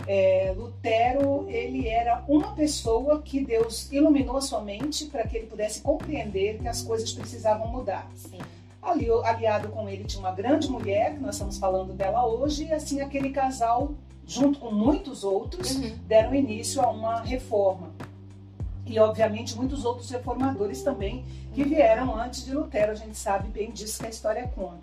é, 0.07 0.53
Lutero 0.57 1.45
ele 1.49 1.87
era 1.87 2.23
uma 2.27 2.53
pessoa 2.53 3.21
que 3.21 3.43
Deus 3.43 3.91
iluminou 3.91 4.37
a 4.37 4.41
sua 4.41 4.61
mente 4.61 5.05
para 5.05 5.25
que 5.27 5.37
ele 5.37 5.47
pudesse 5.47 5.81
compreender 5.81 6.59
que 6.59 6.67
as 6.67 6.81
coisas 6.81 7.11
precisavam 7.13 7.67
mudar. 7.67 8.09
Sim. 8.15 8.39
Ali, 8.81 9.07
aliado 9.23 9.69
com 9.69 9.87
ele 9.87 10.05
tinha 10.05 10.19
uma 10.19 10.31
grande 10.31 10.67
mulher, 10.69 11.13
que 11.13 11.19
nós 11.19 11.35
estamos 11.35 11.57
falando 11.57 11.93
dela 11.93 12.25
hoje, 12.25 12.65
e 12.65 12.73
assim 12.73 12.99
aquele 12.99 13.29
casal, 13.29 13.91
junto 14.25 14.59
com 14.59 14.71
muitos 14.71 15.23
outros, 15.23 15.75
Uhum. 15.75 15.95
deram 16.07 16.33
início 16.33 16.81
a 16.81 16.89
uma 16.89 17.21
reforma. 17.21 17.91
E, 18.85 18.99
obviamente, 18.99 19.55
muitos 19.55 19.85
outros 19.85 20.09
reformadores 20.09 20.81
também 20.81 21.23
que 21.53 21.63
vieram 21.63 22.15
antes 22.15 22.43
de 22.43 22.53
Lutero, 22.53 22.91
a 22.91 22.95
gente 22.95 23.15
sabe 23.15 23.47
bem 23.49 23.71
disso 23.71 23.99
que 23.99 24.07
a 24.07 24.09
história 24.09 24.47
conta. 24.55 24.81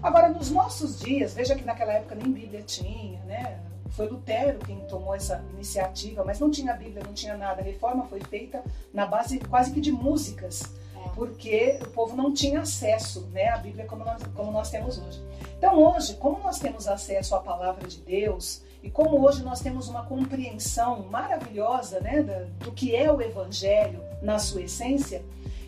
Agora, 0.00 0.28
nos 0.28 0.50
nossos 0.50 1.00
dias, 1.00 1.34
veja 1.34 1.54
que 1.54 1.64
naquela 1.64 1.92
época 1.94 2.14
nem 2.14 2.30
Bíblia 2.30 2.62
tinha, 2.62 3.20
né? 3.24 3.58
Foi 3.92 4.08
Lutero 4.08 4.58
quem 4.60 4.80
tomou 4.86 5.14
essa 5.14 5.44
iniciativa, 5.52 6.24
mas 6.24 6.40
não 6.40 6.50
tinha 6.50 6.72
Bíblia, 6.74 7.02
não 7.06 7.12
tinha 7.12 7.36
nada. 7.36 7.60
A 7.60 7.64
reforma 7.64 8.04
foi 8.06 8.20
feita 8.20 8.62
na 8.92 9.06
base 9.06 9.38
quase 9.38 9.70
que 9.70 9.80
de 9.80 9.92
músicas, 9.92 10.62
É. 10.96 11.08
porque 11.14 11.78
o 11.82 11.90
povo 11.90 12.16
não 12.16 12.32
tinha 12.32 12.60
acesso 12.60 13.28
né, 13.32 13.48
à 13.48 13.58
Bíblia 13.58 13.84
como 13.86 14.04
nós, 14.04 14.22
como 14.34 14.50
nós 14.50 14.70
temos 14.70 14.98
hoje. 14.98 15.20
Então, 15.58 15.78
hoje, 15.78 16.14
como 16.14 16.38
nós 16.38 16.58
temos 16.58 16.88
acesso 16.88 17.34
à 17.34 17.40
palavra 17.40 17.86
de 17.86 17.98
Deus, 17.98 18.62
e 18.82 18.90
como 18.90 19.24
hoje 19.24 19.44
nós 19.44 19.60
temos 19.60 19.88
uma 19.88 20.04
compreensão 20.06 21.02
maravilhosa 21.04 22.00
né, 22.00 22.22
do 22.58 22.72
que 22.72 22.96
é 22.96 23.12
o 23.12 23.20
Evangelho 23.22 24.02
na 24.20 24.38
sua 24.38 24.62
essência, 24.62 25.22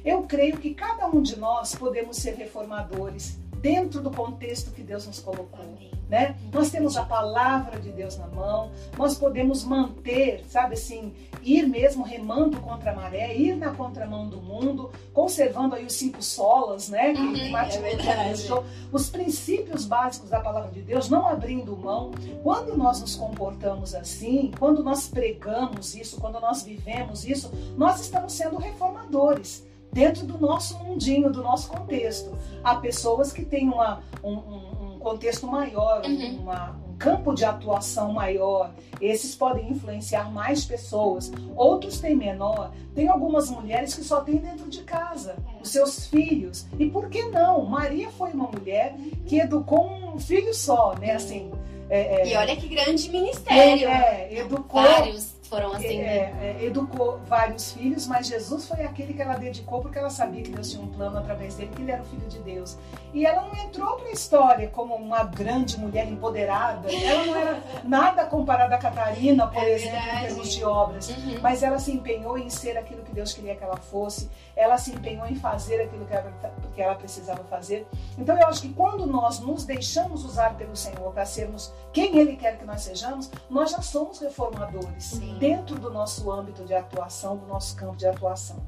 eu 0.05 0.22
creio 0.25 0.59
que 0.59 0.75
cada 0.75 1.07
um 1.07 1.22
de 1.22 1.39
nós 1.39 1.75
podemos 1.75 2.16
ser 2.16 2.35
reformadores 2.35 3.39
dentro 3.61 4.01
do 4.03 4.11
contexto 4.11 4.72
que 4.72 4.83
Deus 4.83 5.07
nos 5.07 5.20
colocou. 5.20 5.61
Amém. 5.61 5.93
Né? 6.14 6.36
Nós 6.52 6.70
temos 6.70 6.96
a 6.96 7.02
palavra 7.02 7.80
de 7.80 7.90
Deus 7.90 8.16
na 8.16 8.28
mão, 8.28 8.70
nós 8.96 9.18
podemos 9.18 9.64
manter, 9.64 10.44
sabe 10.46 10.74
assim, 10.74 11.12
ir 11.42 11.66
mesmo 11.66 12.04
remando 12.04 12.60
contra 12.60 12.92
a 12.92 12.94
maré, 12.94 13.36
ir 13.36 13.56
na 13.56 13.74
contramão 13.74 14.28
do 14.28 14.40
mundo, 14.40 14.92
conservando 15.12 15.74
aí 15.74 15.84
os 15.84 15.94
cinco 15.94 16.22
solas, 16.22 16.88
né? 16.88 17.12
Que 17.14 17.20
Uhum, 17.20 17.50
Martin 17.50 17.78
é 17.78 18.28
deixou, 18.28 18.64
os 18.92 19.10
princípios 19.10 19.86
básicos 19.86 20.30
da 20.30 20.38
palavra 20.38 20.70
de 20.70 20.82
Deus, 20.82 21.10
não 21.10 21.26
abrindo 21.26 21.76
mão. 21.76 22.12
Quando 22.44 22.76
nós 22.76 23.00
nos 23.00 23.16
comportamos 23.16 23.92
assim, 23.92 24.52
quando 24.56 24.84
nós 24.84 25.08
pregamos 25.08 25.96
isso, 25.96 26.20
quando 26.20 26.38
nós 26.38 26.62
vivemos 26.62 27.24
isso, 27.24 27.50
nós 27.76 28.00
estamos 28.00 28.34
sendo 28.34 28.56
reformadores. 28.56 29.66
dentro 29.94 30.26
do 30.26 30.36
nosso 30.38 30.76
mundinho, 30.82 31.30
do 31.30 31.40
nosso 31.40 31.68
contexto. 31.68 32.36
Há 32.64 32.74
pessoas 32.74 33.32
que 33.32 33.44
têm 33.44 33.68
uma, 33.68 34.02
um, 34.24 34.32
um, 34.32 34.82
um 34.82 34.84
contexto 35.05 35.46
maior, 35.46 36.02
Uhum. 36.05 36.40
uma, 36.40 36.70
um 36.88 36.96
campo 36.96 37.34
de 37.34 37.44
atuação 37.44 38.12
maior. 38.12 38.72
Esses 39.00 39.34
podem 39.34 39.70
influenciar 39.70 40.30
mais 40.32 40.64
pessoas. 40.64 41.30
Outros 41.55 42.00
têm 42.00 42.16
menor. 42.16 42.72
Tem 42.94 43.09
algumas 43.09 43.50
mulheres 43.50 43.94
que 43.94 44.02
só 44.02 44.20
têm 44.22 44.36
dentro 44.38 44.68
de 44.70 44.82
casa 44.82 45.36
É. 45.59 45.62
os 45.62 45.68
seus 45.70 46.07
filhos. 46.07 46.66
E 46.78 46.86
por 46.88 47.09
que 47.11 47.22
não? 47.26 47.64
Maria 47.66 48.09
foi 48.11 48.30
uma 48.32 48.48
mulher 48.48 48.96
que 49.26 49.38
educou 49.38 49.84
um 49.86 50.18
filho 50.18 50.55
só, 50.55 50.94
né? 50.98 51.12
Assim, 51.12 51.50
é, 51.90 52.22
é, 52.22 52.28
E 52.32 52.36
olha 52.36 52.57
que 52.57 52.66
grande 52.68 53.11
ministério. 53.11 53.88
é, 53.88 54.32
educou 54.38 54.80
Vários 54.82 55.34
foram 55.55 55.72
assim, 55.72 56.00
é, 56.00 56.57
é, 56.61 56.64
educou 56.64 57.20
vários 57.26 57.72
filhos, 57.72 58.07
mas 58.07 58.26
Jesus 58.26 58.66
foi 58.66 58.82
aquele 58.84 59.14
que 59.14 59.22
ela 59.22 59.34
dedicou 59.36 59.80
porque 59.80 59.98
ela 59.98 60.11
sabia 60.11 60.42
que 60.42 60.50
Deus 60.50 60.70
tinha 60.70 60.82
um 60.82 60.88
plano 60.88 61.18
através 61.18 61.55
dele, 61.55 61.70
que 61.74 61.82
ele 61.82 61.92
era 61.92 62.02
o 62.02 62.05
filho 62.05 62.26
de 62.28 62.38
Deus. 62.40 62.76
E 63.12 63.24
ela 63.24 63.42
não 63.42 63.57
entrou 63.57 63.96
para 63.96 64.09
a 64.09 64.12
história 64.12 64.68
como 64.68 64.94
uma 64.96 65.22
grande 65.22 65.78
mulher 65.78 66.09
empoderada. 66.09 66.92
Ela 66.92 67.24
não 67.26 67.36
era 67.36 67.62
nada 67.84 68.24
comparada 68.26 68.74
a 68.74 68.78
Catarina, 68.78 69.46
por 69.46 69.62
É 69.62 69.70
exemplo, 69.70 69.96
em 69.96 70.02
verdade. 70.02 70.26
termos 70.26 70.52
de 70.52 70.64
obras. 70.64 71.09
Uhum. 71.11 71.38
Mas 71.40 71.62
ela 71.62 71.78
se 71.78 71.92
empenhou 71.92 72.36
em 72.36 72.50
ser 72.50 72.76
aquilo 72.76 73.02
que 73.02 73.12
Deus 73.12 73.32
queria 73.32 73.55
que 73.55 73.62
ela 73.62 73.76
fosse. 73.76 74.28
Ela 74.57 74.76
se 74.78 74.90
empenhou 74.90 75.26
em 75.26 75.36
fazer 75.36 75.82
aquilo 75.82 76.05
que 76.05 76.12
ela, 76.12 76.32
que 76.74 76.82
ela 76.82 76.94
precisava 76.96 77.44
fazer. 77.44 77.86
Então 78.18 78.36
eu 78.36 78.46
acho 78.48 78.62
que 78.62 78.72
quando 78.72 79.07
nós 79.07 79.38
nos 79.38 79.64
deixamos 79.64 80.24
usar 80.24 80.57
pelo 80.57 80.74
Senhor 80.74 81.12
para 81.12 81.24
sermos 81.24 81.72
quem 81.92 82.18
Ele 82.18 82.36
quer 82.36 82.59
que 82.59 82.64
nós 82.64 82.80
sejamos, 82.80 83.30
nós 83.48 83.70
já 83.70 83.80
somos 83.80 84.18
reformadores 84.18 85.05
Sim. 85.05 85.38
Dentro 85.45 85.78
do 85.78 85.90
nosso 85.90 86.32
âmbito 86.32 86.64
de 86.64 86.72
atuação, 86.72 87.36
do 87.36 87.47
nosso 87.47 87.76
campo 87.76 87.97
de 87.97 88.07
atuação. 88.07 88.64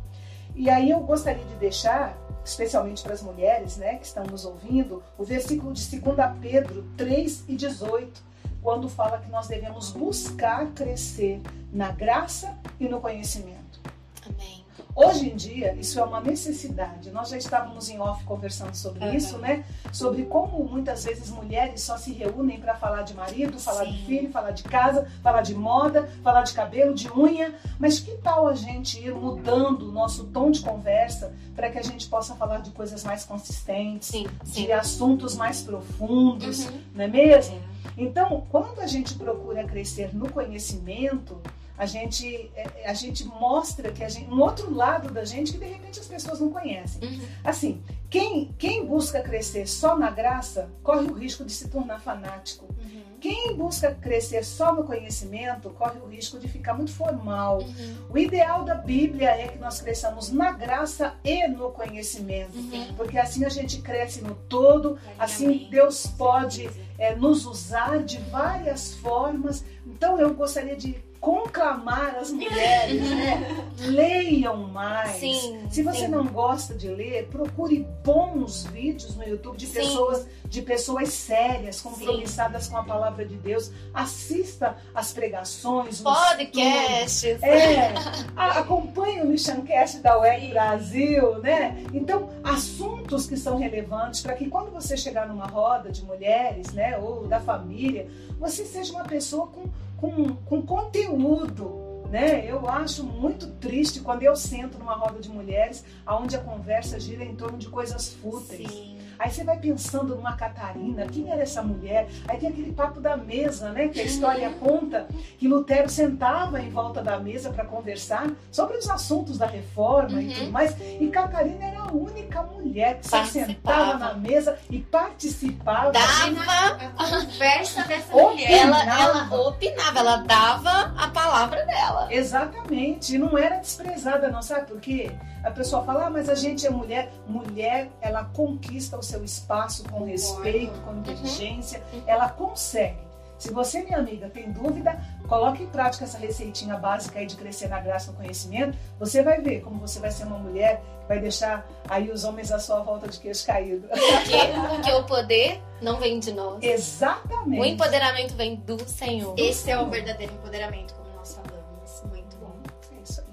E 0.55 0.69
aí 0.69 0.91
eu 0.91 1.01
gostaria 1.01 1.43
de 1.43 1.55
deixar, 1.55 2.15
especialmente 2.45 3.03
para 3.03 3.15
as 3.15 3.23
mulheres 3.23 3.79
né, 3.79 3.95
que 3.95 4.05
estão 4.05 4.25
nos 4.25 4.45
ouvindo, 4.45 5.03
o 5.17 5.25
versículo 5.25 5.73
de 5.73 5.99
2 5.99 6.17
Pedro 6.39 6.87
3 6.95 7.45
e 7.49 7.57
18, 7.57 8.23
quando 8.61 8.91
fala 8.91 9.19
que 9.19 9.31
nós 9.31 9.49
devemos 9.49 9.91
buscar 9.91 10.67
crescer 10.73 11.41
na 11.73 11.93
graça 11.93 12.55
e 12.79 12.87
no 12.87 13.01
conhecimento. 13.01 13.81
Amém. 14.29 14.66
Hoje 14.99 15.29
em 15.31 15.37
dia, 15.37 15.75
isso 15.75 16.01
é 16.01 16.03
uma 16.03 16.23
necessidade. 16.23 17.11
Nós 17.11 17.29
já 17.29 17.37
estávamos 17.37 17.91
em 17.91 18.01
off 18.01 18.25
conversando 18.25 18.75
sobre 18.75 19.05
Uhum. 19.05 19.13
isso, 19.15 19.37
né? 19.37 19.63
Sobre 19.93 20.23
como 20.25 20.65
muitas 20.65 21.05
vezes 21.05 21.29
mulheres 21.29 21.83
só 21.83 21.99
se 21.99 22.15
reúnem 22.15 22.59
para 22.59 22.75
falar 22.77 23.03
de 23.03 23.13
marido, 23.13 23.59
falar 23.61 23.85
de 23.85 23.93
Sim. 23.93 24.05
filho, 24.07 24.31
falar 24.31 24.53
de 24.53 24.63
casa, 24.63 25.07
falar 25.23 25.43
de 25.43 25.55
moda, 25.55 26.09
falar 26.23 26.45
de 26.45 26.55
cabelo, 26.55 26.95
de 26.95 27.13
unha. 27.13 27.55
Mas 27.79 28.01
que 28.01 28.13
tal 28.23 28.49
a 28.49 28.55
gente 28.55 28.99
ir 28.99 29.15
mudando 29.15 29.83
o 29.91 29.93
nosso 29.93 30.25
tom 30.29 30.51
de 30.51 30.61
conversa 30.61 31.35
para 31.55 31.69
que 31.71 31.79
a 31.79 31.83
gente 31.83 32.09
possa 32.09 32.35
falar 32.35 32.61
de 32.63 32.71
coisas 32.71 33.05
mais 33.05 33.23
consistentes, 33.23 34.09
Sim, 34.09 34.27
sim. 34.45 34.65
de 34.65 34.73
assuntos 34.73 35.37
mais 35.37 35.61
profundos, 35.61 36.65
Uhum. 36.69 36.81
não 36.95 37.05
é 37.05 37.09
mesmo? 37.09 37.59
Então, 37.99 38.47
quando 38.51 38.81
a 38.81 38.87
gente 38.87 39.15
procura 39.15 39.63
crescer 39.65 40.15
no 40.15 40.31
conhecimento, 40.31 41.39
a 41.79 41.87
gente, 41.87 42.51
é, 42.55 42.89
a 42.89 42.95
gente 42.95 43.25
mostra 43.25 43.93
que 43.93 44.03
a 44.03 44.09
gente, 44.09 44.31
um 44.31 44.41
outro 44.41 44.75
lado 44.75 45.13
da 45.13 45.25
gente 45.25 45.53
que 45.53 45.59
de 45.59 45.67
repente 45.67 46.01
as 46.01 46.07
pessoas 46.07 46.41
não 46.41 46.51
conhecem. 46.51 47.07
Uhum. 47.07 47.21
Assim, 47.45 47.83
quem, 48.09 48.55
quem 48.59 48.85
busca 48.87 49.21
crescer 49.21 49.67
só 49.67 49.97
na 49.97 50.11
graça 50.11 50.71
corre 50.83 51.07
o 51.07 51.13
risco 51.13 51.45
de 51.45 51.53
se 51.53 51.69
tornar 51.69 52.01
fanático. 52.01 52.67
Uhum. 52.67 53.03
Quem 53.21 53.57
busca 53.57 53.95
crescer 53.95 54.45
só 54.45 54.75
no 54.75 54.85
conhecimento 54.85 55.71
corre 55.71 55.99
o 55.99 56.07
risco 56.07 56.39
de 56.39 56.47
ficar 56.49 56.75
muito 56.75 56.93
formal. 56.93 57.59
Uhum. 57.59 57.97
O 58.11 58.19
ideal 58.19 58.63
da 58.63 58.75
Bíblia 58.75 59.31
é 59.31 59.49
que 59.49 59.59
nós 59.59 59.81
cresçamos 59.81 60.31
na 60.31 60.53
graça 60.53 61.15
e 61.25 61.47
no 61.49 61.71
conhecimento, 61.71 62.57
Uhum. 62.57 62.95
porque 62.95 63.19
assim 63.19 63.45
a 63.45 63.49
gente 63.49 63.81
cresce 63.81 64.21
no 64.23 64.35
todo, 64.35 64.99
assim 65.19 65.67
Deus 65.71 66.07
pode 66.07 66.71
é, 66.99 67.15
nos 67.15 67.45
usar 67.47 68.03
de 68.05 68.19
várias 68.31 68.95
formas. 68.95 69.65
Então 69.87 70.19
eu 70.21 70.35
gostaria 70.35 70.77
de 70.77 70.95
conclamar 71.27 72.15
as 72.21 72.31
mulheres, 72.31 73.11
né? 73.11 73.67
Leiam 73.81 74.59
mais. 74.69 75.17
Sim, 75.17 75.67
Se 75.69 75.83
você 75.83 76.03
sim. 76.03 76.09
não 76.09 76.25
gosta 76.25 76.73
de 76.73 76.87
ler, 76.87 77.27
procure 77.27 77.85
bons 78.05 78.65
vídeos 78.67 79.17
no 79.17 79.25
YouTube 79.25 79.57
de 79.57 79.67
Sim. 79.67 79.73
pessoas 79.73 80.25
de 80.49 80.63
pessoas 80.63 81.09
sérias, 81.09 81.81
compromissadas 81.81 82.69
com 82.69 82.77
a 82.77 82.85
palavra 82.85 83.25
de 83.25 83.35
Deus. 83.37 83.73
Assista 83.93 84.77
as 84.95 85.13
pregações, 85.13 86.01
Podcasts. 86.01 87.43
é, 87.43 87.93
acompanhe 88.37 89.23
o 89.23 89.27
Missioncast 89.27 89.99
da 89.99 90.21
UEC 90.21 90.51
Brasil, 90.51 91.39
né? 91.41 91.85
Então, 91.93 92.31
assuntos 92.45 93.27
que 93.27 93.37
são 93.37 93.59
relevantes 93.59 94.21
para 94.21 94.35
que 94.35 94.49
quando 94.49 94.71
você 94.71 94.97
chegar 94.97 95.27
numa 95.27 95.47
roda 95.47 95.91
de 95.91 96.05
mulheres, 96.05 96.73
né, 96.73 96.97
ou 96.99 97.27
da 97.27 97.41
família, 97.41 98.09
você 98.39 98.65
seja 98.65 98.93
uma 98.93 99.05
pessoa 99.05 99.49
com, 99.49 99.65
com, 99.97 100.35
com 100.37 100.63
conteúdo, 100.63 101.85
né? 102.11 102.45
Eu 102.51 102.69
acho 102.69 103.05
muito 103.05 103.47
triste 103.55 104.01
quando 104.01 104.23
eu 104.23 104.37
sento 104.37 104.79
numa 104.79 104.95
roda 104.95 105.21
de 105.21 105.29
mulheres 105.29 105.85
onde 106.07 106.37
a 106.37 106.41
conversa 106.41 106.99
gira 107.01 107.25
em 107.25 107.35
torno 107.35 107.59
de 107.59 107.69
coisas 107.69 108.13
fúteis. 108.15 108.71
Sim. 108.71 108.97
Aí 109.19 109.31
você 109.31 109.43
vai 109.45 109.59
pensando 109.59 110.15
numa 110.15 110.37
Catarina, 110.37 111.07
quem 111.07 111.31
era 111.33 111.41
essa 111.41 111.63
mulher? 111.63 112.07
Aí 112.29 112.39
tem 112.39 112.51
aquele 112.51 112.71
papo 112.73 113.01
da 113.01 113.17
mesa, 113.17 113.71
né? 113.73 113.89
Que 113.89 113.99
a 114.01 114.05
história 114.05 114.51
conta 114.61 115.09
que 115.39 115.49
Lutero 115.49 115.89
sentava 115.89 116.61
em 116.61 116.69
volta 116.69 117.03
da 117.03 117.19
mesa 117.19 117.49
para 117.51 117.65
conversar 117.65 118.31
sobre 118.53 118.77
os 118.77 118.89
assuntos 118.91 119.39
da 119.39 119.47
reforma 119.47 120.21
e 120.21 120.27
Uhum. 120.29 120.35
tudo 120.35 120.51
mais. 120.53 120.77
E 121.01 121.09
Catarina 121.09 121.65
era 121.65 121.76
única 121.93 122.43
mulher 122.43 123.01
que 123.01 123.09
Participava. 123.09 123.47
sentava 123.47 123.99
na 123.99 124.15
mesa 124.15 124.59
e 124.71 124.81
participava. 124.81 125.93
Dava, 125.93 126.91
A 126.99 127.09
conversa 127.23 127.83
dessa 127.85 128.15
Ô, 128.17 128.31
mulher. 128.31 128.51
ela, 128.51 128.77
Opinava. 128.79 129.03
ela 129.35 129.49
opinava, 129.49 129.99
ela 129.99 130.17
dava 130.19 130.95
a 130.97 131.09
palavra 131.09 131.65
dela. 131.67 132.09
Exatamente, 132.13 133.15
e 133.15 133.19
não 133.19 133.37
era 133.37 133.57
desprezada, 133.59 134.29
não 134.29 134.43
sabe 134.43 134.67
por 134.67 134.81
quê? 134.81 135.11
A 135.45 135.51
pessoa 135.51 135.85
fala, 135.85 136.07
ah, 136.07 136.11
mas 136.11 136.29
a 136.29 136.35
gente 136.35 136.67
é 136.67 136.71
mulher. 136.71 137.13
Mulher, 137.29 137.89
ela 138.01 138.25
conquista 138.25 138.99
o 138.99 139.03
seu 139.03 139.23
espaço 139.25 139.85
com 139.89 140.05
respeito, 140.05 140.79
com 140.81 140.97
inteligência, 140.97 141.83
ela 142.07 142.29
consegue. 142.29 143.06
Se 143.39 143.53
você, 143.53 143.83
minha 143.83 143.99
amiga, 143.99 144.31
tem 144.31 144.51
dúvida, 144.51 144.99
coloque 145.29 145.63
em 145.63 145.67
prática 145.67 146.05
essa 146.05 146.19
receitinha 146.19 146.77
básica 146.77 147.19
aí 147.19 147.27
de 147.27 147.37
crescer 147.37 147.69
na 147.69 147.81
graça 147.81 148.09
e 148.09 148.13
no 148.13 148.17
conhecimento. 148.19 148.79
Você 148.99 149.23
vai 149.23 149.41
ver 149.41 149.61
como 149.61 149.79
você 149.79 150.01
vai 150.01 150.11
ser 150.11 150.25
uma 150.25 150.39
mulher 150.39 150.83
que 151.03 151.09
vai 151.09 151.21
deixar 151.21 151.67
aí 151.89 152.11
os 152.11 152.25
homens 152.25 152.51
à 152.51 152.59
sua 152.59 152.81
volta 152.81 153.09
de 153.09 153.19
queixo 153.19 153.47
caído. 153.47 153.89
Porque, 153.89 154.69
porque 154.69 154.93
o 154.97 155.05
poder 155.05 155.63
não 155.83 155.99
vem 155.99 156.19
de 156.19 156.33
nós. 156.33 156.63
Exatamente. 156.63 157.61
O 157.61 157.65
empoderamento 157.65 158.35
vem 158.35 158.57
do 158.57 158.79
Senhor. 158.89 159.35
Esse 159.39 159.71
é 159.71 159.79
o 159.79 159.89
verdadeiro 159.91 160.33
empoderamento, 160.33 160.95
como 160.95 161.11
nós 161.15 161.35
falamos. 161.35 162.03
Muito 162.09 162.37
bom. 162.39 162.57
É 162.97 163.03
isso 163.03 163.21
aí. 163.21 163.27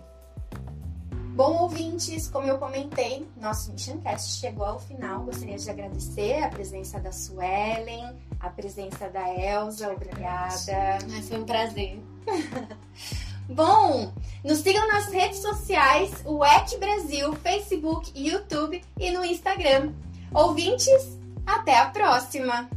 Bom, 1.33 1.61
ouvintes, 1.61 2.27
como 2.27 2.47
eu 2.47 2.57
comentei, 2.57 3.27
nosso 3.37 3.71
Missioncast 3.71 4.39
chegou 4.39 4.65
ao 4.65 4.79
final. 4.79 5.21
Gostaria 5.21 5.57
de 5.57 5.69
agradecer 5.69 6.43
a 6.43 6.49
presença 6.49 6.99
da 6.99 7.11
Suelen, 7.11 8.15
a 8.43 8.49
presença 8.49 9.09
da 9.09 9.33
Elza, 9.33 9.89
obrigada. 9.89 10.97
Ai, 11.13 11.21
foi 11.21 11.39
um 11.39 11.45
prazer. 11.45 11.99
Bom, 13.47 14.11
nos 14.43 14.59
sigam 14.59 14.85
nas 14.87 15.07
redes 15.07 15.39
sociais, 15.39 16.11
o 16.25 16.43
EC 16.43 16.77
Brasil, 16.77 17.33
Facebook, 17.35 18.11
YouTube 18.13 18.83
e 18.99 19.11
no 19.11 19.23
Instagram. 19.23 19.93
Ouvintes, 20.33 21.17
até 21.45 21.77
a 21.77 21.89
próxima! 21.89 22.69